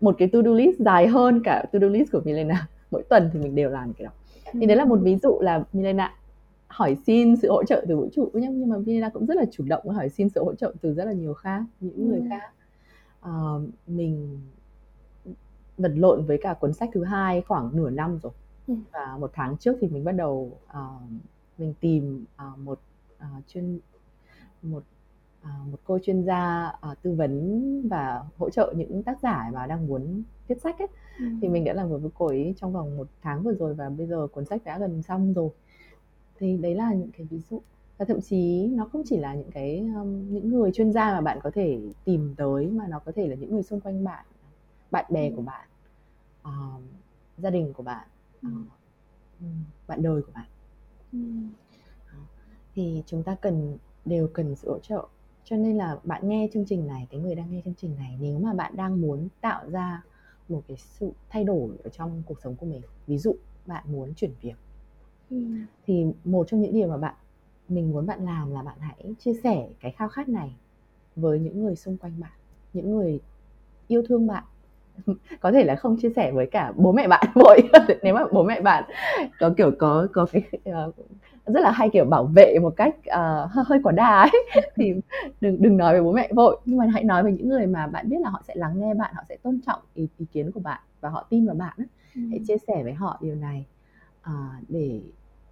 một 0.00 0.14
cái 0.18 0.28
to 0.32 0.38
do 0.44 0.50
list 0.50 0.78
dài 0.78 1.06
hơn 1.06 1.40
cả 1.44 1.64
to 1.72 1.78
do 1.78 1.86
list 1.88 2.12
của 2.12 2.20
Milena 2.24 2.66
mỗi 2.90 3.02
tuần 3.08 3.30
thì 3.32 3.38
mình 3.40 3.54
đều 3.54 3.70
làm 3.70 3.92
cái 3.92 4.04
đó 4.04 4.10
thì 4.52 4.66
đấy 4.66 4.76
là 4.76 4.84
một 4.84 4.98
ví 5.02 5.16
dụ 5.16 5.38
là 5.40 5.64
Milena 5.72 6.14
hỏi 6.68 6.96
xin 7.06 7.36
sự 7.36 7.50
hỗ 7.50 7.64
trợ 7.64 7.84
từ 7.88 7.96
vũ 7.96 8.08
trụ 8.12 8.30
nhé 8.34 8.48
nhưng 8.52 8.68
mà 8.68 8.76
Milena 8.78 9.08
cũng 9.08 9.26
rất 9.26 9.36
là 9.36 9.44
chủ 9.52 9.64
động 9.68 9.88
hỏi 9.88 10.08
xin 10.08 10.28
sự 10.28 10.44
hỗ 10.44 10.54
trợ 10.54 10.74
từ 10.80 10.94
rất 10.94 11.04
là 11.04 11.12
nhiều 11.12 11.34
khác 11.34 11.62
những 11.80 12.08
người 12.08 12.18
Ừ. 12.20 12.26
khác 12.30 12.52
Ờ, 13.20 13.60
mình 13.86 14.40
vật 15.82 15.92
lộn 15.96 16.26
với 16.26 16.38
cả 16.42 16.54
cuốn 16.54 16.72
sách 16.72 16.90
thứ 16.92 17.04
hai 17.04 17.42
khoảng 17.48 17.76
nửa 17.76 17.90
năm 17.90 18.18
rồi 18.22 18.32
Ừ. 18.66 18.74
và 18.92 19.16
một 19.20 19.30
tháng 19.34 19.56
trước 19.58 19.76
thì 19.80 19.88
mình 19.88 20.04
bắt 20.04 20.12
đầu 20.12 20.58
ờ, 20.66 20.88
mình 21.58 21.74
tìm 21.80 22.24
ờ, 22.36 22.52
một 22.58 22.80
ờ, 23.18 23.26
chuyên 23.48 23.80
một 24.62 24.82
ờ, 25.42 25.50
một 25.70 25.78
cô 25.84 25.98
chuyên 26.02 26.24
gia 26.24 26.66
ờ, 26.80 26.94
tư 27.02 27.12
vấn 27.14 27.88
và 27.88 28.22
hỗ 28.38 28.50
trợ 28.50 28.74
những 28.76 29.02
tác 29.02 29.20
giả 29.22 29.50
mà 29.54 29.66
đang 29.66 29.86
muốn 29.86 30.22
viết 30.48 30.60
sách 30.62 30.78
ấy 30.78 30.88
Ừ. 31.18 31.24
thì 31.42 31.48
mình 31.48 31.64
đã 31.64 31.72
làm 31.74 31.90
việc 31.90 31.96
với 32.02 32.10
cô 32.14 32.26
ấy 32.26 32.54
trong 32.56 32.72
vòng 32.72 32.96
một 32.96 33.08
tháng 33.22 33.42
vừa 33.42 33.54
rồi 33.54 33.74
và 33.74 33.88
bây 33.90 34.06
giờ 34.06 34.26
cuốn 34.32 34.44
sách 34.44 34.64
đã 34.64 34.78
gần 34.78 35.02
xong 35.02 35.32
rồi 35.34 35.50
thì 36.38 36.56
đấy 36.56 36.74
là 36.74 36.94
những 36.94 37.10
cái 37.18 37.26
ví 37.30 37.38
dụ 37.40 37.62
và 37.98 38.04
thậm 38.04 38.20
chí 38.20 38.66
nó 38.72 38.84
không 38.92 39.02
chỉ 39.06 39.16
là 39.18 39.34
những 39.34 39.50
cái 39.50 39.78
um, 39.96 40.32
những 40.34 40.48
người 40.50 40.70
chuyên 40.74 40.92
gia 40.92 41.12
mà 41.14 41.20
bạn 41.20 41.38
có 41.42 41.50
thể 41.54 41.80
tìm 42.04 42.34
tới 42.36 42.66
mà 42.66 42.86
nó 42.88 42.98
có 42.98 43.12
thể 43.16 43.28
là 43.28 43.34
những 43.34 43.50
người 43.52 43.62
xung 43.62 43.80
quanh 43.80 44.04
bạn 44.04 44.24
bạn 44.90 45.04
bè 45.10 45.30
Ừ. 45.30 45.36
của 45.36 45.42
bạn 45.42 45.68
um, 46.42 46.82
gia 47.38 47.50
đình 47.50 47.72
của 47.72 47.82
bạn 47.82 48.08
uh, 48.46 48.52
bạn 49.86 50.02
đời 50.02 50.22
của 50.22 50.32
bạn 50.34 50.46
Ừ. 51.12 51.18
thì 52.74 53.02
chúng 53.06 53.22
ta 53.22 53.34
cần 53.34 53.78
đều 54.04 54.28
cần 54.34 54.56
sự 54.56 54.70
hỗ 54.70 54.78
trợ 54.78 55.06
cho 55.44 55.56
nên 55.56 55.76
là 55.76 55.98
bạn 56.04 56.28
nghe 56.28 56.48
chương 56.52 56.64
trình 56.66 56.86
này 56.86 57.06
cái 57.10 57.20
người 57.20 57.34
đang 57.34 57.50
nghe 57.50 57.62
chương 57.64 57.74
trình 57.74 57.96
này 57.96 58.18
nếu 58.20 58.38
mà 58.38 58.54
bạn 58.54 58.76
đang 58.76 59.00
muốn 59.00 59.28
tạo 59.40 59.70
ra 59.70 60.02
một 60.48 60.62
cái 60.68 60.76
sự 60.76 61.10
thay 61.28 61.44
đổi 61.44 61.76
ở 61.84 61.90
trong 61.90 62.22
cuộc 62.26 62.40
sống 62.42 62.56
của 62.56 62.66
mình 62.66 62.82
ví 63.06 63.18
dụ 63.18 63.36
bạn 63.66 63.84
muốn 63.92 64.14
chuyển 64.14 64.32
việc 64.40 64.56
Ừ. 65.30 65.36
thì 65.86 66.06
một 66.24 66.46
trong 66.48 66.60
những 66.60 66.72
điều 66.72 66.88
mà 66.88 66.96
bạn 66.96 67.14
mình 67.68 67.90
muốn 67.90 68.06
bạn 68.06 68.24
làm 68.24 68.50
là 68.50 68.62
bạn 68.62 68.78
hãy 68.80 69.14
chia 69.18 69.34
sẻ 69.44 69.68
cái 69.80 69.92
khao 69.92 70.08
khát 70.08 70.28
này 70.28 70.56
với 71.16 71.40
những 71.40 71.62
người 71.62 71.76
xung 71.76 71.96
quanh 71.96 72.20
bạn 72.20 72.32
những 72.72 72.90
người 72.90 73.20
yêu 73.88 74.02
thương 74.08 74.26
bạn 74.26 74.44
có 75.40 75.52
thể 75.52 75.64
là 75.64 75.76
không 75.76 75.96
chia 75.96 76.10
sẻ 76.16 76.32
với 76.32 76.46
cả 76.46 76.72
bố 76.76 76.92
mẹ 76.92 77.08
bạn 77.08 77.26
vội 77.34 77.60
nếu 78.02 78.14
mà 78.14 78.24
bố 78.32 78.42
mẹ 78.42 78.60
bạn 78.60 78.84
có 79.40 79.50
kiểu 79.56 79.70
có 79.78 80.06
có 80.12 80.26
cái 80.32 80.42
ờ, 80.64 80.92
rất 81.46 81.60
là 81.60 81.70
hay 81.70 81.90
kiểu 81.92 82.04
bảo 82.04 82.24
vệ 82.24 82.58
một 82.62 82.74
cách 82.76 82.96
ờ, 83.06 83.48
hơi 83.52 83.80
quá 83.82 83.92
đà 83.92 84.20
ấy 84.20 84.64
thì 84.76 84.94
đừng 85.40 85.62
đừng 85.62 85.76
nói 85.76 85.92
với 85.92 86.02
bố 86.02 86.12
mẹ 86.12 86.28
vội 86.36 86.60
nhưng 86.64 86.78
mà 86.78 86.86
hãy 86.92 87.04
nói 87.04 87.22
với 87.22 87.32
những 87.32 87.48
người 87.48 87.66
mà 87.66 87.86
bạn 87.86 88.08
biết 88.08 88.20
là 88.20 88.30
họ 88.30 88.42
sẽ 88.48 88.54
lắng 88.54 88.80
nghe 88.80 88.94
bạn 88.94 89.14
họ 89.14 89.22
sẽ 89.28 89.36
tôn 89.42 89.60
trọng 89.66 89.80
ý, 89.94 90.08
ý 90.18 90.26
kiến 90.32 90.50
của 90.50 90.60
bạn 90.60 90.80
và 91.00 91.08
họ 91.08 91.26
tin 91.30 91.46
vào 91.46 91.54
bạn 91.54 91.74
ấy. 91.76 91.86
Ừ. 92.14 92.22
hãy 92.30 92.40
chia 92.48 92.56
sẻ 92.66 92.82
với 92.82 92.92
họ 92.92 93.18
điều 93.20 93.34
này 93.34 93.64
à, 94.22 94.32
để 94.68 95.00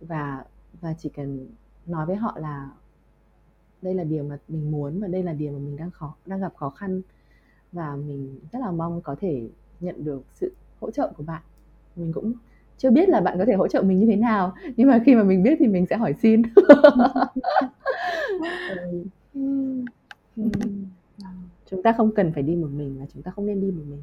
và 0.01 0.45
và 0.81 0.95
chỉ 0.99 1.09
cần 1.09 1.47
nói 1.87 2.07
với 2.07 2.17
họ 2.17 2.35
là 2.39 2.69
đây 3.83 3.95
là 3.95 4.05
điều 4.05 4.25
mà 4.25 4.39
mình 4.49 4.71
muốn 4.71 5.01
và 5.01 5.09
đây 5.09 5.23
là 5.23 5.33
điều 5.33 5.53
mà 5.53 5.59
mình 5.59 5.77
đang 5.77 5.91
khó 5.91 6.15
đang 6.27 6.41
gặp 6.41 6.53
khó 6.57 6.71
khăn 6.71 7.01
và 7.73 7.97
mình 7.97 8.39
rất 8.53 8.59
là 8.59 8.71
mong 8.71 9.01
có 9.01 9.17
thể 9.21 9.49
nhận 9.81 10.05
được 10.05 10.23
sự 10.35 10.53
hỗ 10.81 10.91
trợ 10.91 11.13
của 11.17 11.23
bạn. 11.23 11.43
Mình 11.97 12.13
cũng 12.13 12.33
chưa 12.79 12.91
biết 12.91 13.09
là 13.09 13.21
bạn 13.21 13.39
có 13.39 13.45
thể 13.45 13.53
hỗ 13.55 13.69
trợ 13.69 13.83
mình 13.83 13.99
như 14.01 14.07
thế 14.07 14.17
nào 14.17 14.55
nhưng 14.77 14.89
mà 14.89 15.03
khi 15.07 15.15
mà 15.15 15.23
mình 15.23 15.43
biết 15.43 15.57
thì 15.59 15.67
mình 15.67 15.87
sẽ 15.91 15.97
hỏi 15.97 16.15
xin. 16.23 16.43
Ừ, 19.35 19.35
Ừ. 20.37 20.37
ừ. 20.37 20.51
chúng 21.67 21.83
ta 21.83 21.93
không 21.93 22.13
cần 22.15 22.33
phải 22.33 22.43
đi 22.43 22.57
một 22.57 22.69
mình 22.77 22.97
và 23.01 23.07
chúng 23.15 23.23
ta 23.23 23.31
không 23.31 23.47
nên 23.47 23.61
đi 23.61 23.71
một 23.71 23.83
mình. 23.91 24.03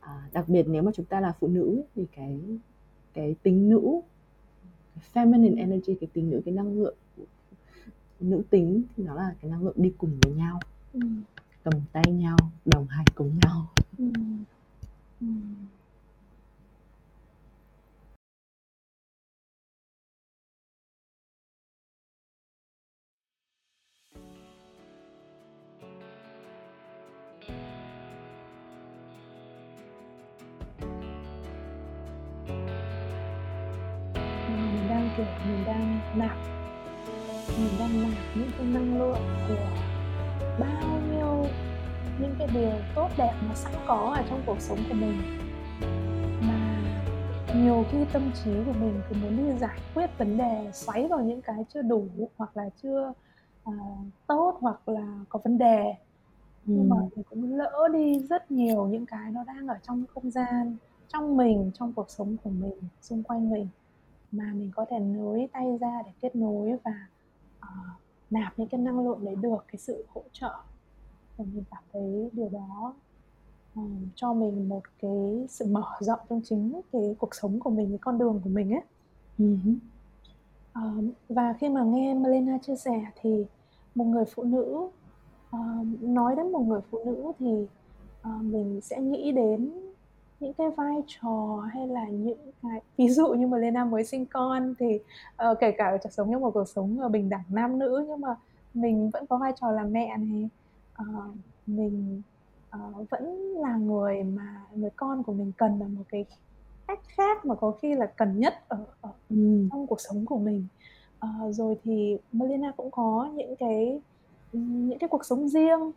À, 0.00 0.22
đặc 0.32 0.48
biệt 0.48 0.62
nếu 0.68 0.82
mà 0.82 0.92
chúng 0.94 1.06
ta 1.06 1.20
là 1.20 1.32
phụ 1.40 1.48
nữ 1.48 1.82
thì 1.96 2.06
cái 2.16 2.40
cái 3.14 3.34
tính 3.42 3.68
nữ 3.68 4.00
cái 4.94 5.26
feminine 5.26 5.58
energy 5.58 5.94
cái 6.00 6.08
tính 6.12 6.30
nữ 6.30 6.40
cái 6.44 6.54
năng 6.54 6.78
lượng 6.78 6.94
nữ 8.20 8.42
tính 8.50 8.82
thì 8.96 9.04
nó 9.04 9.14
là 9.14 9.34
cái 9.42 9.50
năng 9.50 9.64
lượng 9.64 9.74
đi 9.76 9.92
cùng 9.98 10.10
với 10.22 10.32
nhau 10.32 10.60
cầm 11.64 11.80
tay 11.92 12.04
nhau, 12.12 12.36
đồng 12.64 12.86
hành 12.88 13.04
cùng 13.14 13.38
nhau 13.42 13.66
Ừ. 13.98 14.04
Ừ. 15.20 15.26
mình 34.48 34.88
đang 34.88 35.10
kiểu 35.16 35.26
mình 35.48 35.64
đang 35.66 36.00
nạp, 36.16 36.36
mình 37.58 37.72
đang 37.78 38.02
nạp 38.02 38.18
những 38.36 38.50
cái 38.58 38.66
năng 38.66 38.98
lượng 38.98 39.18
của 39.48 39.66
bao 40.58 41.00
nhiêu 41.08 41.13
những 42.20 42.34
cái 42.38 42.48
điều 42.54 42.72
tốt 42.94 43.08
đẹp 43.18 43.32
mà 43.48 43.54
sẵn 43.54 43.72
có 43.86 44.14
ở 44.16 44.22
trong 44.28 44.42
cuộc 44.46 44.60
sống 44.60 44.78
của 44.88 44.94
mình. 44.94 45.22
Mà 46.40 46.82
nhiều 47.56 47.84
khi 47.90 47.98
tâm 48.12 48.30
trí 48.44 48.50
của 48.66 48.72
mình 48.72 49.00
cứ 49.08 49.16
muốn 49.22 49.36
đi 49.36 49.58
giải 49.58 49.78
quyết 49.94 50.10
vấn 50.18 50.38
đề 50.38 50.70
xoáy 50.72 51.08
vào 51.08 51.20
những 51.20 51.42
cái 51.42 51.64
chưa 51.74 51.82
đủ 51.82 52.08
hoặc 52.36 52.56
là 52.56 52.70
chưa 52.82 53.12
à, 53.64 53.72
tốt 54.26 54.56
hoặc 54.60 54.88
là 54.88 55.24
có 55.28 55.40
vấn 55.44 55.58
đề. 55.58 55.94
Nhưng 56.64 56.88
mà 56.88 56.96
mình 57.16 57.24
cũng 57.30 57.56
lỡ 57.56 57.88
đi 57.92 58.18
rất 58.18 58.50
nhiều 58.50 58.86
những 58.86 59.06
cái 59.06 59.30
nó 59.30 59.44
đang 59.44 59.68
ở 59.68 59.76
trong 59.82 60.04
không 60.14 60.30
gian 60.30 60.76
trong 61.08 61.36
mình 61.36 61.70
trong 61.74 61.92
cuộc 61.92 62.10
sống 62.10 62.36
của 62.44 62.50
mình 62.50 62.80
xung 63.00 63.22
quanh 63.22 63.50
mình. 63.50 63.68
Mà 64.32 64.44
mình 64.54 64.70
có 64.76 64.84
thể 64.90 64.98
nối 64.98 65.48
tay 65.52 65.78
ra 65.80 66.02
để 66.06 66.12
kết 66.20 66.36
nối 66.36 66.76
và 66.84 67.06
uh, 67.58 68.00
nạp 68.30 68.58
những 68.58 68.68
cái 68.68 68.80
năng 68.80 69.04
lượng 69.04 69.24
đấy 69.24 69.34
được 69.34 69.64
cái 69.68 69.76
sự 69.78 70.04
hỗ 70.14 70.22
trợ 70.32 70.54
và 71.36 71.44
mình 71.54 71.64
cảm 71.70 71.82
thấy 71.92 72.30
điều 72.32 72.48
đó 72.48 72.94
um, 73.74 74.08
cho 74.14 74.32
mình 74.32 74.68
một 74.68 74.82
cái 75.02 75.46
sự 75.48 75.66
mở 75.66 75.84
rộng 76.00 76.20
trong 76.28 76.40
chính 76.44 76.80
cái 76.92 77.16
cuộc 77.18 77.34
sống 77.34 77.60
của 77.60 77.70
mình 77.70 77.88
cái 77.88 77.98
con 77.98 78.18
đường 78.18 78.40
của 78.44 78.50
mình 78.50 78.72
ấy 78.72 78.82
uh-huh. 79.38 79.76
uh, 80.78 81.04
và 81.28 81.52
khi 81.52 81.68
mà 81.68 81.82
nghe 81.82 82.14
Melena 82.14 82.58
chia 82.58 82.76
sẻ 82.76 83.06
thì 83.20 83.44
một 83.94 84.04
người 84.04 84.24
phụ 84.24 84.42
nữ 84.42 84.88
uh, 85.56 86.02
nói 86.02 86.36
đến 86.36 86.52
một 86.52 86.60
người 86.60 86.80
phụ 86.90 86.98
nữ 87.04 87.32
thì 87.38 87.66
uh, 88.20 88.42
mình 88.42 88.80
sẽ 88.80 89.00
nghĩ 89.00 89.32
đến 89.32 89.70
những 90.40 90.52
cái 90.52 90.70
vai 90.70 91.02
trò 91.06 91.64
hay 91.72 91.88
là 91.88 92.08
những 92.08 92.38
cái 92.62 92.80
ví 92.96 93.08
dụ 93.08 93.28
như 93.28 93.46
mà 93.46 93.58
Lena 93.58 93.84
mới 93.84 94.04
sinh 94.04 94.26
con 94.26 94.74
thì 94.78 94.98
uh, 95.50 95.58
kể 95.60 95.72
cả 95.78 95.98
sống 96.10 96.32
trong 96.32 96.42
một 96.42 96.50
cuộc 96.50 96.68
sống 96.68 97.12
bình 97.12 97.28
đẳng 97.28 97.44
nam 97.48 97.78
nữ 97.78 98.04
nhưng 98.08 98.20
mà 98.20 98.36
mình 98.74 99.10
vẫn 99.10 99.26
có 99.26 99.38
vai 99.38 99.52
trò 99.60 99.70
là 99.70 99.82
mẹ 99.82 100.16
này 100.16 100.48
uh, 101.02 101.34
mình 101.66 102.22
uh, 102.76 103.10
vẫn 103.10 103.24
là 103.56 103.76
người 103.76 104.22
mà 104.22 104.62
người 104.74 104.90
con 104.96 105.22
của 105.22 105.32
mình 105.32 105.52
cần 105.56 105.80
là 105.80 105.86
một 105.86 106.04
cái 106.08 106.24
cách 106.86 107.00
khác 107.06 107.44
mà 107.44 107.54
có 107.54 107.70
khi 107.82 107.94
là 107.94 108.06
cần 108.06 108.40
nhất 108.40 108.54
ở, 108.68 108.84
ở 109.00 109.10
ừ. 109.30 109.68
trong 109.70 109.86
cuộc 109.86 110.00
sống 110.00 110.26
của 110.26 110.38
mình 110.38 110.66
uh, 111.24 111.54
rồi 111.54 111.76
thì 111.84 112.16
Melina 112.32 112.72
cũng 112.76 112.90
có 112.90 113.30
những 113.34 113.56
cái 113.56 114.00
những 114.52 114.98
cái 114.98 115.08
cuộc 115.08 115.24
sống 115.24 115.48
riêng 115.48 115.92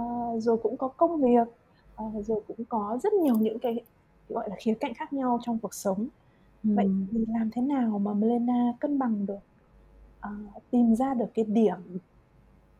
uh, 0.00 0.42
rồi 0.42 0.56
cũng 0.62 0.76
có 0.76 0.88
công 0.88 1.20
việc 1.20 1.48
uh, 2.02 2.26
rồi 2.26 2.40
cũng 2.46 2.64
có 2.68 2.98
rất 3.02 3.12
nhiều 3.12 3.34
những 3.34 3.58
cái 3.58 3.80
gọi 4.28 4.50
là 4.50 4.56
khía 4.58 4.74
cạnh 4.74 4.94
khác 4.94 5.12
nhau 5.12 5.40
trong 5.42 5.58
cuộc 5.58 5.74
sống 5.74 6.08
ừ. 6.64 6.70
vậy 6.74 6.90
thì 7.12 7.24
làm 7.28 7.50
thế 7.52 7.62
nào 7.62 7.98
mà 7.98 8.14
Melena 8.14 8.72
cân 8.80 8.98
bằng 8.98 9.26
được 9.26 9.38
uh, 10.28 10.62
tìm 10.70 10.94
ra 10.94 11.14
được 11.14 11.28
cái 11.34 11.44
điểm 11.44 11.98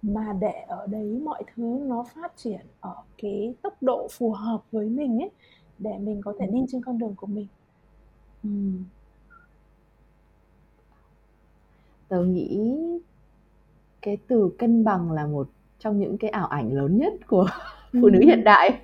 mà 0.03 0.32
để 0.40 0.64
ở 0.68 0.86
đấy 0.86 1.20
mọi 1.24 1.42
thứ 1.55 1.78
nó 1.86 2.05
phát 2.14 2.32
triển 2.36 2.61
ở 2.80 2.94
cái 3.22 3.55
tốc 3.62 3.82
độ 3.82 4.09
phù 4.11 4.32
hợp 4.32 4.62
với 4.72 4.88
mình 4.88 5.18
ấy 5.18 5.30
để 5.78 5.98
mình 5.98 6.20
có 6.24 6.34
thể 6.38 6.46
đi 6.46 6.59
trên 6.68 6.82
con 6.82 6.98
đường 6.98 7.14
của 7.16 7.26
mình 7.26 7.46
ừ. 8.42 8.48
tớ 12.09 12.24
nghĩ 12.24 12.76
cái 14.03 14.18
từ 14.26 14.50
cân 14.59 14.84
bằng 14.84 15.12
là 15.12 15.26
một 15.26 15.48
trong 15.78 16.00
những 16.00 16.18
cái 16.18 16.30
ảo 16.30 16.46
ảnh 16.46 16.72
lớn 16.72 16.98
nhất 16.98 17.12
của 17.26 17.48
phụ 17.92 18.09
nữ 18.09 18.20
hiện 18.22 18.44
đại 18.44 18.80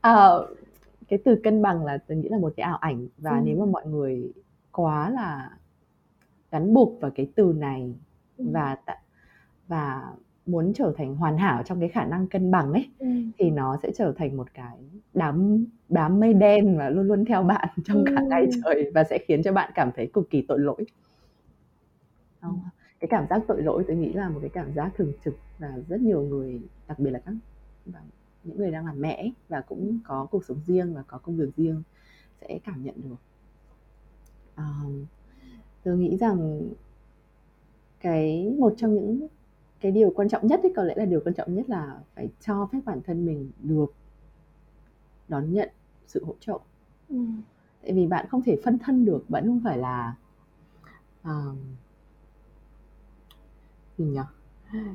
à, 0.00 0.30
cái 1.08 1.18
từ 1.24 1.40
cân 1.44 1.62
bằng 1.62 1.84
là 1.84 1.98
tôi 2.08 2.18
nghĩ 2.18 2.28
là 2.28 2.38
một 2.38 2.52
cái 2.56 2.64
ảo 2.64 2.76
ảnh 2.76 3.08
và 3.18 3.30
ừ. 3.30 3.42
nếu 3.44 3.56
mà 3.58 3.66
mọi 3.66 3.86
người 3.86 4.32
quá 4.72 5.10
là 5.10 5.50
gắn 6.50 6.74
buộc 6.74 7.00
vào 7.00 7.10
cái 7.14 7.28
từ 7.34 7.54
này. 7.56 7.94
Và 8.38 8.76
và 9.68 10.12
muốn 10.46 10.72
trở 10.74 10.92
thành 10.96 11.16
hoàn 11.16 11.38
hảo 11.38 11.62
trong 11.62 11.80
cái 11.80 11.88
khả 11.88 12.04
năng 12.04 12.26
cân 12.28 12.50
bằng 12.50 12.72
ấy 12.72 12.90
ừ. 12.98 13.06
thì 13.38 13.50
nó 13.50 13.76
sẽ 13.82 13.90
trở 13.96 14.12
thành 14.16 14.36
một 14.36 14.54
cái 14.54 14.78
đám 15.14 15.66
đám 15.88 16.20
mây 16.20 16.34
đen 16.34 16.76
mà 16.76 16.88
luôn 16.88 17.06
luôn 17.06 17.24
theo 17.24 17.42
bạn 17.42 17.68
trong 17.84 18.04
ừ. 18.04 18.12
cả 18.16 18.22
ngày 18.22 18.46
trời 18.64 18.90
và 18.94 19.04
sẽ 19.04 19.18
khiến 19.28 19.42
cho 19.42 19.52
bạn 19.52 19.70
cảm 19.74 19.90
thấy 19.96 20.10
cực 20.12 20.30
kỳ 20.30 20.42
tội 20.48 20.58
lỗi 20.58 20.84
không? 22.40 22.60
cái 23.00 23.08
cảm 23.08 23.26
giác 23.30 23.42
tội 23.48 23.62
lỗi 23.62 23.84
tôi 23.86 23.96
nghĩ 23.96 24.12
là 24.12 24.28
một 24.28 24.38
cái 24.40 24.50
cảm 24.50 24.72
giác 24.74 24.90
thường 24.96 25.12
trực 25.24 25.34
và 25.58 25.72
rất 25.88 26.00
nhiều 26.00 26.22
người 26.22 26.60
đặc 26.88 26.98
biệt 26.98 27.10
là 27.10 27.18
các 27.18 27.34
và 27.86 28.00
những 28.44 28.58
người 28.58 28.70
đang 28.70 28.86
làm 28.86 29.00
mẹ 29.00 29.30
và 29.48 29.60
cũng 29.60 29.98
có 30.04 30.26
cuộc 30.30 30.44
sống 30.44 30.60
riêng 30.66 30.94
và 30.94 31.02
có 31.06 31.18
công 31.18 31.36
việc 31.36 31.56
riêng 31.56 31.82
sẽ 32.40 32.58
cảm 32.64 32.84
nhận 32.84 32.94
được 33.02 33.16
um, 34.56 35.04
tôi 35.84 35.96
nghĩ 35.96 36.16
rằng 36.16 36.68
cái 38.00 38.54
một 38.58 38.74
trong 38.76 38.94
những 38.94 39.28
cái 39.80 39.92
điều 39.92 40.10
quan 40.10 40.28
trọng 40.28 40.46
nhất 40.46 40.60
ấy 40.62 40.72
có 40.76 40.82
lẽ 40.82 40.94
là 40.96 41.04
điều 41.04 41.20
quan 41.24 41.34
trọng 41.34 41.54
nhất 41.54 41.70
là 41.70 41.98
phải 42.14 42.28
cho 42.40 42.68
phép 42.72 42.78
bản 42.84 43.00
thân 43.06 43.26
mình 43.26 43.50
được 43.62 43.94
đón 45.28 45.52
nhận 45.52 45.68
sự 46.06 46.24
hỗ 46.24 46.34
trợ. 46.40 46.58
Ừ. 47.08 47.16
tại 47.82 47.92
vì 47.92 48.06
bạn 48.06 48.26
không 48.28 48.42
thể 48.42 48.56
phân 48.64 48.78
thân 48.78 49.04
được 49.04 49.24
bạn 49.28 49.46
không 49.46 49.60
phải 49.64 49.78
là 49.78 50.14
um, 51.24 51.56
gì 53.98 54.04
nhỉ? 54.04 54.20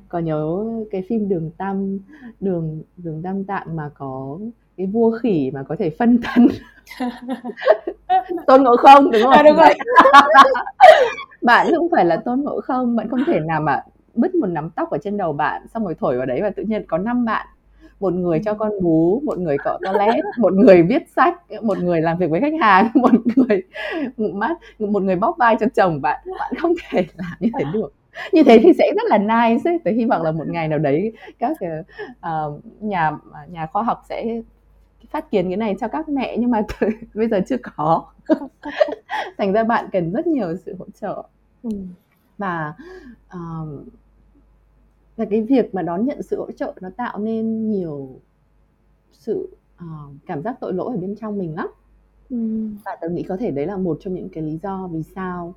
Có 0.10 0.20
nhớ 0.20 0.66
cái 0.91 1.04
phim 1.10 1.30
đường 1.30 1.51
tam 1.58 1.99
đường 2.39 2.82
đường 2.97 3.22
tam 3.24 3.43
tạng 3.43 3.76
mà 3.76 3.91
có 3.93 4.39
cái 4.78 4.88
vua 4.88 5.20
khỉ 5.20 5.51
mà 5.54 5.64
có 5.64 5.76
thể 5.80 5.89
phân 5.89 6.20
thân? 6.24 6.47
Tôn 8.47 8.64
ngộ 8.64 8.76
không 8.78 9.12
đúng 9.12 9.22
không? 9.24 9.32
À, 9.32 9.43
đúng 9.43 9.58
rồi 9.58 9.74
bạn 11.43 11.67
không 11.75 11.87
phải 11.91 12.05
là 12.05 12.17
tôn 12.25 12.41
ngộ 12.41 12.61
không 12.61 12.95
bạn 12.95 13.09
không 13.09 13.23
thể 13.27 13.39
nào 13.39 13.61
mà 13.61 13.83
bứt 14.13 14.35
một 14.35 14.47
nắm 14.47 14.69
tóc 14.69 14.89
ở 14.89 14.97
trên 15.03 15.17
đầu 15.17 15.33
bạn 15.33 15.67
xong 15.73 15.83
rồi 15.83 15.95
thổi 15.99 16.17
vào 16.17 16.25
đấy 16.25 16.41
và 16.41 16.49
tự 16.49 16.63
nhiên 16.63 16.85
có 16.87 16.97
năm 16.97 17.25
bạn. 17.25 17.47
Một 17.99 18.13
người 18.13 18.41
cho 18.45 18.53
con 18.53 18.71
bú 18.81 19.21
một 19.25 19.37
người 19.37 19.57
cọ 19.57 19.77
toilet 19.81 20.23
một 20.37 20.53
người 20.53 20.83
viết 20.83 21.09
sách 21.15 21.39
một 21.61 21.77
người 21.77 22.01
làm 22.01 22.17
việc 22.17 22.29
với 22.29 22.41
khách 22.41 22.53
hàng 22.61 22.87
một 22.95 23.11
người 23.35 23.63
mắt 24.33 24.57
một 24.79 25.03
người 25.03 25.15
bóp 25.15 25.35
vai 25.39 25.57
cho 25.59 25.65
chồng 25.75 26.01
bạn. 26.01 26.19
Bạn 26.39 26.53
không 26.61 26.73
thể 26.89 27.05
làm 27.17 27.33
như 27.39 27.49
thế 27.59 27.65
được. 27.73 27.93
Như 28.31 28.43
thế 28.43 28.59
thì 28.63 28.73
sẽ 28.77 28.91
rất 28.95 29.03
là 29.05 29.17
nice 29.17 29.71
ấy. 29.71 29.79
Tôi 29.85 29.93
hy 29.93 30.05
vọng 30.05 30.21
là 30.23 30.31
một 30.31 30.47
ngày 30.47 30.67
nào 30.67 30.79
đấy 30.79 31.13
các 31.39 31.57
uh, 31.61 32.61
nhà 32.79 33.11
nhà 33.51 33.65
khoa 33.65 33.83
học 33.83 34.01
sẽ 34.09 34.41
phát 35.14 35.32
kiến 35.32 35.47
cái 35.47 35.57
này 35.57 35.76
cho 35.80 35.88
các 35.88 36.09
mẹ 36.09 36.38
nhưng 36.39 36.51
mà 36.51 36.61
bây 37.14 37.28
giờ 37.28 37.41
chưa 37.47 37.57
có 37.64 38.05
thành 39.38 39.53
ra 39.53 39.64
bạn 39.64 39.89
cần 39.91 40.11
rất 40.11 40.28
nhiều 40.28 40.55
sự 40.66 40.76
hỗ 40.80 40.86
trợ 41.01 41.24
ừ. 41.64 41.70
và 42.38 42.74
uh, 43.36 43.84
và 45.16 45.26
cái 45.30 45.41
việc 45.41 45.76
mà 45.76 45.82
đón 45.82 46.05
nhận 46.05 46.22
sự 46.22 46.39
hỗ 46.39 46.51
trợ 46.51 46.74
nó 46.82 46.89
tạo 46.97 47.20
nên 47.20 47.72
nhiều 47.72 48.20
sự 49.11 49.55
uh, 49.84 50.16
cảm 50.26 50.43
giác 50.43 50.57
tội 50.59 50.74
lỗi 50.74 50.95
ở 50.95 50.97
bên 50.97 51.16
trong 51.16 51.38
mình 51.38 51.55
lắm 51.55 51.68
ừ. 52.30 52.68
và 52.86 52.97
tôi 53.01 53.11
nghĩ 53.11 53.24
có 53.24 53.38
thể 53.38 53.51
đấy 53.51 53.66
là 53.66 53.78
một 53.78 53.97
trong 54.01 54.14
những 54.14 54.30
cái 54.30 54.43
lý 54.43 54.59
do 54.64 54.88
vì 54.88 55.03
sao 55.03 55.55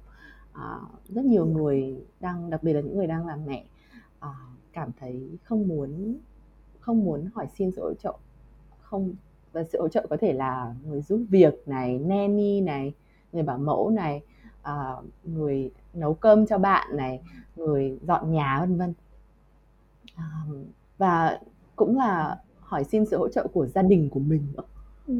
uh, 0.51 1.09
rất 1.09 1.25
nhiều 1.25 1.47
người 1.47 2.05
đang 2.21 2.51
đặc 2.51 2.63
biệt 2.63 2.73
là 2.73 2.81
những 2.81 2.97
người 2.97 3.07
đang 3.07 3.27
làm 3.27 3.47
mẹ 3.47 3.65
uh, 4.19 4.31
cảm 4.73 4.91
thấy 5.01 5.39
không 5.45 5.69
muốn 5.69 6.17
không 6.81 7.05
muốn 7.05 7.29
hỏi 7.35 7.47
xin 7.59 7.71
sự 7.71 7.83
hỗ 7.83 7.95
trợ 7.95 8.13
không 8.81 9.15
và 9.57 9.65
sự 9.65 9.81
hỗ 9.81 9.89
trợ 9.89 10.07
có 10.11 10.17
thể 10.21 10.33
là 10.33 10.75
người 10.85 11.03
giúp 11.03 11.21
việc 11.31 11.55
này 11.67 11.99
nanny 11.99 12.61
này 12.61 12.95
người 13.33 13.43
bảo 13.43 13.59
mẫu 13.59 13.91
này 13.91 14.23
uh, 14.61 15.05
người 15.25 15.71
nấu 15.95 16.15
cơm 16.15 16.47
cho 16.47 16.59
bạn 16.59 16.97
này 16.97 17.21
người 17.57 17.99
dọn 18.03 18.33
nhà 18.33 18.61
vân 18.61 18.77
vân 18.77 18.95
uh, 20.15 20.57
và 20.99 21.41
cũng 21.77 21.99
là 21.99 22.41
hỏi 22.61 22.85
xin 22.85 23.07
sự 23.07 23.19
hỗ 23.19 23.29
trợ 23.29 23.47
của 23.53 23.67
gia 23.67 23.83
đình 23.83 24.09
của 24.11 24.21
mình 24.21 24.47
nữa 24.57 24.63
ừ. 25.07 25.15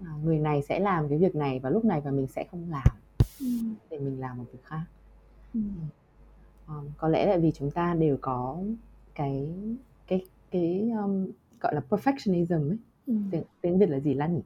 uh, 0.00 0.24
người 0.24 0.38
này 0.38 0.62
sẽ 0.62 0.78
làm 0.78 1.08
cái 1.08 1.18
việc 1.18 1.34
này 1.34 1.58
vào 1.58 1.72
lúc 1.72 1.84
này 1.84 2.00
và 2.00 2.10
mình 2.10 2.26
sẽ 2.26 2.44
không 2.50 2.70
làm 2.70 2.96
ừ. 3.40 3.46
để 3.90 3.98
mình 3.98 4.20
làm 4.20 4.38
một 4.38 4.44
việc 4.52 4.64
khác 4.64 4.84
ừ. 5.54 5.60
um, 6.68 6.88
có 6.96 7.08
lẽ 7.08 7.26
là 7.26 7.36
vì 7.36 7.52
chúng 7.52 7.70
ta 7.70 7.94
đều 7.94 8.16
có 8.20 8.58
cái 9.14 9.54
cái 10.06 10.24
cái 10.50 10.90
um, 10.90 11.30
gọi 11.60 11.74
là 11.74 11.82
perfectionism 11.90 12.70
ấy 12.70 12.78
ừ. 13.10 13.14
tiếng, 13.30 13.42
tiếng 13.60 13.78
việt 13.78 13.88
là 13.90 14.00
gì 14.00 14.14
lan 14.14 14.34
nhỉ 14.34 14.42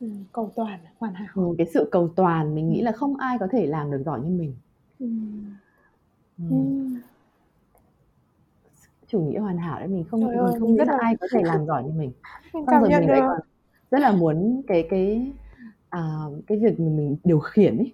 ừ, 0.00 0.06
cầu 0.32 0.52
toàn 0.56 0.80
hoàn 0.98 1.14
hảo 1.14 1.28
ừ, 1.34 1.54
cái 1.58 1.66
sự 1.74 1.88
cầu 1.90 2.08
toàn 2.16 2.54
mình 2.54 2.70
nghĩ 2.70 2.82
là 2.82 2.92
không 2.92 3.16
ai 3.16 3.38
có 3.38 3.46
thể 3.52 3.66
làm 3.66 3.90
được 3.90 4.02
giỏi 4.04 4.20
như 4.20 4.38
mình 4.38 4.54
ừ. 4.98 5.06
Ừ. 6.38 6.44
Ừ. 6.50 6.56
chủ 9.08 9.20
nghĩa 9.20 9.38
hoàn 9.38 9.58
hảo 9.58 9.78
đấy 9.78 9.88
mình 9.88 10.04
không 10.10 10.20
Trời 10.20 10.36
mình 10.36 10.60
không 10.60 10.74
nghĩ 10.74 10.80
là 10.86 10.96
ai 11.00 11.16
có 11.20 11.26
thể 11.32 11.42
làm 11.42 11.66
giỏi 11.66 11.84
như 11.84 11.92
mình 11.92 12.12
xong 12.52 12.80
rồi 12.80 12.90
mình 12.90 13.08
lại 13.08 13.20
còn 13.20 13.40
rất 13.90 13.98
là 13.98 14.12
muốn 14.12 14.62
cái 14.66 14.86
cái 14.90 15.32
à, 15.88 16.00
cái 16.46 16.58
việc 16.58 16.80
mình, 16.80 16.96
mình 16.96 17.16
điều 17.24 17.40
khiển 17.40 17.78
ấy 17.78 17.92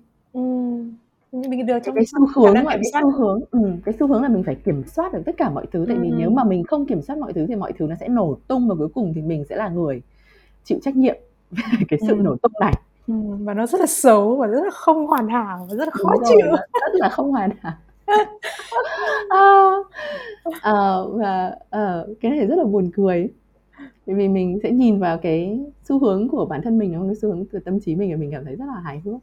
mình 1.48 1.66
được 1.66 1.78
trong 1.84 1.94
cái 1.94 2.04
xu 2.06 2.26
hướng 2.34 2.54
là 2.54 2.62
cái 2.64 2.80
xu 3.00 3.10
hướng 3.10 3.40
ừ, 3.50 3.60
cái 3.84 3.94
xu 3.98 4.06
hướng 4.06 4.22
là 4.22 4.28
mình 4.28 4.42
phải 4.46 4.54
kiểm 4.54 4.82
soát 4.86 5.12
được 5.12 5.22
tất 5.26 5.36
cả 5.36 5.50
mọi 5.50 5.66
thứ. 5.72 5.84
Tại 5.88 5.96
vì 5.96 6.10
ừ. 6.10 6.14
nếu 6.18 6.30
mà 6.30 6.44
mình 6.44 6.64
không 6.64 6.86
kiểm 6.86 7.02
soát 7.02 7.18
mọi 7.18 7.32
thứ 7.32 7.46
thì 7.48 7.54
mọi 7.54 7.72
thứ 7.78 7.86
nó 7.86 7.94
sẽ 8.00 8.08
nổ 8.08 8.36
tung 8.48 8.68
và 8.68 8.74
cuối 8.74 8.88
cùng 8.88 9.12
thì 9.14 9.22
mình 9.22 9.44
sẽ 9.48 9.56
là 9.56 9.68
người 9.68 10.02
chịu 10.64 10.78
trách 10.82 10.96
nhiệm 10.96 11.16
về 11.50 11.62
cái 11.88 11.98
sự 12.06 12.14
ừ. 12.14 12.22
nổ 12.22 12.36
tung 12.36 12.52
này. 12.60 12.72
Ừ, 13.06 13.14
và 13.40 13.54
nó 13.54 13.66
rất 13.66 13.80
là 13.80 13.86
xấu 13.86 14.36
và 14.36 14.46
rất 14.46 14.64
là 14.64 14.70
không 14.70 15.06
hoàn 15.06 15.28
hảo 15.28 15.66
và 15.70 15.76
rất 15.76 15.84
là 15.84 15.90
khó 15.90 16.12
Đúng 16.12 16.22
chịu. 16.28 16.46
rồi, 16.46 16.58
rất 16.72 16.94
là 16.94 17.08
không 17.08 17.30
hoàn 17.30 17.50
hảo. 17.60 17.72
À, 19.28 19.72
à, 20.62 20.96
và 21.12 21.56
à, 21.70 22.02
cái 22.20 22.30
này 22.30 22.46
rất 22.46 22.58
là 22.58 22.64
buồn 22.64 22.90
cười. 22.94 23.28
Bởi 24.06 24.16
vì 24.16 24.28
mình 24.28 24.58
sẽ 24.62 24.70
nhìn 24.70 24.98
vào 24.98 25.18
cái 25.18 25.60
xu 25.84 25.98
hướng 25.98 26.28
của 26.28 26.46
bản 26.46 26.62
thân 26.62 26.78
mình 26.78 26.94
không? 26.94 27.08
Cái 27.08 27.14
xu 27.14 27.28
hướng 27.28 27.44
từ 27.52 27.58
tâm 27.58 27.80
trí 27.80 27.94
mình 27.96 28.10
và 28.10 28.16
mình 28.16 28.30
cảm 28.32 28.44
thấy 28.44 28.56
rất 28.56 28.64
là 28.66 28.80
hài 28.80 29.02
hước 29.04 29.20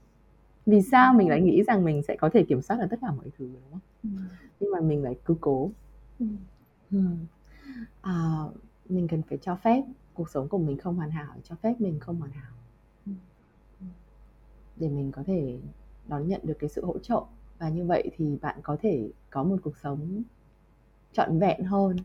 vì 0.66 0.82
sao 0.82 1.14
mình 1.14 1.30
lại 1.30 1.42
nghĩ 1.42 1.64
rằng 1.64 1.84
mình 1.84 2.02
sẽ 2.04 2.16
có 2.16 2.30
thể 2.30 2.44
kiểm 2.44 2.62
soát 2.62 2.78
được 2.80 2.88
tất 2.90 2.98
cả 3.02 3.12
mọi 3.12 3.30
thứ 3.38 3.50
đúng 3.54 3.72
không? 3.72 3.80
Ừ. 4.04 4.10
nhưng 4.60 4.72
mà 4.72 4.82
mình 4.82 5.04
lại 5.04 5.16
cứ 5.26 5.36
cố. 5.42 5.72
Ừ. 6.20 6.26
Ừ. 6.92 7.00
à, 8.02 8.44
mình 8.90 9.08
cần 9.08 9.22
phải 9.30 9.38
cho 9.42 9.56
phép 9.56 9.84
cuộc 10.14 10.30
sống 10.30 10.48
của 10.48 10.58
mình 10.58 10.78
không 10.78 10.96
hoàn 10.96 11.12
hảo 11.12 11.36
cho 11.44 11.56
phép 11.56 11.76
mình 11.80 12.00
không 12.00 12.20
hoàn 12.20 12.32
hảo. 12.32 12.52
Để 14.76 14.90
mình 14.90 15.12
có 15.12 15.24
thể 15.28 15.60
đón 16.08 16.28
nhận 16.28 16.42
được 16.44 16.56
cái 16.60 16.70
sự 16.70 16.86
hỗ 16.86 17.00
trợ. 17.00 17.22
Và 17.60 17.70
như 17.70 17.86
vậy 17.86 18.12
thì 18.18 18.38
bạn 18.42 18.60
có 18.64 18.78
thể 18.82 19.10
có 19.30 19.44
một 19.44 19.58
cuộc 19.64 19.78
sống 19.78 20.24
trọn 21.12 21.40
vẹn 21.40 21.64
hơn. 21.64 21.98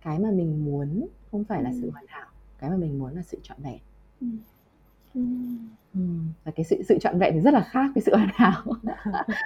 Cái 0.00 0.18
mà 0.18 0.30
mình 0.30 0.64
muốn 0.64 1.08
không 1.30 1.44
phải 1.44 1.62
là 1.62 1.72
sự 1.80 1.90
hoàn 1.90 2.04
hảo 2.08 2.26
cái 2.58 2.70
mà 2.70 2.76
mình 2.76 2.98
muốn 2.98 3.14
là 3.14 3.22
sự 3.22 3.38
trọn 3.42 3.58
vẹn 3.62 3.78
ừ. 5.96 6.02
và 6.44 6.52
cái 6.56 6.64
sự 6.64 6.82
sự 6.88 6.98
trọn 6.98 7.18
vẹn 7.18 7.34
thì 7.34 7.40
rất 7.40 7.54
là 7.54 7.60
khác 7.60 7.90
với 7.94 8.02
sự 8.02 8.16
hoàn 8.16 8.30
hảo. 8.34 8.62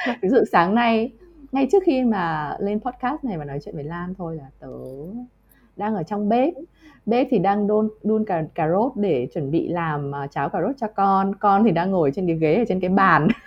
Ví 0.22 0.28
dụ 0.28 0.38
sáng 0.52 0.74
nay 0.74 1.12
ngay 1.52 1.68
trước 1.72 1.82
khi 1.86 2.04
mà 2.04 2.56
lên 2.60 2.80
podcast 2.80 3.24
này 3.24 3.38
và 3.38 3.44
nói 3.44 3.58
chuyện 3.64 3.74
với 3.74 3.84
Lan 3.84 4.14
thôi 4.14 4.36
là 4.36 4.50
tớ 4.58 4.68
đang 5.76 5.94
ở 5.94 6.02
trong 6.02 6.28
bếp. 6.28 6.54
Bếp 7.06 7.26
thì 7.30 7.38
đang 7.38 7.66
đun 7.66 7.88
đun 8.02 8.24
cà 8.24 8.44
cà 8.54 8.68
rốt 8.68 8.92
để 8.96 9.28
chuẩn 9.34 9.50
bị 9.50 9.68
làm 9.68 10.10
uh, 10.24 10.30
cháo 10.30 10.48
cà 10.48 10.62
rốt 10.62 10.76
cho 10.76 10.86
con. 10.86 11.34
Con 11.34 11.64
thì 11.64 11.70
đang 11.70 11.90
ngồi 11.90 12.10
trên 12.14 12.26
cái 12.26 12.36
ghế 12.36 12.54
ở 12.54 12.64
trên 12.68 12.80
cái 12.80 12.90
bàn. 12.90 13.28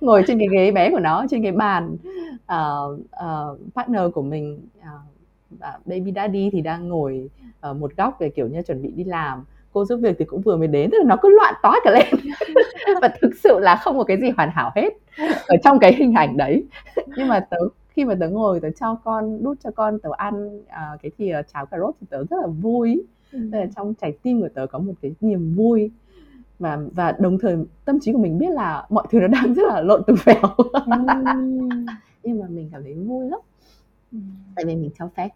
Ngồi 0.00 0.24
trên 0.26 0.38
cái 0.38 0.48
ghế 0.52 0.72
bé 0.72 0.90
của 0.90 1.00
nó 1.00 1.24
trên 1.30 1.42
cái 1.42 1.52
bàn. 1.52 1.96
Uh, 2.52 3.00
uh, 3.00 3.74
partner 3.74 4.02
của 4.14 4.22
mình 4.22 4.68
uh, 4.80 5.86
baby 5.86 6.12
daddy 6.16 6.50
thì 6.52 6.60
đang 6.60 6.88
ngồi 6.88 7.30
ở 7.60 7.74
một 7.74 7.96
góc 7.96 8.20
để 8.20 8.28
kiểu 8.28 8.48
như 8.48 8.62
chuẩn 8.62 8.82
bị 8.82 8.90
đi 8.90 9.04
làm 9.04 9.44
cô 9.72 9.84
giúp 9.84 9.96
việc 9.96 10.16
thì 10.18 10.24
cũng 10.24 10.40
vừa 10.40 10.56
mới 10.56 10.68
đến 10.68 10.90
tức 10.90 10.98
là 10.98 11.04
nó 11.04 11.16
cứ 11.22 11.28
loạn 11.28 11.54
toát 11.62 11.80
cả 11.84 11.90
lên 11.90 12.06
và 13.02 13.08
thực 13.20 13.30
sự 13.42 13.58
là 13.58 13.76
không 13.76 13.98
có 13.98 14.04
cái 14.04 14.20
gì 14.20 14.30
hoàn 14.36 14.50
hảo 14.50 14.70
hết 14.76 14.88
ở 15.46 15.56
trong 15.64 15.78
cái 15.78 15.94
hình 15.94 16.14
ảnh 16.14 16.36
đấy 16.36 16.64
nhưng 17.16 17.28
mà 17.28 17.40
tớ 17.40 17.58
khi 17.88 18.04
mà 18.04 18.14
tớ 18.20 18.28
ngồi 18.28 18.60
tớ 18.60 18.68
cho 18.80 18.94
con 19.04 19.42
đút 19.42 19.60
cho 19.64 19.70
con 19.70 19.98
tớ 19.98 20.10
ăn 20.16 20.62
à, 20.68 20.90
cái 21.02 21.10
thìa 21.18 21.42
cháo 21.52 21.66
cà 21.66 21.78
rốt 21.78 21.94
thì 22.00 22.06
tớ 22.10 22.24
rất 22.30 22.36
là 22.40 22.46
vui 22.46 23.02
ừ. 23.32 23.38
là 23.52 23.66
trong 23.76 23.94
trái 23.94 24.12
tim 24.22 24.40
của 24.40 24.48
tớ 24.54 24.66
có 24.66 24.78
một 24.78 24.92
cái 25.02 25.14
niềm 25.20 25.54
vui 25.54 25.90
và 26.58 26.78
và 26.94 27.12
đồng 27.12 27.38
thời 27.38 27.56
tâm 27.84 28.00
trí 28.00 28.12
của 28.12 28.18
mình 28.18 28.38
biết 28.38 28.50
là 28.50 28.86
mọi 28.88 29.06
thứ 29.10 29.20
nó 29.20 29.26
đang 29.26 29.54
rất 29.54 29.62
là 29.68 29.80
lộn 29.80 30.02
tùng 30.06 30.16
phèo 30.16 30.42
ừ. 30.72 30.92
nhưng 32.22 32.40
mà 32.40 32.46
mình 32.48 32.68
cảm 32.72 32.82
thấy 32.82 32.94
vui 32.94 33.30
lắm 33.30 33.40
ừ. 34.12 34.18
tại 34.56 34.64
vì 34.64 34.76
mình 34.76 34.90
cho 34.98 35.08
phép 35.16 35.28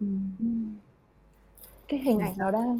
ừ. 0.00 0.06
cái 1.88 2.00
hình 2.00 2.18
ảnh 2.18 2.32
nó 2.38 2.50
đang 2.50 2.78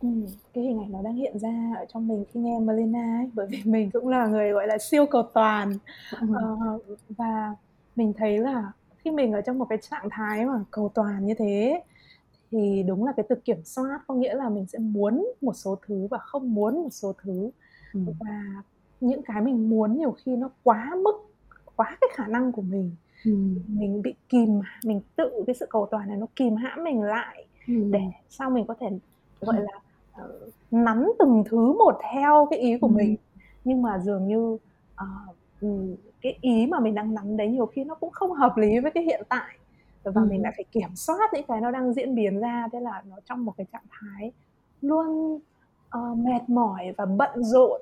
ừ, 0.00 0.08
cái 0.54 0.64
hình 0.64 0.78
ảnh 0.78 0.92
nó 0.92 1.02
đang 1.02 1.14
hiện 1.14 1.38
ra 1.38 1.74
ở 1.78 1.84
trong 1.92 2.08
mình 2.08 2.24
khi 2.32 2.40
nghe 2.40 2.58
Melina 2.60 3.18
ấy 3.20 3.30
bởi 3.34 3.46
vì 3.46 3.58
mình 3.64 3.90
cũng 3.90 4.08
là 4.08 4.26
người 4.26 4.52
gọi 4.52 4.66
là 4.66 4.78
siêu 4.78 5.06
cầu 5.06 5.22
toàn 5.34 5.72
ừ. 6.20 6.26
uh, 6.74 6.98
và 7.08 7.54
mình 7.96 8.12
thấy 8.16 8.38
là 8.38 8.72
khi 8.98 9.10
mình 9.10 9.32
ở 9.32 9.40
trong 9.40 9.58
một 9.58 9.66
cái 9.68 9.78
trạng 9.90 10.08
thái 10.10 10.46
mà 10.46 10.64
cầu 10.70 10.90
toàn 10.94 11.26
như 11.26 11.34
thế 11.38 11.82
thì 12.50 12.82
đúng 12.86 13.04
là 13.04 13.12
cái 13.16 13.26
từ 13.28 13.36
kiểm 13.36 13.64
soát 13.64 14.00
có 14.06 14.14
nghĩa 14.14 14.34
là 14.34 14.48
mình 14.48 14.66
sẽ 14.66 14.78
muốn 14.78 15.26
một 15.40 15.52
số 15.52 15.78
thứ 15.86 16.06
và 16.10 16.18
không 16.18 16.54
muốn 16.54 16.74
một 16.74 16.92
số 16.92 17.12
thứ 17.22 17.50
ừ. 17.94 18.00
và 18.20 18.62
những 19.00 19.22
cái 19.22 19.42
mình 19.42 19.70
muốn 19.70 19.98
nhiều 19.98 20.16
khi 20.24 20.36
nó 20.36 20.50
quá 20.62 20.90
mức 21.02 21.26
quá 21.76 21.96
cái 22.00 22.10
khả 22.14 22.26
năng 22.26 22.52
của 22.52 22.62
mình 22.62 22.90
ừ. 23.24 23.36
mình 23.66 24.02
bị 24.02 24.14
kìm 24.28 24.60
mình 24.84 25.00
tự 25.16 25.44
cái 25.46 25.54
sự 25.54 25.66
cầu 25.70 25.88
toàn 25.90 26.08
này 26.08 26.16
nó 26.16 26.26
kìm 26.36 26.56
hãm 26.56 26.84
mình 26.84 27.02
lại 27.02 27.46
ừ. 27.66 27.74
để 27.90 28.02
sau 28.30 28.50
mình 28.50 28.66
có 28.66 28.74
thể 28.80 28.86
gọi 29.40 29.60
là 29.60 29.80
nắn 30.70 31.10
từng 31.18 31.44
thứ 31.46 31.72
một 31.72 31.98
theo 32.12 32.46
cái 32.50 32.58
ý 32.58 32.78
của 32.78 32.86
ừ. 32.86 32.92
mình 32.96 33.16
nhưng 33.64 33.82
mà 33.82 33.98
dường 33.98 34.28
như 34.28 34.58
uh, 35.62 35.88
cái 36.22 36.38
ý 36.40 36.66
mà 36.66 36.80
mình 36.80 36.94
đang 36.94 37.14
nắm 37.14 37.36
đấy 37.36 37.48
nhiều 37.48 37.66
khi 37.66 37.84
nó 37.84 37.94
cũng 37.94 38.10
không 38.10 38.32
hợp 38.32 38.56
lý 38.56 38.78
với 38.78 38.90
cái 38.90 39.02
hiện 39.02 39.22
tại 39.28 39.58
và 40.04 40.22
ừ. 40.22 40.26
mình 40.30 40.42
lại 40.42 40.52
phải 40.56 40.64
kiểm 40.72 40.94
soát 40.94 41.30
những 41.32 41.46
cái 41.48 41.60
nó 41.60 41.70
đang 41.70 41.92
diễn 41.92 42.14
biến 42.14 42.40
ra 42.40 42.68
thế 42.72 42.80
là 42.80 43.02
nó 43.10 43.16
trong 43.24 43.44
một 43.44 43.52
cái 43.56 43.66
trạng 43.72 43.84
thái 43.90 44.32
luôn 44.82 45.34
uh, 45.98 46.18
mệt 46.18 46.48
mỏi 46.48 46.94
và 46.96 47.06
bận 47.06 47.44
rộn 47.44 47.80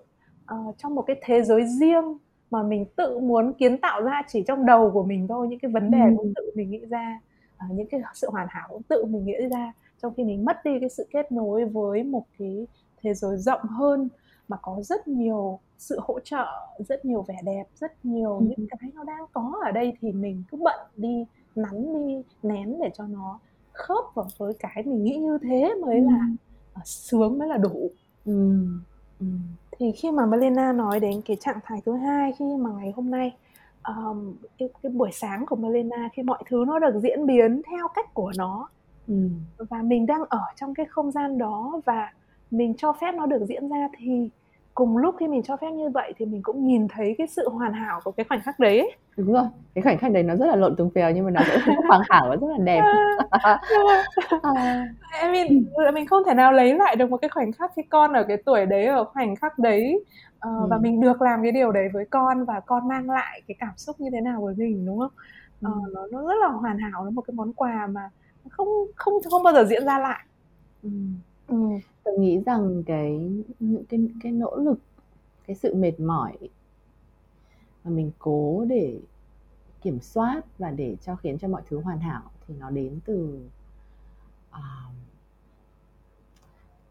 uh, 0.55 0.74
trong 0.78 0.95
một 0.95 1.03
cái 1.03 1.16
thế 1.22 1.43
giới 1.43 1.66
riêng 1.66 2.18
mà 2.51 2.62
mình 2.62 2.85
tự 2.97 3.18
muốn 3.18 3.53
kiến 3.53 3.78
tạo 3.78 4.03
ra 4.03 4.22
chỉ 4.28 4.43
trong 4.47 4.66
đầu 4.66 4.91
của 4.91 5.05
mình 5.05 5.28
thôi 5.28 5.49
những 5.49 5.59
cái 5.59 5.70
vấn 5.70 5.91
đề 5.91 6.05
ừ. 6.05 6.14
cũng 6.16 6.32
tự 6.37 6.51
mình 6.55 6.70
nghĩ 6.70 6.85
ra 6.91 7.20
uh, 7.57 7.72
những 7.72 7.87
cái 7.87 8.01
sự 8.14 8.30
hoàn 8.30 8.47
hảo 8.51 8.68
cũng 8.70 8.82
tự 8.82 9.05
mình 9.05 9.24
nghĩ 9.24 9.35
ra 9.51 9.72
trong 10.05 10.15
khi 10.17 10.25
mình 10.25 10.45
mất 10.45 10.65
đi 10.65 10.81
cái 10.81 10.89
sự 10.89 11.07
kết 11.11 11.33
nối 11.33 11.65
với 11.65 12.03
một 12.03 12.25
cái 12.39 12.67
thế 13.03 13.15
giới 13.15 13.37
rộng 13.37 13.63
hơn 13.63 14.09
mà 14.49 14.57
có 14.63 14.83
rất 14.83 15.09
nhiều 15.09 15.59
sự 15.79 15.99
hỗ 16.03 16.21
trợ 16.21 16.47
rất 16.79 17.05
nhiều 17.05 17.23
vẻ 17.23 17.37
đẹp 17.45 17.65
rất 17.81 18.05
nhiều 18.05 18.39
ừ. 18.39 18.45
những 18.49 18.67
cái 18.71 18.91
nó 18.95 19.05
đang 19.05 19.25
có 19.33 19.61
ở 19.65 19.71
đây 19.71 19.93
thì 20.01 20.13
mình 20.13 20.43
cứ 20.51 20.59
bận 20.65 20.81
đi 20.97 21.25
nắn 21.55 22.07
đi 22.07 22.23
nén 22.43 22.79
để 22.83 22.91
cho 22.95 23.07
nó 23.07 23.39
khớp 23.73 24.05
vào 24.15 24.27
với 24.39 24.53
cái 24.59 24.83
mình 24.87 25.05
nghĩ 25.05 25.17
như 25.17 25.39
thế 25.43 25.75
mới 25.83 25.97
ừ. 25.97 26.05
là 26.07 26.21
sướng 26.85 27.39
mới 27.39 27.49
là 27.49 27.57
đủ 27.57 27.91
ừ. 28.25 28.67
Ừ. 29.21 29.27
thì 29.79 29.93
khi 29.93 30.11
mà 30.11 30.27
Melina 30.27 30.73
nói 30.73 31.01
đến 31.01 31.23
cái 31.25 31.37
trạng 31.41 31.59
thái 31.65 31.81
thứ 31.87 31.93
hai 31.93 32.33
khi 32.39 32.45
mà 32.59 32.71
ngày 32.71 32.93
hôm 32.97 33.11
nay 33.11 33.37
um, 33.85 34.35
cái, 34.59 34.69
cái 34.83 34.93
buổi 34.93 35.11
sáng 35.13 35.47
của 35.47 35.57
Melina 35.57 36.09
khi 36.13 36.23
mọi 36.23 36.43
thứ 36.49 36.65
nó 36.67 36.79
được 36.79 37.01
diễn 37.03 37.27
biến 37.27 37.63
theo 37.71 37.89
cách 37.95 38.15
của 38.15 38.33
nó 38.37 38.69
ừ. 39.09 39.29
và 39.59 39.83
mình 39.83 40.07
đang 40.07 40.25
ở 40.29 40.43
trong 40.57 40.75
cái 40.75 40.87
không 40.87 41.11
gian 41.11 41.39
đó 41.39 41.81
và 41.85 42.13
mình 42.51 42.75
cho 42.75 42.93
phép 42.93 43.15
nó 43.15 43.27
được 43.27 43.45
diễn 43.49 43.69
ra 43.69 43.89
thì 43.99 44.31
cùng 44.75 44.97
lúc 44.97 45.15
khi 45.19 45.29
mình 45.29 45.43
cho 45.43 45.57
phép 45.57 45.71
như 45.71 45.89
vậy 45.89 46.13
thì 46.19 46.27
mình 46.27 46.43
cũng 46.43 46.67
nhìn 46.67 46.89
thấy 46.89 47.15
cái 47.19 47.27
sự 47.27 47.49
hoàn 47.49 47.73
hảo 47.73 48.01
của 48.05 48.11
cái 48.11 48.25
khoảnh 48.29 48.41
khắc 48.43 48.59
đấy 48.59 48.79
ấy. 48.79 48.93
đúng 49.17 49.33
rồi 49.33 49.45
cái 49.75 49.83
khoảnh 49.83 49.99
khắc 49.99 50.13
đấy 50.13 50.23
nó 50.23 50.37
rất 50.37 50.47
là 50.47 50.57
lộn 50.57 50.77
tùng 50.77 50.91
phèo 50.95 51.11
nhưng 51.11 51.25
mà 51.25 51.31
nó 51.31 51.41
rất 51.41 51.75
hoàn 51.89 52.03
hảo 52.09 52.27
và 52.29 52.37
rất 52.37 52.47
là 52.51 52.59
đẹp 52.65 52.83
à, 54.43 54.89
em 55.21 55.33
mình 55.33 55.67
mình 55.95 56.07
không 56.07 56.23
thể 56.27 56.35
nào 56.35 56.53
lấy 56.53 56.75
lại 56.75 56.97
được 56.97 57.11
một 57.11 57.17
cái 57.17 57.29
khoảnh 57.29 57.53
khắc 57.53 57.73
khi 57.77 57.83
con 57.83 58.13
ở 58.13 58.25
cái 58.29 58.37
tuổi 58.37 58.67
đấy 58.67 58.87
ở 58.87 59.05
khoảnh 59.05 59.37
khắc 59.37 59.59
đấy 59.59 60.05
uh, 60.35 60.41
ừ. 60.41 60.67
và 60.71 60.79
mình 60.79 61.01
được 61.01 61.23
làm 61.23 61.43
cái 61.43 61.53
điều 61.53 61.73
đấy 61.73 61.89
với 61.93 62.05
con 62.11 62.45
và 62.45 62.61
con 62.61 62.89
mang 62.89 63.11
lại 63.11 63.43
cái 63.49 63.55
cảm 63.59 63.73
xúc 63.77 64.01
như 64.01 64.11
thế 64.13 64.21
nào 64.21 64.41
với 64.41 64.55
mình 64.59 64.87
đúng 64.87 64.99
không 64.99 65.13
uh, 65.73 65.93
nó 65.93 66.07
nó 66.13 66.23
rất 66.29 66.35
là 66.41 66.49
hoàn 66.49 66.79
hảo 66.79 67.05
nó 67.05 67.11
một 67.11 67.23
cái 67.27 67.35
món 67.35 67.53
quà 67.53 67.87
mà 67.87 68.11
không 68.51 68.69
không 68.97 69.15
không 69.31 69.43
bao 69.43 69.55
giờ 69.55 69.65
diễn 69.65 69.85
ra 69.85 69.99
lại 69.99 70.27
ừ. 70.83 70.91
Ừ. 71.47 71.57
Tôi 72.05 72.19
nghĩ 72.19 72.41
rằng 72.47 72.83
cái 72.87 73.31
những 73.61 73.85
cái 73.89 74.09
cái 74.23 74.33
nỗ 74.33 74.57
lực, 74.57 74.79
cái 75.47 75.57
sự 75.57 75.75
mệt 75.75 76.01
mỏi 76.01 76.37
mà 77.85 77.91
mình 77.91 78.11
cố 78.19 78.65
để 78.69 79.01
kiểm 79.83 80.01
soát 80.01 80.43
và 80.59 80.71
để 80.71 80.97
cho 81.03 81.17
khiến 81.17 81.39
cho 81.39 81.49
mọi 81.49 81.63
thứ 81.69 81.81
hoàn 81.81 82.01
hảo 82.01 82.23
thì 82.47 82.55
nó 82.59 82.71
đến 82.71 83.01
từ 83.05 83.49
à, 84.51 84.61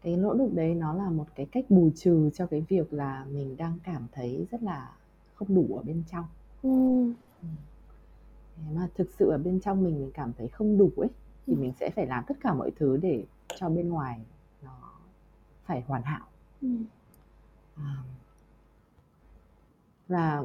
cái 0.02 0.16
nỗ 0.16 0.34
lực 0.34 0.54
đấy 0.54 0.74
nó 0.74 0.94
là 0.94 1.10
một 1.10 1.26
cái 1.34 1.46
cách 1.46 1.64
bù 1.68 1.90
trừ 1.96 2.30
cho 2.34 2.46
cái 2.46 2.60
việc 2.68 2.92
là 2.92 3.24
mình 3.30 3.56
đang 3.56 3.78
cảm 3.84 4.06
thấy 4.12 4.46
rất 4.50 4.62
là 4.62 4.96
không 5.34 5.54
đủ 5.54 5.76
ở 5.76 5.82
bên 5.82 6.02
trong. 6.10 6.24
Ừm. 6.62 7.14
mà 8.74 8.88
thực 8.94 9.10
sự 9.18 9.28
ở 9.30 9.38
bên 9.38 9.60
trong 9.60 9.84
mình 9.84 10.00
mình 10.00 10.10
cảm 10.14 10.32
thấy 10.38 10.48
không 10.48 10.78
đủ 10.78 10.90
ấy 10.96 11.08
thì 11.46 11.54
mình 11.54 11.72
sẽ 11.80 11.90
phải 11.90 12.06
làm 12.06 12.24
tất 12.26 12.34
cả 12.40 12.54
mọi 12.54 12.70
thứ 12.76 12.96
để 12.96 13.24
cho 13.56 13.68
bên 13.68 13.88
ngoài 13.88 14.20
phải 15.64 15.82
hoàn 15.86 16.02
hảo 16.02 16.26
ừ. 16.62 16.68
à, 17.76 17.96
và 20.08 20.44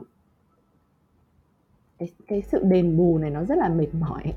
cái, 1.97 2.11
cái 2.27 2.41
sự 2.41 2.63
đền 2.63 2.97
bù 2.97 3.17
này 3.17 3.29
nó 3.29 3.43
rất 3.43 3.57
là 3.57 3.69
mệt 3.69 3.93
mỏi 3.93 4.33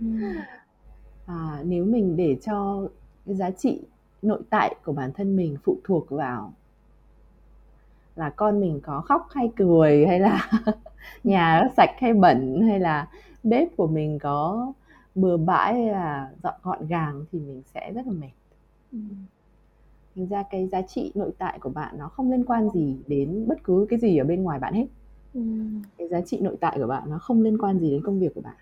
ừ. 0.00 0.06
à, 1.26 1.62
nếu 1.64 1.84
mình 1.84 2.16
để 2.16 2.36
cho 2.42 2.88
cái 3.26 3.34
giá 3.34 3.50
trị 3.50 3.80
nội 4.22 4.42
tại 4.50 4.74
của 4.84 4.92
bản 4.92 5.12
thân 5.12 5.36
mình 5.36 5.56
phụ 5.64 5.78
thuộc 5.84 6.10
vào 6.10 6.52
là 8.16 8.30
con 8.30 8.60
mình 8.60 8.80
có 8.82 9.00
khóc 9.00 9.26
hay 9.34 9.50
cười 9.56 10.06
hay 10.06 10.20
là 10.20 10.50
nhà 11.24 11.62
sạch 11.76 11.90
hay 11.98 12.14
bẩn 12.14 12.60
hay 12.68 12.80
là 12.80 13.08
bếp 13.42 13.68
của 13.76 13.86
mình 13.86 14.18
có 14.18 14.72
bừa 15.14 15.36
bãi 15.36 15.74
hay 15.74 15.86
là 15.86 16.32
dọn 16.42 16.54
gọn 16.62 16.86
gàng 16.86 17.24
thì 17.32 17.38
mình 17.38 17.62
sẽ 17.74 17.92
rất 17.94 18.06
là 18.06 18.12
mệt. 18.12 18.30
Ừ. 18.92 18.98
Thành 20.14 20.26
ra 20.26 20.42
cái 20.50 20.68
giá 20.68 20.82
trị 20.82 21.12
nội 21.14 21.32
tại 21.38 21.58
của 21.58 21.70
bạn 21.70 21.98
nó 21.98 22.08
không 22.08 22.30
liên 22.30 22.44
quan 22.44 22.70
gì 22.70 22.96
đến 23.06 23.48
bất 23.48 23.64
cứ 23.64 23.86
cái 23.90 23.98
gì 23.98 24.18
ở 24.18 24.24
bên 24.24 24.42
ngoài 24.42 24.58
bạn 24.58 24.74
hết. 24.74 24.86
Ừ. 25.34 25.40
cái 25.98 26.08
giá 26.08 26.20
trị 26.20 26.40
nội 26.40 26.56
tại 26.60 26.78
của 26.80 26.86
bạn 26.86 27.10
nó 27.10 27.18
không 27.18 27.42
liên 27.42 27.58
quan 27.58 27.78
gì 27.78 27.90
đến 27.90 28.02
công 28.04 28.20
việc 28.20 28.34
của 28.34 28.40
bạn. 28.40 28.56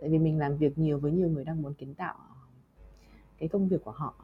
Tại 0.00 0.10
vì 0.10 0.18
mình 0.18 0.38
làm 0.38 0.56
việc 0.56 0.78
nhiều 0.78 0.98
với 0.98 1.12
nhiều 1.12 1.28
người 1.28 1.44
đang 1.44 1.62
muốn 1.62 1.74
kiến 1.74 1.94
tạo 1.94 2.14
cái 3.38 3.48
công 3.48 3.68
việc 3.68 3.84
của 3.84 3.90
họ. 3.90 4.14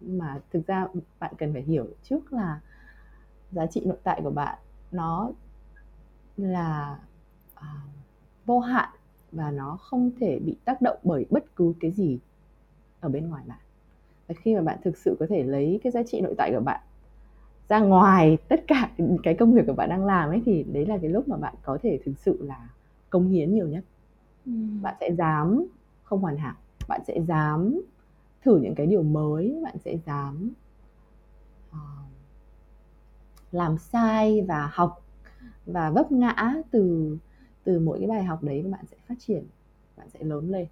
Nhưng 0.00 0.18
mà 0.18 0.40
thực 0.50 0.66
ra 0.66 0.86
bạn 1.18 1.34
cần 1.38 1.52
phải 1.52 1.62
hiểu 1.62 1.86
trước 2.02 2.32
là 2.32 2.60
giá 3.52 3.66
trị 3.66 3.82
nội 3.84 3.98
tại 4.02 4.20
của 4.24 4.30
bạn 4.30 4.58
nó 4.92 5.30
là 6.36 6.98
uh, 7.56 7.64
vô 8.46 8.60
hạn 8.60 8.88
và 9.32 9.50
nó 9.50 9.76
không 9.76 10.10
thể 10.20 10.38
bị 10.38 10.56
tác 10.64 10.82
động 10.82 10.96
bởi 11.02 11.26
bất 11.30 11.56
cứ 11.56 11.74
cái 11.80 11.90
gì 11.90 12.18
ở 13.00 13.08
bên 13.08 13.28
ngoài 13.28 13.44
bạn 13.46 13.58
khi 14.36 14.54
mà 14.54 14.62
bạn 14.62 14.78
thực 14.84 14.96
sự 14.96 15.16
có 15.20 15.26
thể 15.28 15.42
lấy 15.42 15.80
cái 15.82 15.92
giá 15.92 16.02
trị 16.02 16.20
nội 16.20 16.34
tại 16.38 16.52
của 16.54 16.60
bạn 16.60 16.80
ra 17.68 17.80
ngoài 17.80 18.38
tất 18.48 18.64
cả 18.66 18.90
cái 19.22 19.34
công 19.34 19.52
việc 19.52 19.62
của 19.66 19.72
bạn 19.72 19.88
đang 19.88 20.04
làm 20.04 20.28
ấy 20.28 20.42
thì 20.44 20.62
đấy 20.62 20.86
là 20.86 20.98
cái 20.98 21.10
lúc 21.10 21.28
mà 21.28 21.36
bạn 21.36 21.54
có 21.62 21.78
thể 21.82 21.98
thực 22.04 22.18
sự 22.18 22.38
là 22.42 22.68
công 23.10 23.28
hiến 23.28 23.54
nhiều 23.54 23.68
nhất 23.68 23.84
ừ. 24.46 24.52
bạn 24.82 24.94
sẽ 25.00 25.14
dám 25.14 25.64
không 26.02 26.20
hoàn 26.20 26.36
hảo 26.36 26.54
bạn 26.88 27.00
sẽ 27.06 27.20
dám 27.28 27.80
thử 28.42 28.58
những 28.58 28.74
cái 28.74 28.86
điều 28.86 29.02
mới 29.02 29.60
bạn 29.64 29.76
sẽ 29.84 29.96
dám 30.06 30.50
uh, 31.70 31.76
làm 33.52 33.78
sai 33.78 34.42
và 34.48 34.70
học 34.72 35.02
và 35.66 35.90
vấp 35.90 36.12
ngã 36.12 36.54
từ 36.70 37.16
từ 37.64 37.78
mỗi 37.78 37.98
cái 37.98 38.08
bài 38.08 38.24
học 38.24 38.42
đấy 38.42 38.62
bạn 38.62 38.84
sẽ 38.90 38.96
phát 39.08 39.14
triển 39.18 39.44
bạn 39.96 40.08
sẽ 40.10 40.20
lớn 40.24 40.50
lên. 40.50 40.66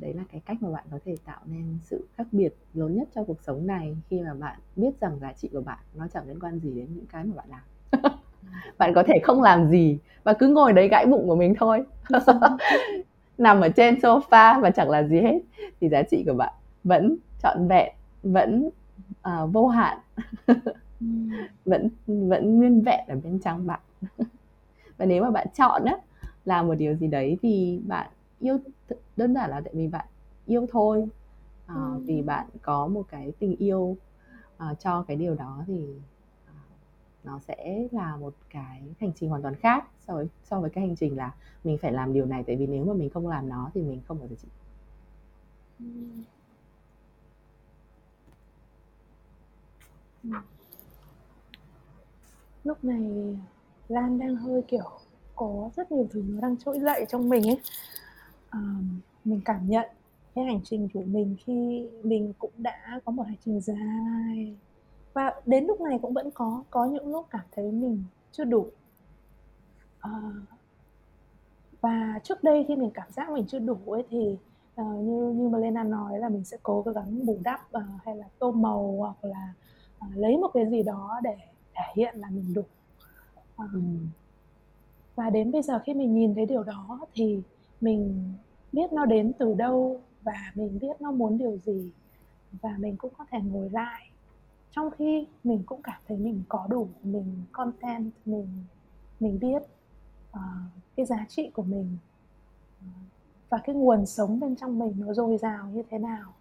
Đấy 0.00 0.14
là 0.14 0.22
cái 0.32 0.40
cách 0.46 0.62
mà 0.62 0.70
bạn 0.70 0.84
có 0.90 0.98
thể 1.04 1.16
tạo 1.24 1.40
nên 1.46 1.78
sự 1.82 2.06
khác 2.16 2.26
biệt 2.32 2.54
lớn 2.74 2.96
nhất 2.96 3.08
trong 3.14 3.24
cuộc 3.24 3.42
sống 3.42 3.66
này 3.66 3.96
khi 4.10 4.20
mà 4.20 4.34
bạn 4.34 4.58
biết 4.76 5.00
rằng 5.00 5.18
giá 5.20 5.32
trị 5.32 5.48
của 5.52 5.60
bạn 5.60 5.78
nó 5.94 6.08
chẳng 6.14 6.28
liên 6.28 6.40
quan 6.40 6.58
gì 6.58 6.70
đến 6.70 6.86
những 6.94 7.06
cái 7.06 7.24
mà 7.24 7.34
bạn 7.34 7.46
làm. 7.50 7.62
Bạn 8.78 8.92
có 8.94 9.02
thể 9.06 9.14
không 9.22 9.42
làm 9.42 9.70
gì 9.70 9.98
và 10.24 10.32
cứ 10.32 10.48
ngồi 10.48 10.72
đấy 10.72 10.88
gãi 10.88 11.06
bụng 11.06 11.26
của 11.26 11.36
mình 11.36 11.54
thôi. 11.58 11.84
Nằm 13.38 13.60
ở 13.60 13.68
trên 13.68 13.94
sofa 13.94 14.60
và 14.60 14.70
chẳng 14.70 14.90
làm 14.90 15.08
gì 15.08 15.20
hết 15.20 15.40
thì 15.80 15.88
giá 15.88 16.02
trị 16.02 16.24
của 16.26 16.34
bạn 16.34 16.52
vẫn 16.84 17.16
trọn 17.42 17.68
vẹn 17.68 17.92
vẫn 18.22 18.70
uh, 19.28 19.52
vô 19.52 19.68
hạn. 19.68 19.98
Vẫn 21.64 21.88
vẫn 22.06 22.56
nguyên 22.56 22.82
vẹn 22.82 23.00
ở 23.08 23.16
bên 23.24 23.38
trong 23.38 23.66
bạn 23.66 23.80
và 24.96 25.06
nếu 25.06 25.22
mà 25.22 25.30
bạn 25.30 25.46
chọn 25.54 25.84
á 25.84 25.96
làm 26.44 26.66
một 26.66 26.74
điều 26.74 26.94
gì 26.94 27.06
đấy 27.06 27.38
vì 27.42 27.80
bạn 27.86 28.10
yêu 28.40 28.58
đơn 29.16 29.34
giản 29.34 29.50
là 29.50 29.60
tại 29.64 29.74
vì 29.74 29.88
bạn 29.88 30.06
yêu 30.46 30.66
thôi 30.70 31.08
à, 31.66 31.74
ừ. 31.74 32.02
vì 32.04 32.22
bạn 32.22 32.46
có 32.62 32.86
một 32.86 33.02
cái 33.08 33.32
tình 33.38 33.56
yêu 33.56 33.96
uh, 34.70 34.80
cho 34.80 35.02
cái 35.02 35.16
điều 35.16 35.34
đó 35.34 35.64
thì 35.66 35.86
uh, 36.44 36.54
nó 37.24 37.38
sẽ 37.38 37.88
là 37.92 38.16
một 38.16 38.34
cái 38.50 38.82
hành 39.00 39.12
trình 39.16 39.30
hoàn 39.30 39.42
toàn 39.42 39.54
khác 39.54 39.84
so 40.06 40.14
với 40.14 40.26
so 40.44 40.60
với 40.60 40.70
cái 40.70 40.86
hành 40.86 40.96
trình 40.96 41.16
là 41.16 41.34
mình 41.64 41.78
phải 41.78 41.92
làm 41.92 42.12
điều 42.12 42.26
này 42.26 42.44
tại 42.46 42.56
vì 42.56 42.66
nếu 42.66 42.84
mà 42.84 42.92
mình 42.92 43.10
không 43.10 43.28
làm 43.28 43.48
nó 43.48 43.70
thì 43.74 43.82
mình 43.82 44.00
không 44.08 44.18
có 44.20 44.26
giá 44.26 44.36
trị 44.42 44.48
ừ. 45.78 45.86
lúc 52.64 52.84
này 52.84 53.36
Lan 53.88 54.18
đang 54.18 54.36
hơi 54.36 54.62
kiểu 54.68 54.90
có 55.36 55.70
rất 55.76 55.92
nhiều 55.92 56.06
thứ 56.10 56.22
nó 56.26 56.40
đang 56.40 56.56
trỗi 56.56 56.80
dậy 56.80 57.06
trong 57.08 57.28
mình 57.28 57.46
ấy. 57.48 57.60
À, 58.50 58.60
mình 59.24 59.40
cảm 59.44 59.68
nhận 59.68 59.86
cái 60.34 60.44
hành 60.44 60.60
trình 60.64 60.88
của 60.94 61.02
mình 61.06 61.36
khi 61.44 61.88
mình 62.02 62.32
cũng 62.38 62.52
đã 62.58 63.00
có 63.04 63.12
một 63.12 63.26
hành 63.26 63.36
trình 63.44 63.60
dài. 63.60 64.56
Và 65.12 65.40
đến 65.46 65.64
lúc 65.64 65.80
này 65.80 65.98
cũng 66.02 66.12
vẫn 66.12 66.30
có 66.30 66.64
có 66.70 66.84
những 66.84 67.12
lúc 67.12 67.26
cảm 67.30 67.44
thấy 67.52 67.72
mình 67.72 68.04
chưa 68.32 68.44
đủ. 68.44 68.66
À, 70.00 70.10
và 71.80 72.20
trước 72.24 72.44
đây 72.44 72.64
khi 72.68 72.76
mình 72.76 72.90
cảm 72.94 73.10
giác 73.10 73.30
mình 73.30 73.44
chưa 73.48 73.58
đủ 73.58 73.78
ấy 73.86 74.04
thì 74.10 74.36
uh, 74.80 74.86
như 74.86 75.32
như 75.36 75.48
Melena 75.48 75.84
nói 75.84 76.18
là 76.18 76.28
mình 76.28 76.44
sẽ 76.44 76.56
cố 76.62 76.82
gắng 76.82 77.26
bù 77.26 77.38
đắp 77.44 77.60
uh, 77.76 77.82
hay 78.04 78.16
là 78.16 78.28
tô 78.38 78.52
màu 78.52 78.94
hoặc 78.98 79.24
là 79.24 79.52
uh, 80.06 80.16
lấy 80.16 80.36
một 80.36 80.50
cái 80.54 80.70
gì 80.70 80.82
đó 80.82 81.20
để 81.22 81.36
thể 81.74 81.84
hiện 81.94 82.18
là 82.18 82.28
mình 82.30 82.54
đủ 82.54 82.62
uh, 83.62 83.72
ừ. 83.72 83.80
và 85.14 85.30
đến 85.30 85.52
bây 85.52 85.62
giờ 85.62 85.78
khi 85.86 85.94
mình 85.94 86.14
nhìn 86.14 86.34
thấy 86.34 86.46
điều 86.46 86.62
đó 86.62 87.00
thì 87.14 87.42
mình 87.80 88.32
biết 88.72 88.92
nó 88.92 89.04
đến 89.06 89.32
từ 89.38 89.54
đâu 89.54 90.00
và 90.22 90.52
mình 90.54 90.78
biết 90.78 91.00
nó 91.00 91.10
muốn 91.10 91.38
điều 91.38 91.56
gì 91.56 91.90
và 92.62 92.76
mình 92.78 92.96
cũng 92.96 93.12
có 93.18 93.26
thể 93.30 93.38
ngồi 93.40 93.70
lại. 93.70 94.08
Trong 94.70 94.90
khi 94.90 95.26
mình 95.44 95.62
cũng 95.66 95.82
cảm 95.82 96.00
thấy 96.08 96.18
mình 96.18 96.42
có 96.48 96.66
đủ 96.70 96.88
mình 97.02 97.42
content 97.52 98.10
mình 98.24 98.48
mình 99.20 99.38
biết 99.40 99.62
uh, 100.30 100.38
cái 100.96 101.06
giá 101.06 101.26
trị 101.28 101.50
của 101.54 101.62
mình 101.62 101.96
uh, 102.78 102.92
và 103.48 103.58
cái 103.64 103.74
nguồn 103.74 104.06
sống 104.06 104.40
bên 104.40 104.56
trong 104.56 104.78
mình 104.78 104.94
nó 104.96 105.14
dồi 105.14 105.38
dào 105.38 105.68
như 105.68 105.82
thế 105.90 105.98
nào. 105.98 106.32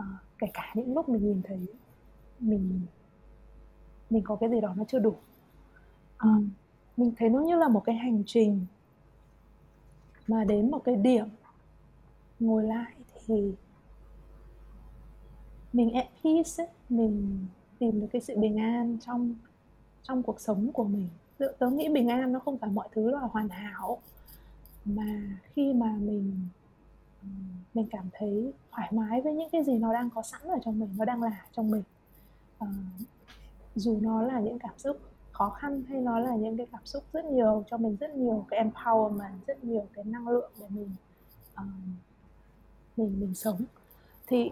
Uh, 0.00 0.04
kể 0.38 0.46
cả 0.54 0.72
những 0.74 0.94
lúc 0.94 1.08
mình 1.08 1.24
nhìn 1.24 1.42
thấy 1.44 1.66
mình 2.40 2.80
mình 4.10 4.22
có 4.24 4.36
cái 4.36 4.50
gì 4.50 4.60
đó 4.60 4.74
nó 4.76 4.84
chưa 4.88 4.98
đủ 4.98 5.14
Ờ, 6.18 6.28
mình 6.96 7.12
thấy 7.18 7.28
nó 7.28 7.40
như 7.40 7.56
là 7.56 7.68
một 7.68 7.82
cái 7.84 7.94
hành 7.96 8.22
trình 8.26 8.66
mà 10.28 10.44
đến 10.44 10.70
một 10.70 10.84
cái 10.84 10.96
điểm 10.96 11.26
ngồi 12.40 12.64
lại 12.64 12.92
thì 13.26 13.52
mình 15.72 15.92
at 15.92 16.06
peace 16.24 16.50
ấy, 16.64 16.68
mình 16.88 17.46
tìm 17.78 18.00
được 18.00 18.06
cái 18.12 18.22
sự 18.22 18.36
bình 18.38 18.56
an 18.56 18.98
trong 19.06 19.34
trong 20.02 20.22
cuộc 20.22 20.40
sống 20.40 20.72
của 20.72 20.84
mình. 20.84 21.08
Tớ, 21.38 21.46
tớ 21.58 21.70
nghĩ 21.70 21.88
bình 21.88 22.08
an 22.08 22.32
nó 22.32 22.38
không 22.38 22.58
phải 22.58 22.70
mọi 22.70 22.88
thứ 22.92 23.10
là 23.10 23.20
hoàn 23.20 23.48
hảo 23.48 23.98
mà 24.84 25.22
khi 25.54 25.72
mà 25.72 25.96
mình 26.00 26.48
mình 27.74 27.86
cảm 27.90 28.08
thấy 28.12 28.52
thoải 28.72 28.88
mái 28.92 29.20
với 29.20 29.34
những 29.34 29.50
cái 29.50 29.64
gì 29.64 29.78
nó 29.78 29.92
đang 29.92 30.10
có 30.10 30.22
sẵn 30.22 30.42
ở 30.42 30.58
trong 30.64 30.78
mình 30.78 30.88
nó 30.98 31.04
đang 31.04 31.22
là 31.22 31.46
trong 31.52 31.70
mình 31.70 31.82
À, 32.58 32.66
dù 33.74 33.98
nó 34.00 34.22
là 34.22 34.40
những 34.40 34.58
cảm 34.58 34.78
xúc 34.78 34.96
khó 35.38 35.50
khăn 35.50 35.82
hay 35.88 36.00
nó 36.00 36.18
là 36.18 36.36
những 36.36 36.56
cái 36.56 36.66
cảm 36.72 36.86
xúc 36.86 37.04
rất 37.12 37.24
nhiều 37.24 37.64
cho 37.70 37.76
mình 37.76 37.96
rất 38.00 38.14
nhiều 38.14 38.46
cái 38.48 38.64
empowerment 38.64 39.38
rất 39.46 39.64
nhiều 39.64 39.86
cái 39.92 40.04
năng 40.04 40.28
lượng 40.28 40.50
để 40.60 40.66
mình 40.68 40.90
uh, 41.60 41.66
mình 42.96 43.20
mình 43.20 43.34
sống. 43.34 43.60
Thì 44.26 44.50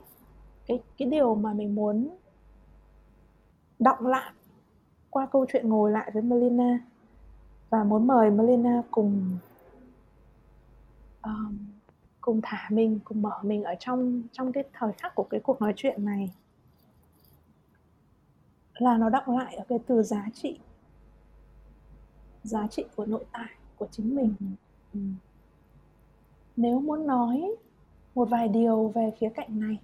cái 0.66 0.82
cái 0.98 1.08
điều 1.08 1.34
mà 1.34 1.52
mình 1.52 1.74
muốn 1.74 2.08
đọng 3.78 4.06
lại 4.06 4.32
qua 5.10 5.26
câu 5.32 5.46
chuyện 5.48 5.68
ngồi 5.68 5.90
lại 5.90 6.10
với 6.14 6.22
Melina 6.22 6.78
và 7.70 7.84
muốn 7.84 8.06
mời 8.06 8.30
Melina 8.30 8.82
cùng 8.90 9.38
um, 11.22 11.58
cùng 12.20 12.40
thả 12.42 12.68
mình 12.70 12.98
cùng 13.04 13.22
mở 13.22 13.38
mình 13.42 13.64
ở 13.64 13.74
trong 13.80 14.22
trong 14.32 14.52
cái 14.52 14.64
thời 14.72 14.92
khắc 14.92 15.14
của 15.14 15.26
cái 15.30 15.40
cuộc 15.40 15.60
nói 15.60 15.72
chuyện 15.76 16.04
này 16.04 16.30
là 18.74 18.96
nó 18.96 19.08
đọng 19.08 19.38
lại 19.38 19.56
ở 19.56 19.64
cái 19.68 19.78
từ 19.86 20.02
giá 20.02 20.26
trị 20.34 20.58
giá 22.46 22.66
trị 22.66 22.84
của 22.96 23.06
nội 23.06 23.24
tại, 23.32 23.50
của 23.76 23.86
chính 23.90 24.16
mình. 24.16 24.34
Ừ. 24.94 25.00
nếu 26.56 26.80
muốn 26.80 27.06
nói 27.06 27.56
một 28.14 28.28
vài 28.30 28.48
điều 28.48 28.88
về 28.88 29.10
khía 29.18 29.28
cạnh 29.28 29.60
này, 29.60 29.78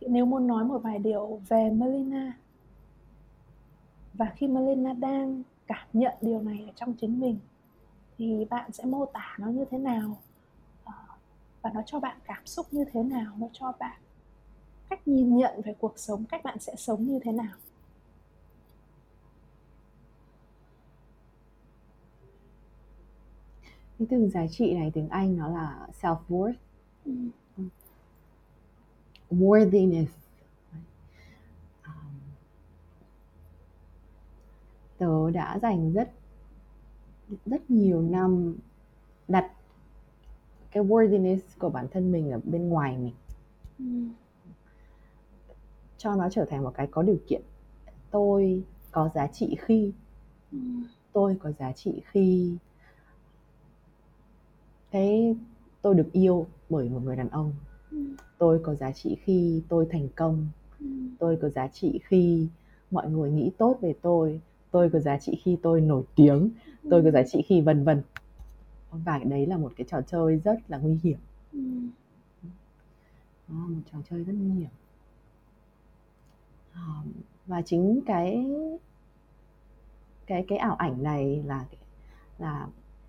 nếu 0.00 0.26
muốn 0.26 0.46
nói 0.46 0.64
một 0.64 0.78
vài 0.78 0.98
điều 0.98 1.40
về 1.48 1.70
Melina, 1.70 2.38
và 4.14 4.32
khi 4.36 4.48
Melina 4.48 4.92
đang 4.92 5.42
cảm 5.66 5.86
nhận 5.92 6.14
điều 6.20 6.42
này 6.42 6.64
ở 6.66 6.72
trong 6.76 6.94
chính 6.94 7.20
mình, 7.20 7.38
thì 8.18 8.44
bạn 8.50 8.72
sẽ 8.72 8.84
mô 8.84 9.06
tả 9.06 9.36
nó 9.38 9.46
như 9.46 9.64
thế 9.70 9.78
nào? 9.78 10.16
Ờ, 10.84 10.92
và 11.62 11.70
nó 11.74 11.82
cho 11.86 12.00
bạn 12.00 12.16
cảm 12.24 12.46
xúc 12.46 12.66
như 12.70 12.84
thế 12.92 13.02
nào? 13.02 13.32
Nó 13.38 13.46
cho 13.52 13.72
bạn 13.78 14.00
cách 14.90 15.08
nhìn 15.08 15.36
nhận 15.36 15.60
về 15.64 15.74
cuộc 15.78 15.98
sống, 15.98 16.24
cách 16.24 16.44
bạn 16.44 16.58
sẽ 16.58 16.74
sống 16.76 17.04
như 17.04 17.18
thế 17.22 17.32
nào? 17.32 17.56
Cái 23.98 24.08
từ 24.10 24.28
giá 24.28 24.46
trị 24.46 24.74
này 24.74 24.90
tiếng 24.94 25.08
Anh 25.08 25.36
nó 25.36 25.48
là 25.48 25.86
self 26.00 26.16
worth 26.28 26.54
ừ. 27.04 27.12
worthiness 29.30 30.06
um, 31.84 32.20
tớ 34.98 35.30
đã 35.30 35.58
dành 35.62 35.92
rất 35.92 36.10
rất 37.46 37.70
nhiều 37.70 38.02
năm 38.02 38.56
đặt 39.28 39.52
cái 40.70 40.84
worthiness 40.84 41.40
của 41.58 41.70
bản 41.70 41.86
thân 41.90 42.12
mình 42.12 42.30
ở 42.30 42.40
bên 42.44 42.68
ngoài 42.68 42.98
mình 42.98 43.14
ừ. 43.78 43.84
cho 45.96 46.14
nó 46.14 46.28
trở 46.30 46.44
thành 46.44 46.62
một 46.62 46.72
cái 46.74 46.86
có 46.90 47.02
điều 47.02 47.18
kiện 47.26 47.42
tôi 48.10 48.64
có 48.90 49.10
giá 49.14 49.26
trị 49.26 49.56
khi 49.60 49.92
ừ. 50.52 50.58
tôi 51.12 51.36
có 51.40 51.52
giá 51.52 51.72
trị 51.72 52.02
khi 52.04 52.56
cái 54.90 55.36
tôi 55.82 55.94
được 55.94 56.12
yêu 56.12 56.46
bởi 56.68 56.88
một 56.88 57.00
người 57.04 57.16
đàn 57.16 57.28
ông 57.28 57.52
ừ. 57.90 57.98
tôi 58.38 58.60
có 58.64 58.74
giá 58.74 58.92
trị 58.92 59.16
khi 59.22 59.62
tôi 59.68 59.86
thành 59.90 60.08
công 60.16 60.48
ừ. 60.80 60.86
tôi 61.18 61.38
có 61.42 61.48
giá 61.48 61.68
trị 61.68 62.00
khi 62.04 62.48
mọi 62.90 63.10
người 63.10 63.30
nghĩ 63.30 63.50
tốt 63.58 63.78
về 63.80 63.94
tôi 64.02 64.40
tôi 64.70 64.90
có 64.90 64.98
giá 64.98 65.18
trị 65.18 65.40
khi 65.42 65.56
tôi 65.62 65.80
nổi 65.80 66.04
tiếng 66.14 66.50
ừ. 66.82 66.88
tôi 66.90 67.02
có 67.04 67.10
giá 67.10 67.22
trị 67.22 67.42
khi 67.46 67.60
vân 67.60 67.84
vân 67.84 68.02
và 68.90 69.18
đấy 69.18 69.46
là 69.46 69.56
một 69.56 69.72
cái 69.76 69.86
trò 69.90 70.00
chơi 70.02 70.36
rất 70.36 70.58
là 70.68 70.78
nguy 70.78 70.98
hiểm 71.02 71.18
ừ. 71.52 71.58
Đó, 73.48 73.54
một 73.54 73.80
trò 73.92 73.98
chơi 74.10 74.24
rất 74.24 74.32
nguy 74.32 74.50
hiểm 74.60 74.70
và 77.46 77.62
chính 77.62 78.00
cái 78.06 78.46
cái 80.26 80.44
cái 80.48 80.58
ảo 80.58 80.74
ảnh 80.74 81.02
này 81.02 81.42
là 81.46 81.64
là 82.38 82.66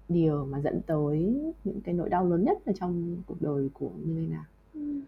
điều 0.09 0.45
mà 0.45 0.61
dẫn 0.61 0.81
tới 0.87 1.35
những 1.63 1.81
cái 1.81 1.93
nỗi 1.93 2.09
đau 2.09 2.25
lớn 2.25 2.43
nhất 2.43 2.57
ở 2.65 2.73
trong 2.73 3.17
cuộc 3.27 3.41
đời 3.41 3.69
của 3.73 3.89
Milena. 4.03 4.45
Ừ. 4.73 5.01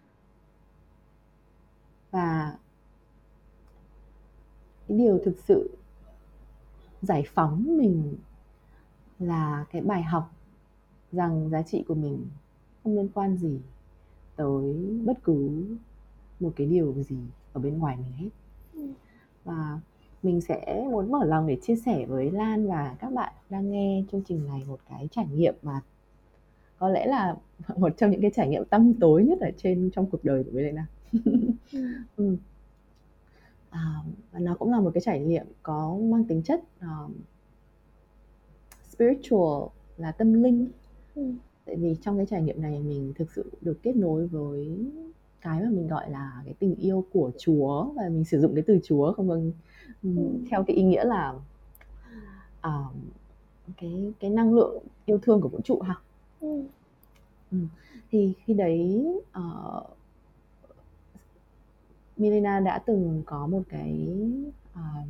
và 2.12 2.58
cái 4.88 4.98
điều 4.98 5.20
thực 5.26 5.38
sự 5.48 5.78
giải 7.02 7.24
phóng 7.34 7.78
mình 7.78 8.16
là 9.20 9.66
cái 9.72 9.82
bài 9.82 10.04
học 10.04 10.32
rằng 11.12 11.50
giá 11.50 11.62
trị 11.62 11.84
của 11.88 11.96
mình 11.96 12.28
không 12.84 12.96
liên 12.96 13.10
quan 13.14 13.38
gì 13.38 13.60
tới 14.36 14.74
bất 15.06 15.24
cứ 15.24 15.66
một 16.40 16.54
cái 16.56 16.68
điều 16.68 16.94
gì 16.94 17.18
ở 17.54 17.62
bên 17.62 17.78
ngoài 17.78 17.98
mình 17.98 18.12
hết. 18.12 18.30
Và 19.44 19.80
mình 20.24 20.42
sẽ 20.42 20.86
muốn 20.92 21.12
mở 21.12 21.26
lòng 21.26 21.48
để 21.48 21.58
chia 21.62 21.76
sẻ 21.76 22.06
với 22.06 22.32
Lan 22.32 22.68
và 22.68 22.96
các 23.00 23.14
bạn 23.14 23.34
đang 23.50 23.72
nghe 23.72 24.04
chương 24.12 24.24
trình 24.28 24.46
này 24.48 24.64
một 24.68 24.80
cái 24.90 25.08
trải 25.12 25.26
nghiệm 25.34 25.56
mà 25.62 25.82
có 26.80 26.90
lẽ 26.90 27.06
là 27.06 27.36
một 27.78 27.90
trong 27.98 28.12
những 28.12 28.22
cái 28.22 28.32
trải 28.36 28.48
nghiệm 28.48 28.66
tăm 28.66 28.94
tối 28.94 29.24
nhất 29.24 29.40
ở 29.40 29.52
trên 29.58 29.90
trong 29.94 30.06
cuộc 30.10 30.24
đời 30.24 30.44
của 30.44 30.52
Milena. 30.52 30.88
ừ. 32.18 32.38
à, 33.70 33.96
và 34.32 34.40
nó 34.40 34.56
cũng 34.56 34.72
là 34.72 34.80
một 34.80 34.92
cái 34.94 35.02
trải 35.02 35.20
nghiệm 35.20 35.46
có 35.64 35.98
mang 36.02 36.24
tính 36.24 36.42
chất 36.44 36.64
um, 36.82 37.14
spiritual 38.90 39.68
là 39.98 40.12
tâm 40.12 40.44
linh. 40.44 40.68
Ừ. 41.16 41.34
Tại 41.66 41.76
vì 41.76 41.96
trong 42.02 42.18
cái 42.18 42.26
trải 42.26 42.42
nghiệm 42.42 42.62
này 42.62 42.80
mình 42.80 43.14
thực 43.16 43.32
sự 43.32 43.52
được 43.62 43.80
kết 43.84 43.96
nối 43.96 44.28
với 44.28 44.92
cái 45.42 45.62
mà 45.62 45.70
mình 45.70 45.88
gọi 45.88 46.10
là 46.10 46.42
cái 46.46 46.54
tình 46.60 46.76
yêu 46.76 47.06
của 47.14 47.32
Chúa 47.40 47.84
và 47.84 48.04
mình 48.10 48.26
sử 48.26 48.42
dụng 48.42 48.56
cái 48.56 48.64
từ 48.68 48.80
Chúa 48.84 49.14
không 49.14 49.28
vâng 49.28 49.52
ừ. 50.04 50.10
theo 50.52 50.64
cái 50.64 50.76
ý 50.76 50.84
nghĩa 50.84 51.04
là 51.04 51.34
uh, 52.68 52.94
cái 53.78 54.14
cái 54.20 54.30
năng 54.30 54.54
lượng 54.54 54.84
yêu 55.06 55.20
thương 55.22 55.42
của 55.42 55.50
vũ 55.50 55.60
trụ 55.64 55.82
ha. 55.82 55.96
Ừ. 56.42 56.64
Ừ. 57.52 57.58
Thì 58.12 58.34
khi 58.46 58.54
đấy 58.54 59.06
uh, 59.40 59.90
Milena 62.18 62.60
đã 62.60 62.80
từng 62.86 63.24
có 63.26 63.48
một 63.48 63.62
cái 63.70 64.08
uh, 64.74 65.08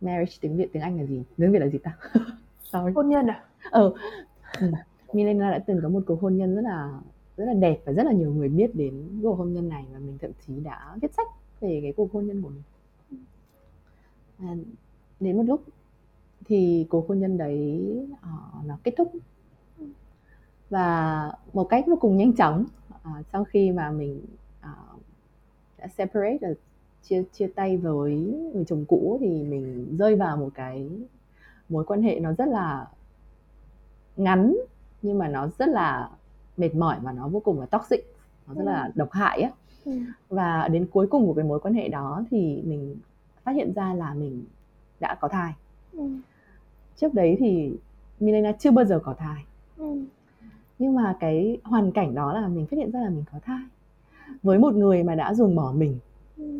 marriage 0.00 0.32
tiếng 0.40 0.56
Việt 0.56 0.72
tiếng 0.72 0.82
Anh 0.82 0.98
là 0.98 1.04
gì? 1.04 1.22
Tiếng 1.36 1.52
Việt 1.52 1.58
là 1.58 1.68
gì 1.68 1.78
ta? 1.78 1.96
Sorry. 2.62 2.92
Hôn 2.94 3.08
nhân 3.08 3.26
à? 3.26 3.44
Ừ. 3.70 3.92
ừ. 4.60 4.72
Milena 5.12 5.50
đã 5.50 5.58
từng 5.58 5.80
có 5.82 5.88
một 5.88 6.00
cuộc 6.06 6.20
hôn 6.20 6.36
nhân 6.36 6.54
rất 6.54 6.62
là 6.62 7.00
rất 7.36 7.44
là 7.44 7.54
đẹp 7.54 7.80
và 7.84 7.92
rất 7.92 8.02
là 8.06 8.12
nhiều 8.12 8.34
người 8.34 8.48
biết 8.48 8.74
đến 8.74 9.20
cuộc 9.22 9.34
hôn 9.34 9.52
nhân 9.52 9.68
này 9.68 9.86
và 9.92 9.98
mình 9.98 10.18
thậm 10.20 10.30
chí 10.46 10.60
đã 10.60 10.96
viết 11.02 11.14
sách 11.14 11.26
về 11.60 11.80
cái 11.82 11.92
cuộc 11.96 12.12
hôn 12.12 12.26
nhân 12.26 12.42
của 12.42 12.48
mình. 12.48 12.62
À, 14.38 14.56
đến 15.20 15.36
một 15.36 15.42
lúc 15.46 15.64
thì 16.44 16.86
cuộc 16.90 17.08
hôn 17.08 17.20
nhân 17.20 17.38
đấy 17.38 17.82
uh, 18.12 18.66
nó 18.66 18.78
kết 18.84 18.94
thúc 18.96 19.12
và 20.70 21.32
một 21.52 21.64
cách 21.64 21.84
vô 21.86 21.96
cùng 22.00 22.16
nhanh 22.16 22.32
chóng 22.32 22.64
uh, 22.94 23.26
sau 23.32 23.44
khi 23.44 23.72
mà 23.72 23.90
mình 23.90 24.24
uh, 24.60 25.00
đã 25.78 25.86
separate 25.88 26.38
là 26.40 26.48
chia 27.02 27.22
chia 27.32 27.46
tay 27.46 27.76
với 27.76 28.14
người 28.54 28.64
chồng 28.64 28.84
cũ 28.88 29.18
thì 29.20 29.42
mình 29.42 29.96
rơi 29.98 30.16
vào 30.16 30.36
một 30.36 30.50
cái 30.54 30.90
mối 31.68 31.84
quan 31.84 32.02
hệ 32.02 32.20
nó 32.20 32.32
rất 32.32 32.48
là 32.48 32.86
ngắn 34.16 34.56
nhưng 35.02 35.18
mà 35.18 35.28
nó 35.28 35.48
rất 35.58 35.68
là 35.68 36.10
mệt 36.56 36.74
mỏi 36.74 36.96
và 37.02 37.12
nó 37.12 37.28
vô 37.28 37.40
cùng 37.40 37.60
là 37.60 37.66
toxic 37.66 38.14
nó 38.46 38.54
rất 38.54 38.64
là 38.64 38.82
ừ. 38.82 38.90
độc 38.94 39.12
hại 39.12 39.40
á. 39.40 39.50
Ừ. 39.84 39.92
và 40.28 40.68
đến 40.68 40.86
cuối 40.92 41.06
cùng 41.06 41.26
của 41.26 41.34
cái 41.34 41.44
mối 41.44 41.60
quan 41.60 41.74
hệ 41.74 41.88
đó 41.88 42.22
thì 42.30 42.62
mình 42.64 42.96
phát 43.42 43.52
hiện 43.52 43.72
ra 43.72 43.94
là 43.94 44.14
mình 44.14 44.44
đã 45.00 45.14
có 45.14 45.28
thai. 45.28 45.52
Ừ. 45.92 46.08
trước 46.96 47.14
đấy 47.14 47.36
thì 47.38 47.72
Milena 48.20 48.52
chưa 48.52 48.70
bao 48.70 48.84
giờ 48.84 49.00
có 49.04 49.14
thai. 49.14 49.44
Nhưng 50.78 50.94
mà 50.94 51.16
cái 51.20 51.58
hoàn 51.64 51.92
cảnh 51.92 52.14
đó 52.14 52.32
là 52.32 52.48
mình 52.48 52.66
phát 52.66 52.76
hiện 52.76 52.90
ra 52.90 53.00
là 53.00 53.08
mình 53.08 53.24
có 53.32 53.38
thai. 53.44 53.62
Với 54.42 54.58
một 54.58 54.74
người 54.74 55.02
mà 55.02 55.14
đã 55.14 55.34
dùng 55.34 55.54
bỏ 55.54 55.72
mình 55.72 55.98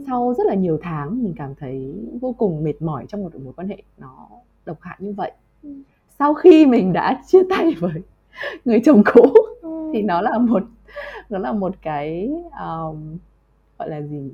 sau 0.07 0.35
rất 0.39 0.47
là 0.47 0.55
nhiều 0.55 0.79
tháng 0.83 1.23
mình 1.23 1.35
cảm 1.37 1.55
thấy 1.55 1.95
vô 2.21 2.35
cùng 2.39 2.65
mệt 2.65 2.83
mỏi 2.83 3.05
trong 3.09 3.23
một 3.23 3.35
mối 3.35 3.53
quan 3.57 3.69
hệ 3.69 3.83
nó 3.99 4.29
độc 4.67 4.77
hại 4.81 4.97
như 4.99 5.13
vậy. 5.13 5.33
Sau 6.19 6.35
khi 6.35 6.67
mình 6.67 6.93
đã 6.93 7.23
chia 7.27 7.43
tay 7.51 7.75
với 7.81 8.03
người 8.65 8.83
chồng 8.85 9.03
cũ 9.15 9.35
thì 9.93 10.03
nó 10.03 10.21
là 10.21 10.39
một 10.39 10.63
nó 11.31 11.39
là 11.39 11.53
một 11.53 11.75
cái 11.83 12.31
um, 12.61 13.19
gọi 13.79 13.89
là 13.89 14.03
gì 14.03 14.31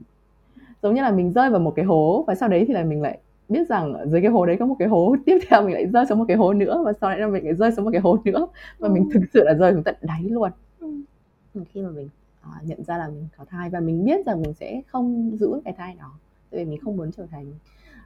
giống 0.83 0.95
như 0.95 1.03
là 1.03 1.11
mình 1.11 1.33
rơi 1.33 1.51
vào 1.51 1.61
một 1.61 1.73
cái 1.77 1.85
hố 1.85 2.25
và 2.27 2.35
sau 2.35 2.49
đấy 2.49 2.65
thì 2.69 2.75
là 2.75 2.85
mình 2.85 3.03
lại 3.03 3.19
biết 3.49 3.69
rằng 3.69 3.95
dưới 4.07 4.21
cái 4.21 4.31
hố 4.31 4.47
đấy 4.47 4.57
có 4.61 4.67
một 4.67 4.77
cái 4.79 4.89
hố 4.89 5.17
tiếp 5.27 5.39
theo 5.49 5.63
mình 5.63 5.75
lại 5.75 5.87
rơi 5.87 6.07
xuống 6.07 6.19
một 6.19 6.25
cái 6.29 6.37
hố 6.37 6.53
nữa 6.53 6.83
và 6.85 6.93
sau 7.01 7.11
đấy 7.11 7.19
là 7.19 7.27
mình 7.27 7.45
lại 7.45 7.55
rơi 7.55 7.73
xuống 7.73 7.85
một 7.85 7.91
cái 7.91 8.01
hố 8.01 8.19
nữa 8.25 8.47
và 8.79 8.89
ừ. 8.89 8.93
mình 8.93 9.09
thực 9.15 9.21
sự 9.35 9.45
là 9.45 9.55
rơi 9.55 9.73
xuống 9.73 9.83
tận 9.83 9.95
đáy 10.03 10.23
luôn 10.23 10.51
ừ. 10.81 11.65
khi 11.73 11.83
mà 11.83 11.91
mình 11.91 12.09
uh, 12.43 12.69
nhận 12.69 12.85
ra 12.85 12.99
là 12.99 13.09
mình 13.09 13.29
có 13.39 13.45
thai 13.45 13.71
và 13.71 13.81
mình 13.81 14.05
biết 14.05 14.27
rằng 14.27 14.43
mình 14.43 14.55
sẽ 14.55 14.83
không 14.87 15.37
giữ 15.37 15.61
cái 15.65 15.75
thai 15.79 15.95
đó 15.99 16.13
tại 16.51 16.65
vì 16.65 16.71
mình 16.71 16.81
không 16.81 16.97
muốn 16.97 17.13
trở 17.13 17.27
thành 17.31 17.53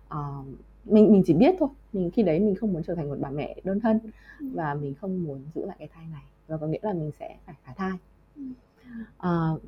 uh, 0.09 0.47
mình 0.85 1.13
mình 1.13 1.23
chỉ 1.27 1.35
biết 1.35 1.55
thôi 1.59 1.69
mình 1.93 2.11
khi 2.11 2.23
đấy 2.23 2.41
mình 2.41 2.55
không 2.55 2.73
muốn 2.73 2.83
trở 2.83 2.95
thành 2.95 3.09
một 3.09 3.17
bà 3.21 3.31
mẹ 3.31 3.57
đơn 3.65 3.81
thân 3.81 3.99
ừ. 4.41 4.47
và 4.55 4.75
mình 4.75 4.95
không 4.95 5.25
muốn 5.25 5.43
giữ 5.55 5.67
lại 5.67 5.77
cái 5.79 5.89
thai 5.95 6.05
này 6.13 6.23
và 6.47 6.57
có 6.57 6.67
nghĩa 6.67 6.79
là 6.83 6.93
mình 6.93 7.11
sẽ 7.19 7.37
phải 7.47 7.55
phá 7.65 7.75
thai. 7.77 7.99
Uh, 9.17 9.63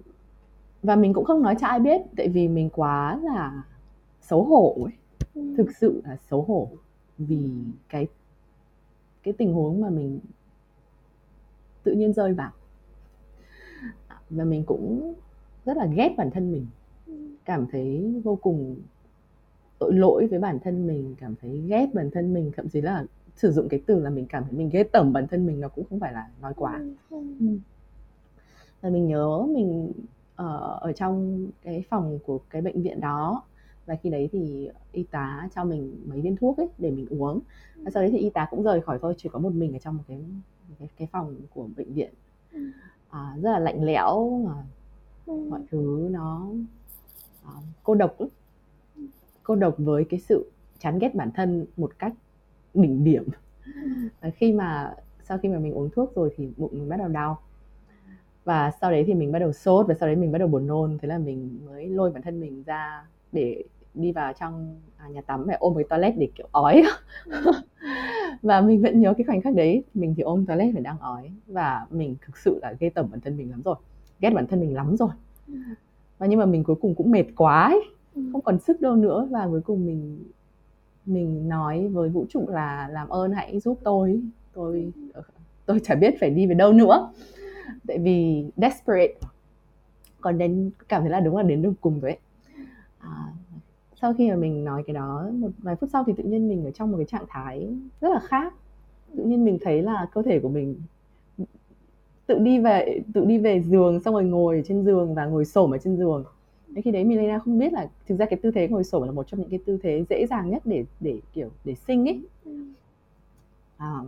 và 0.82 0.96
mình 0.96 1.12
cũng 1.12 1.24
không 1.24 1.42
nói 1.42 1.54
cho 1.60 1.66
ai 1.66 1.80
biết 1.80 2.00
tại 2.16 2.28
vì 2.28 2.48
mình 2.48 2.70
quá 2.70 3.20
là 3.22 3.64
xấu 4.20 4.44
hổ 4.44 4.76
ấy. 4.84 4.92
Thực 5.56 5.76
sự 5.76 6.02
là 6.04 6.16
xấu 6.16 6.42
hổ 6.42 6.68
vì 7.18 7.50
cái 7.88 8.06
cái 9.22 9.34
tình 9.38 9.52
huống 9.52 9.80
mà 9.80 9.90
mình 9.90 10.20
tự 11.82 11.92
nhiên 11.92 12.12
rơi 12.12 12.34
vào. 12.34 12.50
Và 14.30 14.44
mình 14.44 14.64
cũng 14.66 15.14
rất 15.64 15.76
là 15.76 15.86
ghét 15.86 16.14
bản 16.16 16.30
thân 16.30 16.52
mình. 16.52 16.66
Cảm 17.44 17.66
thấy 17.72 18.20
vô 18.24 18.36
cùng 18.36 18.76
tội 19.78 19.94
lỗi 19.94 20.26
với 20.26 20.38
bản 20.38 20.58
thân 20.64 20.86
mình 20.86 21.14
cảm 21.18 21.34
thấy 21.40 21.64
ghét 21.68 21.86
bản 21.94 22.10
thân 22.10 22.34
mình 22.34 22.52
thậm 22.56 22.68
chí 22.68 22.80
là 22.80 23.04
sử 23.36 23.52
dụng 23.52 23.68
cái 23.68 23.80
từ 23.86 24.00
là 24.00 24.10
mình 24.10 24.26
cảm 24.26 24.44
thấy 24.44 24.52
mình 24.52 24.70
ghét 24.72 24.92
tởm 24.92 25.12
bản 25.12 25.26
thân 25.26 25.46
mình 25.46 25.60
nó 25.60 25.68
cũng 25.68 25.84
không 25.90 26.00
phải 26.00 26.12
là 26.12 26.28
nói 26.40 26.52
quá. 26.56 26.80
Ừ. 27.10 27.46
và 28.80 28.90
mình 28.90 29.06
nhớ 29.06 29.46
mình 29.48 29.92
ở, 30.36 30.58
ờ, 30.58 30.78
ở 30.80 30.92
trong 30.92 31.46
cái 31.62 31.84
phòng 31.90 32.18
của 32.26 32.38
cái 32.50 32.62
bệnh 32.62 32.82
viện 32.82 33.00
đó 33.00 33.42
và 33.86 33.96
khi 34.02 34.10
đấy 34.10 34.28
thì 34.32 34.68
y 34.92 35.02
tá 35.02 35.48
cho 35.54 35.64
mình 35.64 36.02
mấy 36.06 36.20
viên 36.20 36.36
thuốc 36.36 36.56
ấy 36.56 36.68
để 36.78 36.90
mình 36.90 37.06
uống. 37.10 37.40
Và 37.76 37.90
sau 37.90 38.02
đấy 38.02 38.10
thì 38.12 38.18
y 38.18 38.30
tá 38.30 38.46
cũng 38.50 38.62
rời 38.62 38.80
khỏi 38.80 38.98
tôi 39.02 39.14
chỉ 39.18 39.28
có 39.32 39.38
một 39.38 39.52
mình 39.52 39.72
ở 39.72 39.78
trong 39.78 39.96
một 39.96 40.02
cái 40.08 40.18
cái, 40.78 40.88
cái 40.96 41.08
phòng 41.12 41.36
của 41.54 41.68
bệnh 41.76 41.92
viện. 41.92 42.10
À, 43.10 43.36
rất 43.42 43.50
là 43.52 43.58
lạnh 43.58 43.84
lẽo 43.84 44.42
mà 44.46 44.54
mọi 45.26 45.60
thứ 45.70 46.08
nó 46.10 46.46
à, 47.44 47.52
cô 47.82 47.94
độc 47.94 48.16
cô 49.42 49.54
độc 49.54 49.74
với 49.78 50.04
cái 50.04 50.20
sự 50.20 50.50
chán 50.78 50.98
ghét 50.98 51.14
bản 51.14 51.30
thân 51.34 51.66
một 51.76 51.98
cách 51.98 52.12
đỉnh 52.76 53.04
điểm. 53.04 53.24
Và 54.20 54.30
khi 54.30 54.52
mà 54.52 54.94
sau 55.22 55.38
khi 55.38 55.48
mà 55.48 55.58
mình 55.58 55.72
uống 55.72 55.90
thuốc 55.90 56.14
rồi 56.14 56.30
thì 56.36 56.48
bụng 56.56 56.70
mình 56.72 56.88
bắt 56.88 56.96
đầu 56.96 57.08
đau. 57.08 57.38
Và 58.44 58.70
sau 58.80 58.90
đấy 58.90 59.04
thì 59.06 59.14
mình 59.14 59.32
bắt 59.32 59.38
đầu 59.38 59.52
sốt 59.52 59.86
và 59.86 59.94
sau 60.00 60.06
đấy 60.06 60.16
mình 60.16 60.32
bắt 60.32 60.38
đầu 60.38 60.48
buồn 60.48 60.66
nôn. 60.66 60.98
Thế 61.02 61.08
là 61.08 61.18
mình 61.18 61.58
mới 61.66 61.88
lôi 61.88 62.10
bản 62.10 62.22
thân 62.22 62.40
mình 62.40 62.62
ra 62.66 63.04
để 63.32 63.64
đi 63.94 64.12
vào 64.12 64.32
trong 64.32 64.80
à, 64.96 65.08
nhà 65.08 65.20
tắm 65.22 65.44
phải 65.46 65.56
ôm 65.60 65.74
cái 65.74 65.84
toilet 65.88 66.14
để 66.18 66.28
kiểu 66.34 66.48
ói. 66.52 66.82
Và 68.42 68.60
mình 68.60 68.82
vẫn 68.82 69.00
nhớ 69.00 69.14
cái 69.18 69.24
khoảnh 69.24 69.40
khắc 69.40 69.54
đấy 69.54 69.84
mình 69.94 70.14
thì 70.16 70.22
ôm 70.22 70.46
toilet 70.46 70.74
phải 70.74 70.82
đang 70.82 70.98
ói. 70.98 71.30
Và 71.46 71.86
mình 71.90 72.16
thực 72.26 72.36
sự 72.36 72.58
là 72.62 72.74
ghê 72.80 72.90
tởm 72.90 73.10
bản 73.10 73.20
thân 73.20 73.36
mình 73.36 73.50
lắm 73.50 73.62
rồi 73.62 73.76
ghét 74.20 74.30
bản 74.30 74.46
thân 74.46 74.60
mình 74.60 74.74
lắm 74.74 74.96
rồi. 74.96 75.08
Và 76.18 76.26
nhưng 76.26 76.38
mà 76.38 76.46
mình 76.46 76.64
cuối 76.64 76.76
cùng 76.80 76.94
cũng 76.94 77.10
mệt 77.10 77.24
quá 77.36 77.64
ấy 77.64 77.82
không 78.32 78.40
còn 78.40 78.58
sức 78.58 78.80
đâu 78.80 78.96
nữa. 78.96 79.28
Và 79.30 79.46
cuối 79.50 79.60
cùng 79.60 79.86
mình 79.86 80.24
mình 81.06 81.48
nói 81.48 81.88
với 81.88 82.08
vũ 82.08 82.26
trụ 82.28 82.48
là 82.48 82.88
làm 82.92 83.08
ơn 83.08 83.32
hãy 83.32 83.60
giúp 83.60 83.78
tôi 83.84 84.22
tôi 84.52 84.92
tôi 85.66 85.80
chả 85.84 85.94
biết 85.94 86.14
phải 86.20 86.30
đi 86.30 86.46
về 86.46 86.54
đâu 86.54 86.72
nữa. 86.72 87.12
Tại 87.86 87.98
vì 87.98 88.46
desperate 88.56 89.14
còn 90.20 90.38
đến 90.38 90.70
cảm 90.88 91.02
thấy 91.02 91.10
là 91.10 91.20
đúng 91.20 91.36
là 91.36 91.42
đến 91.42 91.62
đường 91.62 91.74
cùng 91.80 92.00
rồi 92.00 92.10
ấy. 92.10 92.18
À, 92.98 93.32
sau 94.00 94.14
khi 94.14 94.30
mà 94.30 94.36
mình 94.36 94.64
nói 94.64 94.82
cái 94.86 94.94
đó 94.94 95.30
một 95.32 95.50
vài 95.58 95.76
phút 95.76 95.90
sau 95.92 96.04
thì 96.06 96.12
tự 96.16 96.24
nhiên 96.24 96.48
mình 96.48 96.64
ở 96.64 96.70
trong 96.70 96.90
một 96.90 96.96
cái 96.96 97.06
trạng 97.06 97.24
thái 97.28 97.68
rất 98.00 98.08
là 98.12 98.20
khác. 98.20 98.54
Tự 99.16 99.24
nhiên 99.24 99.44
mình 99.44 99.58
thấy 99.60 99.82
là 99.82 100.06
cơ 100.12 100.22
thể 100.22 100.40
của 100.40 100.48
mình 100.48 100.76
tự 102.26 102.38
đi 102.38 102.58
về 102.58 103.00
tự 103.14 103.24
đi 103.24 103.38
về 103.38 103.62
giường 103.62 104.00
xong 104.00 104.14
rồi 104.14 104.24
ngồi 104.24 104.62
trên 104.66 104.84
giường 104.84 105.14
và 105.14 105.26
ngồi 105.26 105.44
xổm 105.44 105.70
ở 105.70 105.78
trên 105.78 105.96
giường. 105.96 106.24
Thế 106.76 106.82
khi 106.82 106.90
đấy 106.90 107.04
Milena 107.04 107.38
không 107.38 107.58
biết 107.58 107.72
là 107.72 107.88
thực 108.06 108.16
ra 108.16 108.26
cái 108.26 108.38
tư 108.42 108.50
thế 108.50 108.68
ngồi 108.68 108.84
sổ 108.84 109.04
là 109.04 109.12
một 109.12 109.26
trong 109.26 109.40
những 109.40 109.50
cái 109.50 109.58
tư 109.66 109.78
thế 109.82 110.04
dễ 110.10 110.26
dàng 110.30 110.50
nhất 110.50 110.62
để 110.64 110.84
để 111.00 111.20
kiểu 111.32 111.50
để 111.64 111.74
sinh 111.74 112.08
ấy. 112.08 112.22
À, 113.76 114.00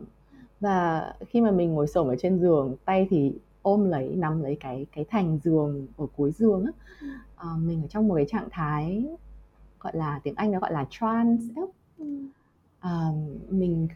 và 0.61 1.15
khi 1.29 1.41
mà 1.41 1.51
mình 1.51 1.75
ngồi 1.75 1.87
sổ 1.87 2.09
ở 2.09 2.17
trên 2.17 2.39
giường, 2.39 2.77
tay 2.85 3.07
thì 3.11 3.33
ôm 3.63 3.85
lấy 3.91 4.09
nắm 4.17 4.43
lấy 4.43 4.57
cái 4.61 4.87
cái 4.93 5.05
thành 5.09 5.39
giường 5.45 5.87
ở 5.97 6.07
cuối 6.17 6.33
giường 6.33 6.65
á. 6.65 6.73
À, 7.37 7.49
mình 7.63 7.83
ở 7.83 7.89
trong 7.89 8.09
một 8.09 8.15
cái 8.15 8.27
trạng 8.29 8.49
thái 8.51 9.07
gọi 9.81 9.97
là 9.97 10.21
tiếng 10.23 10.35
Anh 10.35 10.53
nó 10.53 10.61
gọi 10.61 10.73
là 10.73 10.87
trance 10.91 11.45
À, 12.81 13.09
mình 13.49 13.89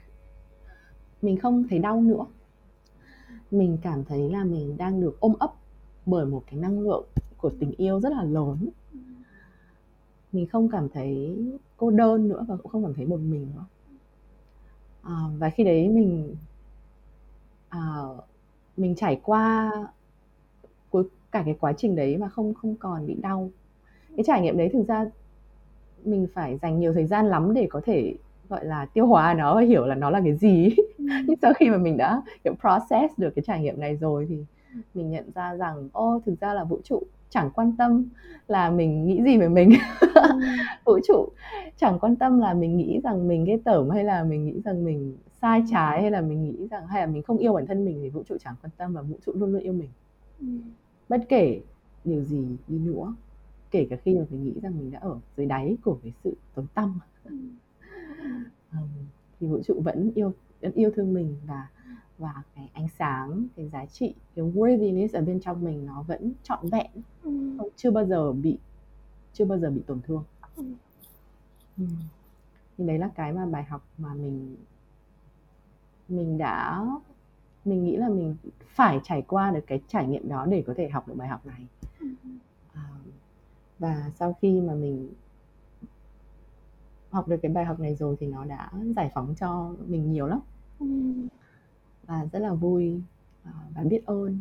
mình 1.23 1.37
không 1.37 1.65
thấy 1.71 1.79
đau 1.79 2.01
nữa. 2.01 2.25
Mình 3.51 3.79
cảm 3.83 4.05
thấy 4.05 4.31
là 4.31 4.45
mình 4.45 4.77
đang 4.77 5.01
được 5.01 5.21
ôm 5.21 5.33
ấp 5.39 5.53
bởi 6.07 6.27
một 6.27 6.43
cái 6.47 6.61
năng 6.61 6.81
lượng 6.81 7.05
của 7.43 7.51
tình 7.61 7.73
yêu 7.77 8.01
rất 8.01 8.13
là 8.13 8.23
lớn. 8.23 8.69
Mình 10.33 10.47
không 10.47 10.69
cảm 10.69 10.89
thấy 10.89 11.37
cô 11.77 11.91
đơn 11.91 12.29
nữa 12.29 12.45
và 12.49 12.57
cũng 12.57 12.73
không 12.73 12.83
cảm 12.83 12.95
thấy 12.95 13.07
một 13.07 13.21
mình 13.21 13.47
nữa. 13.55 13.65
À, 15.03 15.15
và 15.39 15.51
khi 15.51 15.65
đấy 15.65 15.89
mình 15.89 16.37
uh, 17.77 18.25
mình 18.77 18.95
trải 18.95 19.21
qua 19.23 19.73
cuối 20.91 21.05
cả 21.33 21.43
cái 21.45 21.57
quá 21.61 21.73
trình 21.73 21.97
đấy 21.97 22.17
mà 22.17 22.29
không 22.29 22.55
không 22.55 22.77
còn 22.77 23.07
bị 23.07 23.15
đau. 23.15 23.51
Cái 24.17 24.25
trải 24.27 24.43
nghiệm 24.43 24.59
đấy 24.59 24.71
thực 24.73 24.89
ra 24.89 25.07
mình 26.05 26.27
phải 26.35 26.59
dành 26.59 26.81
nhiều 26.81 26.93
thời 26.93 27.07
gian 27.07 27.27
lắm 27.27 27.55
để 27.55 27.67
có 27.71 27.81
thể 27.85 28.15
gọi 28.49 28.65
là 28.65 28.87
tiêu 28.87 29.07
hóa 29.07 29.35
nó 29.35 29.55
và 29.55 29.61
hiểu 29.61 29.87
là 29.87 29.95
nó 29.95 30.11
là 30.11 30.21
cái 30.25 30.37
gì. 30.37 30.75
Ừ. 30.99 31.05
nhưng 31.27 31.37
sau 31.43 31.53
khi 31.55 31.71
mà 31.71 31.77
mình 31.77 31.97
đã 31.97 32.23
kiểu 32.45 32.55
process 32.61 33.19
được 33.19 33.31
cái 33.37 33.43
trải 33.47 33.61
nghiệm 33.61 33.81
này 33.81 33.97
rồi 33.97 34.27
thì 34.29 34.45
mình 34.95 35.11
nhận 35.11 35.31
ra 35.35 35.55
rằng 35.57 35.89
ô 35.93 36.21
thực 36.27 36.41
ra 36.41 36.55
là 36.55 36.65
vũ 36.65 36.81
trụ 36.85 37.03
chẳng 37.33 37.51
quan 37.55 37.77
tâm 37.77 38.05
là 38.49 38.71
mình 38.71 39.07
nghĩ 39.07 39.23
gì 39.23 39.39
về 39.39 39.49
mình 39.49 39.71
ừ. 40.01 40.07
vũ 40.85 40.99
trụ 41.09 41.29
chẳng 41.77 41.99
quan 41.99 42.17
tâm 42.17 42.39
là 42.39 42.55
mình 42.55 42.77
nghĩ 42.77 43.01
rằng 43.05 43.29
mình 43.29 43.45
ghê 43.45 43.59
tởm 43.65 43.91
hay 43.91 44.05
là 44.05 44.25
mình 44.25 44.45
nghĩ 44.45 44.61
rằng 44.65 44.85
mình 44.85 45.17
sai 45.41 45.61
ừ. 45.61 45.67
trái 45.71 46.03
hay 46.03 46.11
là 46.11 46.21
mình 46.21 46.45
nghĩ 46.45 46.69
rằng 46.71 46.87
hay 46.87 47.07
là 47.07 47.13
mình 47.13 47.23
không 47.23 47.39
yêu 47.39 47.53
bản 47.53 47.67
thân 47.67 47.85
mình 47.85 47.99
thì 48.03 48.11
vũ 48.11 48.23
trụ 48.29 48.37
chẳng 48.41 48.55
quan 48.63 48.71
tâm 48.77 48.95
và 48.95 49.03
vũ 49.03 49.17
trụ 49.27 49.33
luôn 49.35 49.53
luôn 49.53 49.63
yêu 49.63 49.73
mình 49.73 49.91
ừ. 50.41 50.47
bất 51.09 51.21
kể 51.29 51.61
điều 52.05 52.23
gì 52.23 52.57
đi 52.69 52.79
nữa 52.79 53.15
kể 53.71 53.87
cả 53.91 53.97
khi 53.97 54.19
mà 54.19 54.25
mình 54.31 54.45
nghĩ 54.45 54.55
rằng 54.63 54.79
mình 54.79 54.91
đã 54.91 54.99
ở 54.99 55.19
dưới 55.37 55.47
đáy 55.47 55.77
của 55.85 55.99
cái 56.03 56.13
sự 56.25 56.37
tối 56.55 56.65
tăm 56.75 57.01
um, 58.73 58.89
thì 59.41 59.47
vũ 59.47 59.63
trụ 59.63 59.81
vẫn 59.81 60.13
yêu 60.15 60.33
vẫn 60.61 60.73
yêu 60.73 60.91
thương 60.97 61.15
mình 61.15 61.37
và 61.47 61.69
và 62.23 62.43
cái 62.55 62.71
ánh 62.73 62.89
sáng 62.99 63.47
cái 63.57 63.69
giá 63.69 63.87
trị 63.87 64.15
cái 64.35 64.45
worthiness 64.45 65.09
ở 65.13 65.23
bên 65.23 65.41
trong 65.41 65.65
mình 65.65 65.87
nó 65.87 66.03
vẫn 66.03 66.33
trọn 66.43 66.69
vẹn 66.69 66.91
ừ. 67.23 67.59
chưa 67.77 67.91
bao 67.91 68.07
giờ 68.07 68.33
bị 68.33 68.59
chưa 69.33 69.45
bao 69.45 69.59
giờ 69.59 69.71
bị 69.71 69.83
tổn 69.87 70.01
thương 70.07 70.25
ừ. 70.57 70.65
Ừ. 71.79 71.85
thì 72.79 72.87
đấy 72.87 72.99
là 72.99 73.11
cái 73.15 73.33
mà 73.33 73.47
bài 73.47 73.65
học 73.65 73.87
mà 73.99 74.15
mình 74.15 74.57
mình 76.09 76.39
đã 76.39 76.87
mình 77.65 77.85
nghĩ 77.85 77.97
là 77.97 78.09
mình 78.09 78.37
phải 78.67 79.01
trải 79.05 79.23
qua 79.23 79.51
được 79.51 79.65
cái 79.67 79.83
trải 79.89 80.07
nghiệm 80.07 80.29
đó 80.29 80.47
để 80.47 80.65
có 80.67 80.75
thể 80.77 80.89
học 80.89 81.09
được 81.09 81.15
bài 81.17 81.29
học 81.29 81.47
này 81.47 81.67
ừ. 82.01 82.07
à, 82.73 82.89
và 83.79 84.11
sau 84.15 84.37
khi 84.43 84.61
mà 84.61 84.75
mình 84.75 85.13
học 87.11 87.29
được 87.29 87.37
cái 87.43 87.53
bài 87.53 87.65
học 87.65 87.81
này 87.81 87.95
rồi 87.95 88.17
thì 88.21 88.27
nó 88.27 88.45
đã 88.45 88.71
giải 88.97 89.11
phóng 89.15 89.35
cho 89.41 89.75
mình 89.87 90.13
nhiều 90.13 90.27
lắm 90.27 90.41
ừ. 90.79 90.87
Và 92.07 92.25
rất 92.33 92.39
là 92.39 92.55
vui 92.55 93.03
à, 93.45 93.53
và 93.75 93.83
biết 93.83 94.07
ơn 94.07 94.41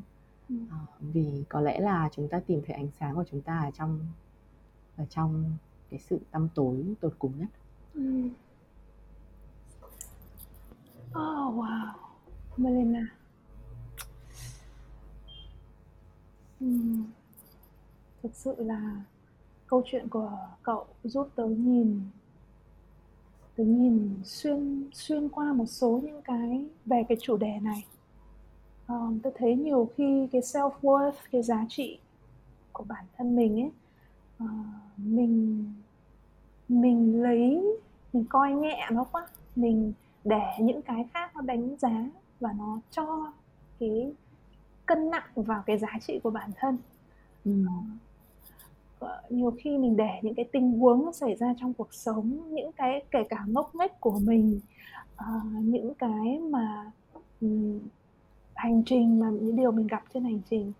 ừ. 0.49 0.55
à, 0.71 0.77
vì 0.99 1.43
có 1.49 1.61
lẽ 1.61 1.79
là 1.79 2.09
chúng 2.11 2.27
ta 2.27 2.39
tìm 2.39 2.61
thấy 2.65 2.75
ánh 2.75 2.89
sáng 2.99 3.15
của 3.15 3.23
chúng 3.31 3.41
ta 3.41 3.59
ở 3.59 3.71
trong 3.71 3.99
ở 4.97 5.05
trong 5.09 5.57
cái 5.89 5.99
sự 5.99 6.19
tăm 6.31 6.49
tối 6.55 6.95
tột 7.01 7.13
cùng 7.19 7.33
nhất 7.37 7.49
ừ. 7.93 8.29
Oh 11.11 11.55
wow, 11.55 11.91
Melena. 12.57 13.07
Uhm. 16.65 17.03
Thực 18.23 18.35
sự 18.35 18.55
là 18.57 19.01
câu 19.67 19.81
chuyện 19.85 20.09
của 20.09 20.37
cậu 20.63 20.87
giúp 21.03 21.29
tớ 21.35 21.47
nhìn 21.47 22.01
tớ 23.61 23.65
nhìn 23.67 24.19
xuyên 24.23 24.89
xuyên 24.93 25.29
qua 25.29 25.53
một 25.53 25.65
số 25.65 26.01
những 26.03 26.21
cái 26.21 26.65
về 26.85 27.03
cái 27.09 27.17
chủ 27.21 27.37
đề 27.37 27.59
này. 27.61 27.85
Um, 28.87 29.19
tớ 29.19 29.29
thấy 29.35 29.55
nhiều 29.55 29.89
khi 29.97 30.27
cái 30.31 30.41
self 30.41 30.71
worth 30.81 31.11
cái 31.31 31.43
giá 31.43 31.65
trị 31.69 31.99
của 32.71 32.83
bản 32.83 33.05
thân 33.17 33.35
mình 33.35 33.59
ấy 33.59 33.71
uh, 34.43 34.49
mình 34.97 35.65
mình 36.69 37.21
lấy 37.23 37.63
mình 38.13 38.25
coi 38.29 38.51
nhẹ 38.51 38.87
nó 38.91 39.03
quá 39.03 39.27
mình 39.55 39.93
để 40.23 40.43
những 40.59 40.81
cái 40.81 41.05
khác 41.13 41.35
nó 41.35 41.41
đánh 41.41 41.75
giá 41.79 42.09
và 42.39 42.53
nó 42.57 42.79
cho 42.91 43.33
cái 43.79 44.13
cân 44.85 45.09
nặng 45.09 45.29
vào 45.35 45.63
cái 45.65 45.77
giá 45.77 45.99
trị 46.01 46.19
của 46.23 46.29
bản 46.29 46.49
thân. 46.55 46.77
Ừ. 47.45 47.51
Ờ, 49.01 49.21
nhiều 49.29 49.53
khi 49.57 49.77
mình 49.77 49.97
để 49.97 50.19
những 50.21 50.35
cái 50.35 50.45
tình 50.51 50.79
huống 50.79 51.05
nó 51.05 51.11
xảy 51.11 51.35
ra 51.35 51.53
trong 51.57 51.73
cuộc 51.73 51.93
sống 51.93 52.53
những 52.53 52.71
cái 52.71 53.03
kể 53.11 53.23
cả 53.29 53.45
ngốc 53.47 53.75
nghếch 53.75 53.99
của 53.99 54.19
mình 54.19 54.59
uh, 55.13 55.63
những 55.63 55.93
cái 55.95 56.39
mà 56.49 56.91
um, 57.41 57.79
hành 58.55 58.83
trình 58.85 59.19
mà 59.19 59.29
những 59.29 59.55
điều 59.55 59.71
mình 59.71 59.87
gặp 59.87 60.03
trên 60.13 60.23
hành 60.23 60.41
trình 60.49 60.73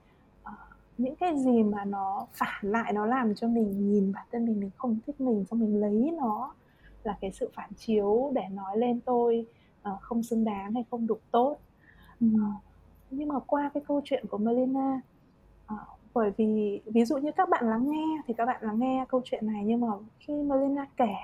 uh, 0.43 0.53
những 0.97 1.15
cái 1.15 1.37
gì 1.37 1.63
mà 1.63 1.85
nó 1.85 2.27
phản 2.33 2.65
lại 2.71 2.93
nó 2.93 3.05
làm 3.05 3.35
cho 3.35 3.47
mình 3.47 3.91
nhìn 3.91 4.11
bản 4.11 4.25
thân 4.31 4.45
mình 4.45 4.59
mình 4.59 4.69
không 4.77 4.97
thích 5.07 5.21
mình 5.21 5.45
xong 5.45 5.59
mình 5.59 5.81
lấy 5.81 6.11
nó 6.17 6.53
là 7.03 7.17
cái 7.21 7.31
sự 7.31 7.49
phản 7.53 7.69
chiếu 7.77 8.31
để 8.35 8.43
nói 8.51 8.77
lên 8.77 8.99
tôi 9.05 9.45
uh, 9.91 10.01
không 10.01 10.23
xứng 10.23 10.43
đáng 10.43 10.73
hay 10.73 10.83
không 10.91 11.07
đủ 11.07 11.17
tốt. 11.31 11.57
Uh, 12.25 12.31
nhưng 13.11 13.27
mà 13.27 13.39
qua 13.39 13.71
cái 13.73 13.83
câu 13.87 14.01
chuyện 14.03 14.25
của 14.29 14.37
Melina 14.37 15.01
uh, 15.73 16.00
bởi 16.13 16.31
vì 16.37 16.81
ví 16.85 17.05
dụ 17.05 17.17
như 17.17 17.31
các 17.31 17.49
bạn 17.49 17.69
lắng 17.69 17.91
nghe 17.91 18.21
thì 18.27 18.33
các 18.33 18.45
bạn 18.45 18.63
lắng 18.63 18.79
nghe 18.79 19.05
câu 19.09 19.21
chuyện 19.25 19.47
này 19.47 19.63
nhưng 19.65 19.81
mà 19.81 19.87
khi 20.19 20.33
Melina 20.33 20.87
kể 20.97 21.15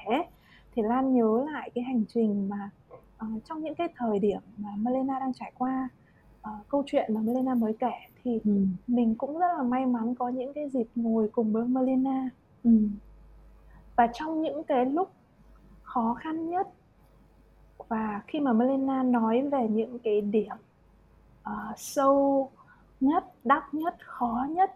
thì 0.76 0.82
Lan 0.82 1.14
nhớ 1.14 1.46
lại 1.54 1.72
cái 1.76 1.84
hành 1.84 2.04
trình 2.08 2.50
mà 2.50 2.70
uh, 3.24 3.44
trong 3.46 3.64
những 3.64 3.76
cái 3.76 3.88
thời 3.96 4.20
điểm 4.20 4.40
mà 4.58 4.70
Melina 4.78 5.20
đang 5.20 5.34
trải 5.34 5.52
qua 5.58 5.90
uh, 6.42 6.70
câu 6.70 6.84
chuyện 6.86 7.14
mà 7.14 7.22
Melina 7.22 7.56
mới 7.56 7.74
kể 7.80 7.94
thì 8.24 8.40
ừ. 8.46 8.52
mình 8.88 9.16
cũng 9.16 9.40
rất 9.40 9.48
là 9.58 9.64
may 9.64 9.86
mắn 9.86 10.16
có 10.16 10.30
những 10.30 10.54
cái 10.54 10.70
dịp 10.70 10.88
ngồi 10.96 11.30
cùng 11.32 11.54
với 11.54 11.68
Melina 11.68 12.30
ừ. 12.64 12.72
và 13.96 14.08
trong 14.14 14.42
những 14.42 14.64
cái 14.64 14.86
lúc 14.86 15.12
khó 15.84 16.14
khăn 16.14 16.50
nhất 16.50 16.68
và 17.88 18.22
khi 18.28 18.40
mà 18.40 18.54
Melina 18.54 19.04
nói 19.04 19.42
về 19.42 19.68
những 19.70 20.00
cái 20.00 20.22
điểm 20.22 20.56
uh, 21.50 21.78
sâu 21.78 22.50
nhất 23.00 23.24
đắt 23.44 23.74
nhất 23.74 23.96
khó 24.00 24.48
nhất 24.50 24.76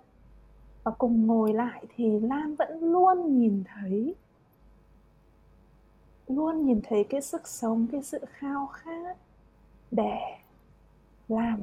và 0.83 0.91
cùng 0.91 1.27
ngồi 1.27 1.53
lại 1.53 1.85
thì 1.95 2.19
Lan 2.19 2.55
vẫn 2.55 2.79
luôn 2.79 3.39
nhìn 3.39 3.63
thấy 3.67 4.15
luôn 6.27 6.65
nhìn 6.65 6.79
thấy 6.83 7.03
cái 7.03 7.21
sức 7.21 7.47
sống 7.47 7.87
cái 7.91 8.03
sự 8.03 8.19
khao 8.27 8.67
khát 8.67 9.17
để 9.91 10.19
làm 11.27 11.61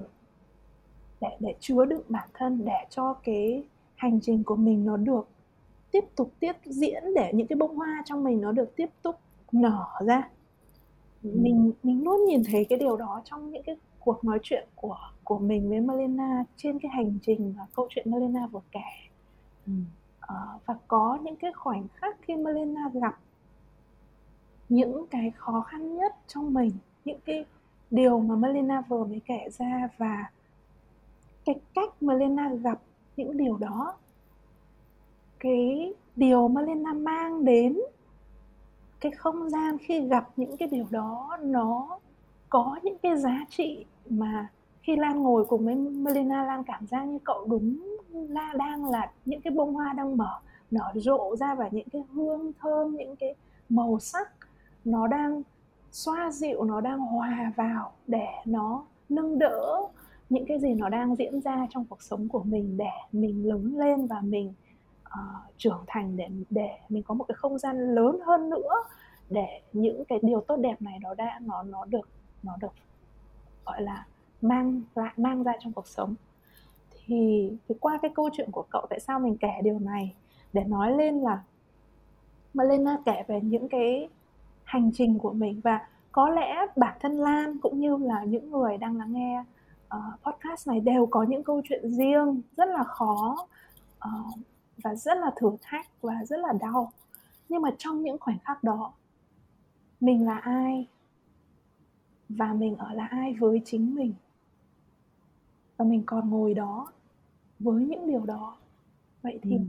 để 1.20 1.36
để 1.40 1.54
chứa 1.61 1.84
đựng 1.84 2.02
bản 2.09 2.28
thân 2.34 2.64
để 2.64 2.84
cho 2.90 3.14
cái 3.24 3.64
hành 3.96 4.20
trình 4.22 4.44
của 4.44 4.56
mình 4.56 4.86
nó 4.86 4.96
được 4.96 5.28
tiếp 5.90 6.04
tục 6.16 6.32
tiếp 6.40 6.52
diễn 6.64 7.02
để 7.14 7.30
những 7.34 7.46
cái 7.46 7.56
bông 7.56 7.76
hoa 7.76 8.02
trong 8.04 8.24
mình 8.24 8.40
nó 8.40 8.52
được 8.52 8.76
tiếp 8.76 8.90
tục 9.02 9.16
nở 9.52 9.86
ra 10.06 10.28
ừ. 11.22 11.30
mình 11.34 11.72
mình 11.82 12.04
luôn 12.04 12.24
nhìn 12.24 12.42
thấy 12.44 12.64
cái 12.64 12.78
điều 12.78 12.96
đó 12.96 13.20
trong 13.24 13.50
những 13.50 13.62
cái 13.62 13.76
cuộc 14.09 14.24
nói 14.24 14.38
chuyện 14.42 14.68
của 14.74 14.98
của 15.24 15.38
mình 15.38 15.68
với 15.68 15.80
Melena 15.80 16.44
trên 16.56 16.78
cái 16.78 16.90
hành 16.90 17.18
trình 17.22 17.54
và 17.59 17.66
câu 17.74 17.86
chuyện 17.90 18.11
Melena 18.11 18.46
vừa 18.46 18.61
kể 18.72 18.80
ừ. 19.66 19.72
uh, 20.22 20.66
và 20.66 20.74
có 20.88 21.18
những 21.22 21.36
cái 21.36 21.52
khoảnh 21.52 21.86
khắc 21.94 22.16
khi 22.22 22.36
Melena 22.36 22.90
gặp 22.94 23.18
những 24.68 25.06
cái 25.11 25.32
khó 25.36 25.61
khăn 25.61 25.94
nhất 25.94 26.14
trong 26.26 26.54
mình 26.54 26.70
những 27.04 27.18
cái 27.24 27.44
điều 27.90 28.20
mà 28.20 28.36
Melena 28.36 28.80
vừa 28.80 29.04
mới 29.04 29.20
kể 29.26 29.48
ra 29.59 29.88
và 29.98 30.30
cái 31.44 31.61
cách 31.74 32.02
Melena 32.02 32.54
gặp 32.54 32.80
những 33.16 33.36
điều 33.36 33.56
đó 33.56 33.94
cái 35.38 35.94
điều 36.16 36.48
Melena 36.48 36.92
mang 36.92 37.44
đến 37.44 37.80
cái 39.00 39.12
không 39.12 39.50
gian 39.50 39.78
khi 39.78 40.00
gặp 40.00 40.28
những 40.36 40.56
cái 40.56 40.68
điều 40.68 40.86
đó 40.90 41.38
nó 41.42 41.98
có 42.48 42.78
những 42.82 42.98
cái 42.98 43.16
giá 43.16 43.44
trị 43.50 43.84
mà 44.11 44.48
khi 44.82 44.96
Lan 44.96 45.22
ngồi 45.22 45.44
cùng 45.44 45.64
với 45.64 45.74
Melina 45.74 46.44
Lan 46.44 46.64
cảm 46.64 46.86
giác 46.86 47.04
như 47.04 47.18
cậu 47.24 47.46
đúng 47.48 47.98
là 48.12 48.52
đang 48.59 48.90
là 48.90 49.11
những 49.24 49.40
cái 49.40 49.50
bông 49.50 49.74
hoa 49.74 49.92
đang 49.92 50.16
mở 50.16 50.40
nở 50.70 50.92
rộ 50.94 51.36
ra 51.36 51.54
và 51.54 51.68
những 51.72 51.88
cái 51.92 52.02
hương 52.12 52.52
thơm 52.61 52.96
những 52.96 53.16
cái 53.16 53.34
màu 53.68 53.98
sắc 54.00 54.32
nó 54.84 55.06
đang 55.06 55.42
xoa 55.92 56.30
dịu 56.30 56.64
nó 56.64 56.80
đang 56.80 56.98
hòa 56.98 57.52
vào 57.56 57.92
để 58.06 58.26
nó 58.44 58.84
nâng 59.09 59.38
đỡ 59.38 59.82
những 60.30 60.46
cái 60.46 60.61
gì 60.61 60.74
nó 60.74 60.88
đang 60.88 61.16
diễn 61.16 61.40
ra 61.40 61.66
trong 61.70 61.84
cuộc 61.84 62.02
sống 62.02 62.28
của 62.28 62.42
mình 62.42 62.76
để 62.76 62.90
mình 63.12 63.48
lớn 63.48 63.74
lên 63.78 64.06
và 64.06 64.20
mình 64.20 64.52
uh, 65.02 65.56
trưởng 65.56 65.84
thành 65.86 66.16
để 66.16 66.28
để 66.50 66.70
mình 66.88 67.02
có 67.02 67.14
một 67.14 67.24
cái 67.28 67.34
không 67.34 67.59
gian 67.59 67.94
lớn 67.94 68.18
hơn 68.26 68.50
nữa 68.50 68.74
để 69.30 69.61
những 69.72 70.04
cái 70.04 70.18
điều 70.22 70.40
tốt 70.40 70.56
đẹp 70.56 70.82
này 70.82 70.98
nó 71.02 71.14
đã 71.14 71.38
nó 71.42 71.62
nó 71.62 71.84
được 71.84 72.09
nó 72.42 72.56
được 72.61 72.72
gọi 73.68 73.82
là 73.82 74.06
mang 74.42 74.82
lại 74.94 75.12
mang 75.16 75.42
ra 75.42 75.52
trong 75.60 75.72
cuộc 75.72 75.86
sống. 75.86 76.14
Thì, 76.90 77.52
thì 77.68 77.74
qua 77.80 77.98
cái 78.02 78.10
câu 78.14 78.30
chuyện 78.32 78.50
của 78.50 78.64
cậu 78.70 78.86
tại 78.90 79.00
sao 79.00 79.18
mình 79.18 79.36
kể 79.40 79.52
điều 79.62 79.78
này? 79.78 80.14
Để 80.52 80.64
nói 80.64 80.96
lên 80.96 81.18
là 81.20 81.42
mà 82.54 82.64
lên 82.64 82.84
kể 83.04 83.24
về 83.28 83.40
những 83.40 83.68
cái 83.68 84.08
hành 84.64 84.90
trình 84.94 85.18
của 85.18 85.32
mình. 85.32 85.60
Và 85.64 85.88
có 86.12 86.28
lẽ 86.28 86.66
bản 86.76 86.96
thân 87.00 87.18
Lan 87.18 87.58
cũng 87.62 87.80
như 87.80 87.96
là 87.96 88.24
những 88.24 88.50
người 88.50 88.78
đang 88.78 88.96
lắng 88.96 89.12
nghe 89.12 89.44
uh, 89.96 90.22
podcast 90.22 90.68
này 90.68 90.80
đều 90.80 91.06
có 91.06 91.22
những 91.22 91.44
câu 91.44 91.62
chuyện 91.64 91.90
riêng 91.90 92.42
rất 92.56 92.68
là 92.68 92.84
khó 92.84 93.46
uh, 94.08 94.38
và 94.84 94.94
rất 94.94 95.18
là 95.18 95.30
thử 95.36 95.50
thách 95.62 95.86
và 96.00 96.14
rất 96.24 96.40
là 96.40 96.52
đau. 96.60 96.92
Nhưng 97.48 97.62
mà 97.62 97.70
trong 97.78 98.02
những 98.02 98.18
khoảnh 98.18 98.38
khắc 98.44 98.64
đó 98.64 98.92
mình 100.00 100.26
là 100.26 100.38
ai? 100.38 100.86
Và 102.29 102.53
mình 102.53 102.76
ở 102.76 102.93
là 102.93 103.07
ai 103.07 103.35
với 103.35 103.62
chính 103.64 103.95
mình 103.95 104.14
và 105.76 105.85
mình 105.85 106.03
còn 106.07 106.31
ngồi 106.31 106.55
đó 106.55 106.93
với 107.59 107.85
những 107.85 108.07
điều 108.07 108.24
đó 108.26 108.57
vậy 109.22 109.39
thì 109.43 109.53
ừ. 109.53 109.62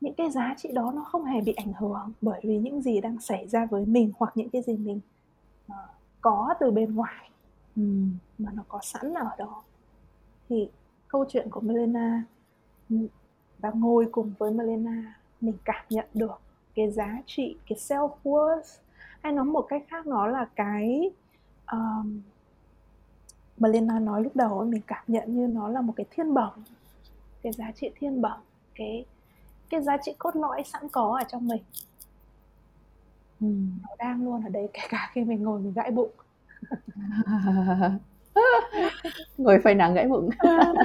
những 0.00 0.14
cái 0.14 0.30
giá 0.30 0.54
trị 0.56 0.72
đó 0.72 0.92
nó 0.94 1.04
không 1.04 1.24
hề 1.24 1.40
bị 1.40 1.52
ảnh 1.52 1.72
hưởng 1.72 2.12
bởi 2.20 2.40
vì 2.42 2.58
những 2.58 2.82
gì 2.82 3.00
đang 3.00 3.20
xảy 3.20 3.48
ra 3.48 3.66
với 3.66 3.86
mình 3.86 4.12
hoặc 4.18 4.32
những 4.36 4.50
cái 4.50 4.62
gì 4.62 4.76
mình 4.76 5.00
uh, 5.72 5.76
có 6.20 6.54
từ 6.60 6.70
bên 6.70 6.94
ngoài 6.94 7.30
ừ. 7.76 7.82
mà 8.38 8.52
nó 8.54 8.62
có 8.68 8.80
sẵn 8.82 9.14
ở 9.14 9.30
đó 9.38 9.62
thì 10.48 10.68
câu 11.08 11.24
chuyện 11.28 11.50
của 11.50 11.60
Melena 11.60 12.22
và 13.58 13.70
ngồi 13.74 14.08
cùng 14.12 14.32
với 14.38 14.50
Melena 14.50 15.14
mình 15.40 15.54
cảm 15.64 15.84
nhận 15.90 16.06
được 16.14 16.40
cái 16.74 16.90
giá 16.90 17.22
trị 17.26 17.56
cái 17.68 17.78
self 17.78 18.10
worth 18.24 18.78
hay 19.22 19.32
nói 19.32 19.44
một 19.44 19.66
cách 19.68 19.84
khác 19.88 20.06
nó 20.06 20.26
là 20.26 20.48
cái 20.56 21.10
um, 21.72 22.20
Melena 23.58 23.98
nói 23.98 24.22
lúc 24.22 24.36
đầu 24.36 24.64
mình 24.64 24.82
cảm 24.86 25.04
nhận 25.06 25.36
như 25.36 25.46
nó 25.46 25.68
là 25.68 25.80
một 25.80 25.92
cái 25.96 26.06
thiên 26.10 26.34
bẩm 26.34 26.50
cái 27.42 27.52
giá 27.52 27.72
trị 27.74 27.90
thiên 27.98 28.22
bẩm 28.22 28.40
cái 28.74 29.04
cái 29.70 29.82
giá 29.82 29.96
trị 29.96 30.14
cốt 30.18 30.36
lõi 30.36 30.62
sẵn 30.64 30.88
có 30.88 31.18
ở 31.20 31.24
trong 31.28 31.48
mình. 31.48 31.62
Ừ. 33.40 33.46
nó 33.82 33.88
đang 33.98 34.24
luôn 34.24 34.44
ở 34.44 34.48
đây 34.48 34.68
kể 34.72 34.80
cả 34.88 35.10
khi 35.12 35.24
mình 35.24 35.42
ngồi 35.42 35.60
mình 35.60 35.72
gãi 35.72 35.90
bụng. 35.90 36.10
Ngồi 39.38 39.58
phơi 39.64 39.74
nắng 39.74 39.94
gãy 39.94 40.08
bụng. 40.08 40.28
Uh, 40.28 40.76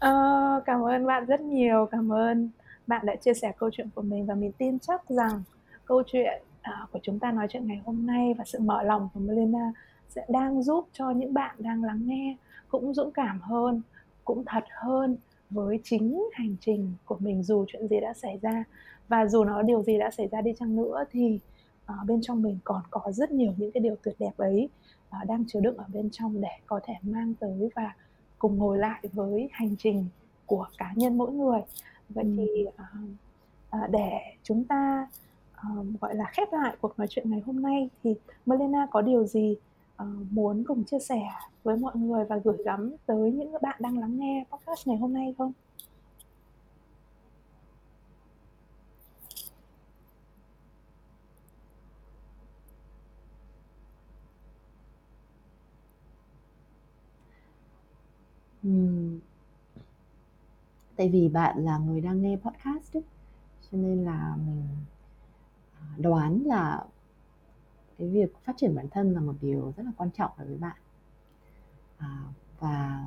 cảm 0.66 0.82
ơn 0.82 1.06
bạn 1.06 1.24
rất 1.24 1.40
nhiều 1.40 1.88
cảm 1.90 2.12
ơn 2.12 2.50
bạn 2.86 3.06
đã 3.06 3.16
chia 3.16 3.34
sẻ 3.34 3.52
câu 3.58 3.70
chuyện 3.72 3.88
của 3.94 4.02
mình 4.02 4.26
và 4.26 4.34
mình 4.34 4.52
tin 4.58 4.78
chắc 4.78 5.08
rằng 5.08 5.42
câu 5.84 6.02
chuyện 6.06 6.42
uh, 6.68 6.92
của 6.92 6.98
chúng 7.02 7.18
ta 7.18 7.32
nói 7.32 7.46
chuyện 7.50 7.66
ngày 7.66 7.80
hôm 7.84 8.06
nay 8.06 8.34
và 8.38 8.44
sự 8.44 8.58
mở 8.60 8.82
lòng 8.82 9.08
của 9.14 9.20
Melina 9.20 9.72
sẽ 10.08 10.26
đang 10.28 10.62
giúp 10.62 10.88
cho 10.92 11.10
những 11.10 11.34
bạn 11.34 11.56
đang 11.58 11.84
lắng 11.84 12.02
nghe 12.06 12.36
cũng 12.68 12.94
dũng 12.94 13.10
cảm 13.10 13.40
hơn 13.40 13.82
cũng 14.24 14.44
thật 14.46 14.64
hơn 14.70 15.16
với 15.50 15.80
chính 15.84 16.28
hành 16.32 16.56
trình 16.60 16.92
của 17.04 17.16
mình 17.20 17.42
dù 17.42 17.64
chuyện 17.68 17.88
gì 17.88 18.00
đã 18.00 18.14
xảy 18.14 18.38
ra 18.42 18.64
và 19.08 19.26
dù 19.26 19.44
nó 19.44 19.62
điều 19.62 19.82
gì 19.82 19.98
đã 19.98 20.10
xảy 20.10 20.28
ra 20.28 20.40
đi 20.40 20.50
chăng 20.58 20.76
nữa 20.76 21.04
thì 21.10 21.38
uh, 21.92 22.06
bên 22.06 22.20
trong 22.22 22.42
mình 22.42 22.58
còn 22.64 22.82
có 22.90 23.12
rất 23.12 23.30
nhiều 23.30 23.52
những 23.56 23.72
cái 23.72 23.80
điều 23.80 23.96
tuyệt 24.02 24.14
đẹp 24.18 24.36
ấy 24.36 24.68
uh, 25.22 25.28
đang 25.28 25.44
chứa 25.48 25.60
đựng 25.60 25.76
ở 25.76 25.84
bên 25.92 26.08
trong 26.12 26.40
để 26.40 26.58
có 26.66 26.80
thể 26.84 26.94
mang 27.02 27.34
tới 27.40 27.70
và 27.74 27.94
cùng 28.38 28.58
ngồi 28.58 28.78
lại 28.78 29.00
với 29.12 29.48
hành 29.52 29.76
trình 29.78 30.06
của 30.46 30.66
cá 30.78 30.92
nhân 30.96 31.18
mỗi 31.18 31.32
người 31.32 31.60
vậy 32.08 32.24
ừ. 32.24 32.30
thì 32.36 32.64
uh, 32.66 32.74
uh, 33.84 33.90
để 33.90 34.20
chúng 34.42 34.64
ta 34.64 35.06
gọi 36.00 36.14
là 36.14 36.24
khép 36.32 36.48
lại 36.52 36.76
cuộc 36.80 36.98
nói 36.98 37.06
chuyện 37.10 37.30
ngày 37.30 37.42
hôm 37.46 37.62
nay 37.62 37.88
thì 38.02 38.14
Melena 38.46 38.86
có 38.90 39.00
điều 39.00 39.26
gì 39.26 39.56
uh, 40.02 40.08
muốn 40.30 40.64
cùng 40.66 40.84
chia 40.84 40.98
sẻ 40.98 41.22
với 41.62 41.76
mọi 41.76 41.96
người 41.96 42.24
và 42.24 42.36
gửi 42.44 42.56
gắm 42.64 42.92
tới 43.06 43.32
những 43.32 43.52
bạn 43.62 43.76
đang 43.80 43.98
lắng 43.98 44.18
nghe 44.18 44.44
podcast 44.50 44.88
ngày 44.88 44.96
hôm 44.96 45.12
nay 45.12 45.34
không? 45.38 45.52
Ừm. 58.62 59.18
Tại 60.96 61.08
vì 61.08 61.28
bạn 61.28 61.64
là 61.64 61.78
người 61.78 62.00
đang 62.00 62.22
nghe 62.22 62.36
podcast 62.36 62.96
ấy, 62.96 63.02
cho 63.70 63.78
nên 63.78 64.04
là 64.04 64.36
mình, 64.46 64.62
đoán 65.98 66.42
là 66.44 66.84
cái 67.98 68.08
việc 68.08 68.36
phát 68.44 68.52
triển 68.56 68.74
bản 68.74 68.88
thân 68.90 69.12
là 69.14 69.20
một 69.20 69.34
điều 69.40 69.72
rất 69.76 69.82
là 69.86 69.92
quan 69.96 70.10
trọng 70.10 70.30
đối 70.38 70.46
với 70.46 70.56
bạn. 70.56 70.76
À, 71.98 72.18
và 72.58 73.06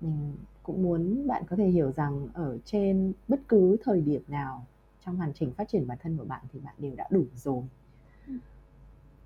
mình 0.00 0.36
cũng 0.62 0.82
muốn 0.82 1.26
bạn 1.26 1.42
có 1.48 1.56
thể 1.56 1.68
hiểu 1.68 1.92
rằng 1.92 2.28
ở 2.34 2.58
trên 2.64 3.12
bất 3.28 3.40
cứ 3.48 3.76
thời 3.82 4.00
điểm 4.00 4.22
nào 4.28 4.66
trong 5.04 5.20
hành 5.20 5.32
trình 5.34 5.52
phát 5.54 5.68
triển 5.68 5.86
bản 5.86 5.98
thân 6.02 6.16
của 6.16 6.24
bạn 6.24 6.44
thì 6.52 6.60
bạn 6.60 6.74
đều 6.78 6.94
đã 6.96 7.08
đủ 7.10 7.24
rồi. 7.34 7.62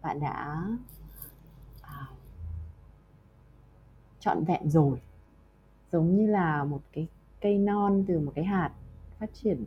Bạn 0.03 0.21
đã, 0.21 0.67
à 1.81 2.09
trọn 4.21 4.45
vẹn 4.45 4.71
rồi 4.71 5.01
giống 5.93 6.17
như 6.17 6.27
là 6.27 6.65
một 6.65 6.83
cái 6.93 7.09
cây 7.41 7.59
non 7.59 8.05
từ 8.09 8.21
một 8.21 8.33
cái 8.35 8.45
hạt 8.45 8.73
phát 9.19 9.31
triển 9.33 9.65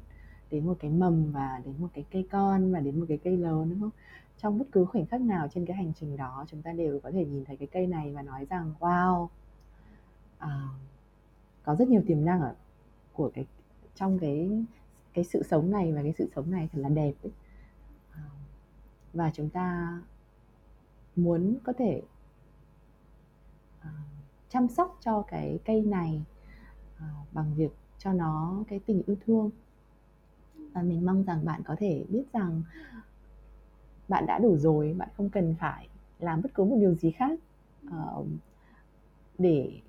đến 0.52 0.66
một 0.68 0.78
cái 0.80 0.92
mầm 0.92 1.32
và 1.32 1.62
đến 1.66 1.76
một 1.80 1.88
cái 1.94 2.06
cây 2.12 2.28
con 2.32 2.74
và 2.74 2.80
đến 2.80 3.00
một 3.00 3.06
cái 3.10 3.20
cây 3.24 3.38
lớn 3.38 3.70
đúng 3.70 3.80
không 3.80 3.90
trong 4.38 4.60
bất 4.60 4.66
cứ 4.72 4.86
khoảnh 4.86 5.06
khắc 5.06 5.22
nào 5.22 5.48
trên 5.54 5.66
cái 5.66 5.78
hành 5.78 5.94
trình 6.00 6.18
đó 6.18 6.46
chúng 6.48 6.62
ta 6.62 6.72
đều 6.72 7.00
có 7.00 7.12
thể 7.12 7.26
nhìn 7.26 7.46
thấy 7.46 7.58
cái 7.58 7.68
cây 7.72 7.88
này 7.88 8.14
và 8.14 8.22
nói 8.22 8.46
rằng 8.46 8.74
wow 8.80 9.28
à, 10.38 10.68
có 11.64 11.76
rất 11.76 11.88
nhiều 11.88 12.02
tiềm 12.08 12.26
năng 12.26 12.42
ở 12.42 12.56
của 13.14 13.32
cái 13.34 13.46
trong 13.96 14.20
cái 14.20 14.66
cái 15.14 15.24
sự 15.24 15.44
sống 15.44 15.72
này 15.72 15.94
và 15.94 16.04
cái 16.04 16.14
sự 16.18 16.30
sống 16.36 16.52
này 16.52 16.70
thật 16.74 16.80
là 16.82 16.90
đẹp 16.90 17.14
ấy. 17.24 17.32
À, 18.12 18.24
và 19.14 19.32
chúng 19.34 19.50
ta 19.50 20.00
muốn 21.16 21.58
có 21.64 21.74
thể 21.78 22.02
à, 23.80 23.92
chăm 24.50 24.68
sóc 24.68 24.98
cho 25.02 25.22
cái 25.22 25.60
cây 25.66 25.82
này 25.82 26.22
uh, 26.98 27.34
bằng 27.34 27.56
việc 27.56 27.72
cho 27.98 28.14
nó 28.14 28.64
cái 28.68 28.80
tình 28.80 29.04
yêu 29.06 29.16
thương 29.26 29.50
và 30.74 30.82
mình 30.82 31.06
mong 31.06 31.24
rằng 31.24 31.46
bạn 31.46 31.62
có 31.66 31.76
thể 31.80 32.06
biết 32.10 32.24
rằng 32.34 32.64
bạn 34.08 34.26
đã 34.26 34.40
đủ 34.40 34.58
rồi 34.58 34.94
bạn 34.94 35.10
không 35.18 35.30
cần 35.30 35.56
phải 35.60 35.88
làm 36.20 36.42
bất 36.42 36.54
cứ 36.54 36.64
một 36.64 36.78
điều 36.80 36.96
gì 36.96 37.12
khác 37.12 37.40
uh, 37.88 38.28
để 39.38 39.82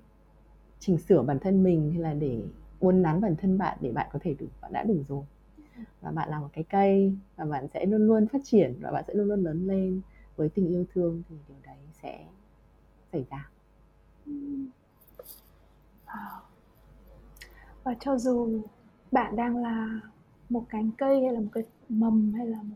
chỉnh 0.79 0.97
sửa 0.97 1.21
bản 1.21 1.39
thân 1.39 1.63
mình 1.63 1.91
hay 1.91 2.01
là 2.01 2.13
để 2.13 2.43
uốn 2.79 3.01
nắn 3.01 3.21
bản 3.21 3.35
thân 3.35 3.57
bạn 3.57 3.77
để 3.81 3.91
bạn 3.91 4.09
có 4.13 4.19
thể 4.21 4.35
đủ 4.39 4.45
bạn 4.61 4.73
đã 4.73 4.83
đủ 4.83 5.03
rồi. 5.07 5.23
Và 6.01 6.11
bạn 6.11 6.29
là 6.29 6.39
một 6.39 6.49
cái 6.53 6.63
cây 6.63 7.17
và 7.35 7.45
bạn 7.45 7.67
sẽ 7.73 7.85
luôn 7.85 8.07
luôn 8.07 8.27
phát 8.27 8.41
triển 8.43 8.75
và 8.81 8.91
bạn 8.91 9.03
sẽ 9.07 9.13
luôn 9.13 9.27
luôn 9.27 9.43
lớn 9.43 9.67
lên. 9.67 10.01
Với 10.35 10.49
tình 10.49 10.67
yêu 10.67 10.85
thương 10.93 11.23
thì 11.29 11.35
điều 11.47 11.57
đấy 11.63 11.77
sẽ 12.01 12.25
xảy 13.11 13.25
ra. 13.29 13.49
Và 17.83 17.95
cho 17.99 18.17
dù 18.17 18.61
bạn 19.11 19.35
đang 19.35 19.57
là 19.57 19.99
một 20.53 20.65
cánh 20.69 20.91
cây 20.97 21.21
hay 21.21 21.33
là 21.33 21.39
một 21.39 21.49
cái 21.53 21.63
mầm 21.89 22.33
hay 22.33 22.47
là 22.47 22.57
một 22.63 22.75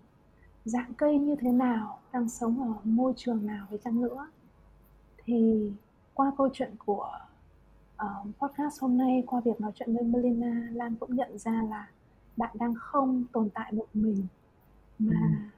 dạng 0.65 0.93
cây 0.97 1.17
như 1.19 1.35
thế 1.39 1.51
nào 1.51 1.99
đang 2.13 2.29
sống 2.29 2.73
ở 2.73 2.79
môi 2.83 3.13
trường 3.15 3.45
nào 3.45 3.67
với 3.69 3.79
chăng 3.83 4.01
nữa 4.01 4.27
thì 5.25 5.71
qua 6.13 6.31
câu 6.37 6.49
chuyện 6.53 6.75
của 6.85 7.09
uh, 7.95 8.27
podcast 8.39 8.81
hôm 8.81 8.97
nay 8.97 9.23
qua 9.27 9.39
việc 9.45 9.61
nói 9.61 9.71
chuyện 9.75 9.93
với 9.93 10.03
Melina 10.03 10.67
Lan 10.71 10.95
cũng 10.95 11.15
nhận 11.15 11.37
ra 11.37 11.63
là 11.69 11.87
bạn 12.37 12.57
đang 12.59 12.75
không 12.75 13.23
tồn 13.31 13.49
tại 13.49 13.71
một 13.71 13.87
mình 13.93 14.27
mà 14.99 15.51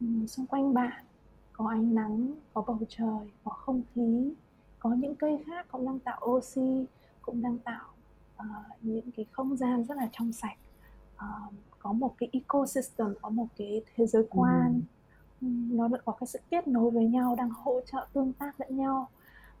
ừ. 0.00 0.06
xung 0.26 0.46
quanh 0.46 0.74
bạn 0.74 1.04
có 1.52 1.68
ánh 1.68 1.94
nắng 1.94 2.34
có 2.54 2.62
bầu 2.66 2.78
trời 2.88 3.30
có 3.44 3.50
không 3.50 3.82
khí 3.94 4.34
có 4.78 4.94
những 4.94 5.14
cây 5.14 5.44
khác 5.46 5.66
cũng 5.72 5.86
đang 5.86 5.98
tạo 5.98 6.20
oxy 6.26 6.86
cũng 7.22 7.42
đang 7.42 7.58
tạo 7.58 7.88
uh, 8.38 8.46
những 8.82 9.10
cái 9.16 9.26
không 9.32 9.56
gian 9.56 9.84
rất 9.84 9.96
là 9.96 10.08
trong 10.12 10.32
sạch 10.32 10.56
uh, 11.24 11.54
có 11.78 11.92
một 11.92 12.14
cái 12.18 12.28
ecosystem 12.32 13.14
có 13.22 13.28
một 13.30 13.46
cái 13.56 13.82
thế 13.94 14.06
giới 14.06 14.26
quan. 14.30 14.80
Ừ. 15.40 15.46
nó 15.70 15.88
có 16.04 16.12
cái 16.12 16.26
sự 16.26 16.38
kết 16.50 16.68
nối 16.68 16.90
với 16.90 17.04
nhau 17.04 17.34
đang 17.38 17.50
hỗ 17.50 17.80
trợ 17.92 18.06
tương 18.12 18.32
tác 18.32 18.60
lẫn 18.60 18.76
nhau. 18.76 19.08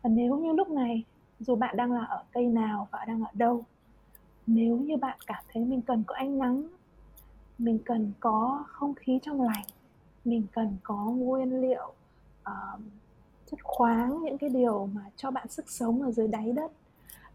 Và 0.02 0.10
nếu 0.10 0.36
như 0.36 0.52
lúc 0.52 0.68
này 0.68 1.04
dù 1.40 1.56
bạn 1.56 1.76
đang 1.76 1.92
là 1.92 2.04
ở 2.04 2.22
cây 2.32 2.46
nào 2.46 2.88
và 2.90 3.04
đang 3.04 3.24
ở 3.24 3.30
đâu 3.34 3.64
nếu 4.46 4.76
như 4.76 4.96
bạn 4.96 5.18
cảm 5.26 5.44
thấy 5.52 5.64
mình 5.64 5.82
cần 5.82 6.04
có 6.06 6.14
ánh 6.14 6.38
nắng 6.38 6.68
mình 7.58 7.78
cần 7.84 8.12
có 8.20 8.64
không 8.68 8.94
khí 8.94 9.18
trong 9.22 9.42
lành 9.42 9.64
mình 10.24 10.46
cần 10.52 10.76
có 10.82 10.96
nguyên 10.96 11.60
liệu 11.60 11.92
uh, 12.50 12.80
chất 13.50 13.58
khoáng 13.62 14.22
những 14.22 14.38
cái 14.38 14.50
điều 14.50 14.86
mà 14.86 15.00
cho 15.16 15.30
bạn 15.30 15.48
sức 15.48 15.70
sống 15.70 16.02
ở 16.02 16.10
dưới 16.10 16.28
đáy 16.28 16.52
đất 16.52 16.72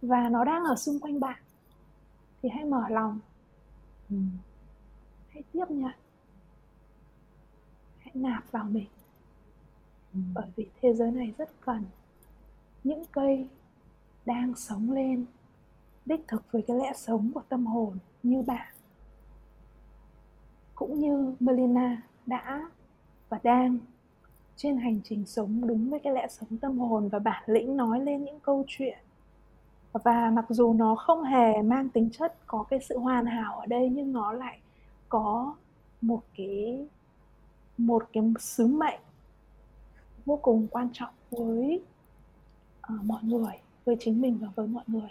và 0.02 0.30
nó 0.30 0.44
đang 0.44 0.64
ở 0.64 0.76
xung 0.76 1.00
quanh 1.00 1.20
bạn 1.20 1.40
thì 2.42 2.50
hãy 2.50 2.66
mở 2.66 2.84
lòng 2.90 3.20
ừ. 4.10 4.18
hãy 5.30 5.44
tiếp 5.54 5.66
nhận 5.70 5.96
hãy 8.00 8.12
nạp 8.14 8.52
vào 8.52 8.64
mình 8.64 8.88
ừ. 10.14 10.20
bởi 10.34 10.48
vì 10.56 10.70
thế 10.82 10.94
giới 10.94 11.12
này 11.12 11.34
rất 11.38 11.50
cần 11.62 11.84
những 12.84 13.04
cây 13.12 13.48
đang 14.26 14.56
sống 14.56 14.92
lên 14.92 15.26
đích 16.06 16.28
thực 16.28 16.52
với 16.52 16.62
cái 16.68 16.78
lẽ 16.78 16.94
sống 16.96 17.32
của 17.34 17.44
tâm 17.50 17.66
hồn 17.66 17.98
như 18.24 18.42
bạn 18.42 18.74
cũng 20.76 21.00
như 21.00 21.36
Melina 21.40 22.02
đã 22.26 22.70
và 23.30 23.40
đang 23.44 23.78
trên 24.56 24.78
hành 24.78 25.00
trình 25.04 25.26
sống 25.26 25.68
đúng 25.68 25.90
với 25.90 26.00
cái 26.00 26.14
lẽ 26.14 26.28
sống 26.30 26.58
tâm 26.58 26.80
hồn 26.80 27.10
và 27.10 27.20
bản 27.20 27.44
lĩnh 27.46 27.78
nói 27.78 28.00
lên 28.00 28.24
những 28.24 28.40
câu 28.40 28.64
chuyện 28.68 28.98
và 29.94 30.32
mặc 30.34 30.46
dù 30.50 30.74
nó 30.74 30.96
không 30.96 31.24
hề 31.24 31.62
mang 31.62 31.90
tính 31.90 32.10
chất 32.10 32.36
có 32.48 32.64
cái 32.70 32.80
sự 32.90 32.98
hoàn 32.98 33.26
hảo 33.26 33.60
ở 33.60 33.66
đây 33.66 33.90
nhưng 33.90 34.14
nó 34.14 34.32
lại 34.32 34.60
có 35.10 35.56
một 36.02 36.22
cái 36.38 36.88
một 37.78 38.06
cái 38.14 38.24
sứ 38.40 38.68
mệnh 38.68 39.00
vô 40.26 40.40
cùng 40.42 40.68
quan 40.72 40.90
trọng 40.94 41.14
với 41.32 41.82
uh, 42.94 43.04
mọi 43.04 43.24
người 43.24 43.54
với 43.86 43.98
chính 44.00 44.22
mình 44.22 44.38
và 44.42 44.48
với 44.56 44.68
mọi 44.68 44.84
người. 44.88 45.10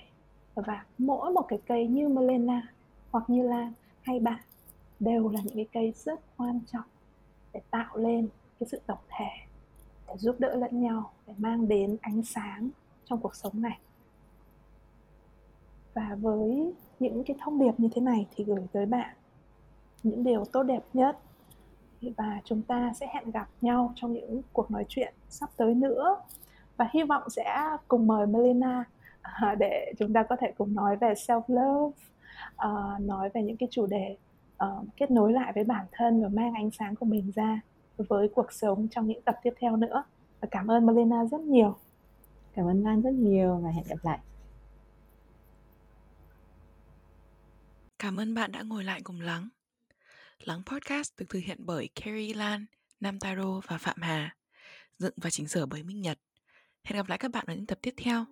Và 0.55 0.85
mỗi 0.99 1.33
một 1.33 1.45
cái 1.49 1.59
cây 1.67 1.87
như 1.87 2.09
Melena 2.09 2.63
hoặc 3.11 3.31
như 3.31 3.43
Lan 3.43 3.73
hay 4.03 4.21
bạn 4.21 4.41
đều 5.01 5.29
là 5.29 5.41
những 5.45 5.55
cái 5.55 5.67
cây 5.73 5.93
rất 6.05 6.21
quan 6.37 6.61
trọng 6.73 6.85
để 7.53 7.61
tạo 7.71 7.97
lên 7.97 8.29
cái 8.61 8.69
sự 8.71 8.81
tổng 8.87 8.99
thể 9.09 9.31
để 10.09 10.15
giúp 10.17 10.37
đỡ 10.39 10.55
lẫn 10.55 10.83
nhau 10.83 11.11
để 11.27 11.35
mang 11.39 11.69
đến 11.69 11.97
ánh 12.01 12.23
sáng 12.23 12.71
trong 13.05 13.21
cuộc 13.21 13.35
sống 13.35 13.63
này 13.63 13.79
và 15.99 16.17
với 16.21 16.73
những 16.99 17.25
cái 17.25 17.37
thông 17.41 17.59
điệp 17.59 17.73
như 17.79 17.89
thế 17.95 18.01
này 18.01 18.27
thì 18.37 18.45
gửi 18.45 18.67
tới 18.73 18.87
bạn 18.87 19.17
những 20.03 20.25
điều 20.25 20.45
tốt 20.45 20.63
đẹp 20.63 20.83
nhất. 20.93 21.19
Và 22.17 22.41
chúng 22.45 22.63
ta 22.63 22.93
sẽ 23.01 23.07
hẹn 23.15 23.31
gặp 23.31 23.49
nhau 23.61 23.93
trong 23.95 24.13
những 24.13 24.43
cuộc 24.53 24.71
nói 24.71 24.85
chuyện 24.89 25.15
sắp 25.29 25.51
tới 25.57 25.75
nữa. 25.75 26.17
Và 26.77 26.89
hy 26.93 27.03
vọng 27.03 27.23
sẽ 27.31 27.77
cùng 27.89 28.07
mời 28.07 28.27
Melina 28.27 28.85
à, 29.23 29.55
để 29.59 29.93
chúng 29.99 30.13
ta 30.13 30.23
có 30.23 30.37
thể 30.37 30.53
cùng 30.59 30.75
nói 30.75 30.97
về 30.97 31.13
self 31.13 31.43
love 31.47 31.97
à, 32.57 32.71
nói 33.01 33.31
về 33.35 33.43
những 33.43 33.57
cái 33.57 33.69
chủ 33.71 33.87
đề 33.87 34.17
ờ, 34.57 34.83
kết 34.97 35.11
nối 35.11 35.33
lại 35.33 35.53
với 35.55 35.65
bản 35.65 35.87
thân 35.93 36.23
và 36.23 36.29
mang 36.29 36.55
ánh 36.55 36.71
sáng 36.71 36.95
của 36.97 37.07
mình 37.07 37.33
ra 37.35 37.61
với 37.97 38.29
cuộc 38.29 38.53
sống 38.53 38.89
trong 38.91 39.07
những 39.07 39.23
tập 39.23 39.37
tiếp 39.43 39.55
theo 39.61 39.77
nữa. 39.77 40.05
Và 40.41 40.49
cảm 40.51 40.71
ơn 40.71 40.87
Melina 40.87 41.25
rất 41.25 41.41
nhiều. 41.41 41.77
Cảm 42.55 42.67
ơn 42.67 42.85
Lan 42.85 43.03
rất 43.03 43.15
nhiều 43.15 43.57
và 43.57 43.71
hẹn 43.71 43.85
gặp 43.89 43.99
lại. 44.03 44.19
Cảm 47.99 48.17
ơn 48.17 48.35
bạn 48.35 48.53
đã 48.53 48.63
ngồi 48.63 48.85
lại 48.85 49.01
cùng 49.05 49.21
Lắng. 49.21 49.49
Lắng 50.39 50.63
Podcast 50.67 51.13
được 51.17 51.27
thực 51.29 51.39
hiện 51.39 51.59
bởi 51.61 51.89
Carrie 51.95 52.35
Lan, 52.35 52.67
Nam 53.01 53.19
Taro 53.19 53.61
và 53.67 53.79
Phạm 53.79 54.03
Hà, 54.03 54.37
dựng 54.99 55.15
và 55.17 55.31
chỉnh 55.31 55.49
sửa 55.49 55.67
bởi 55.67 55.83
Minh 55.83 56.01
Nhật. 56.01 56.19
Hẹn 56.85 56.97
gặp 56.97 57.09
lại 57.09 57.19
các 57.19 57.31
bạn 57.31 57.45
ở 57.49 57.55
những 57.55 57.67
tập 57.67 57.79
tiếp 57.83 57.95
theo. 57.97 58.27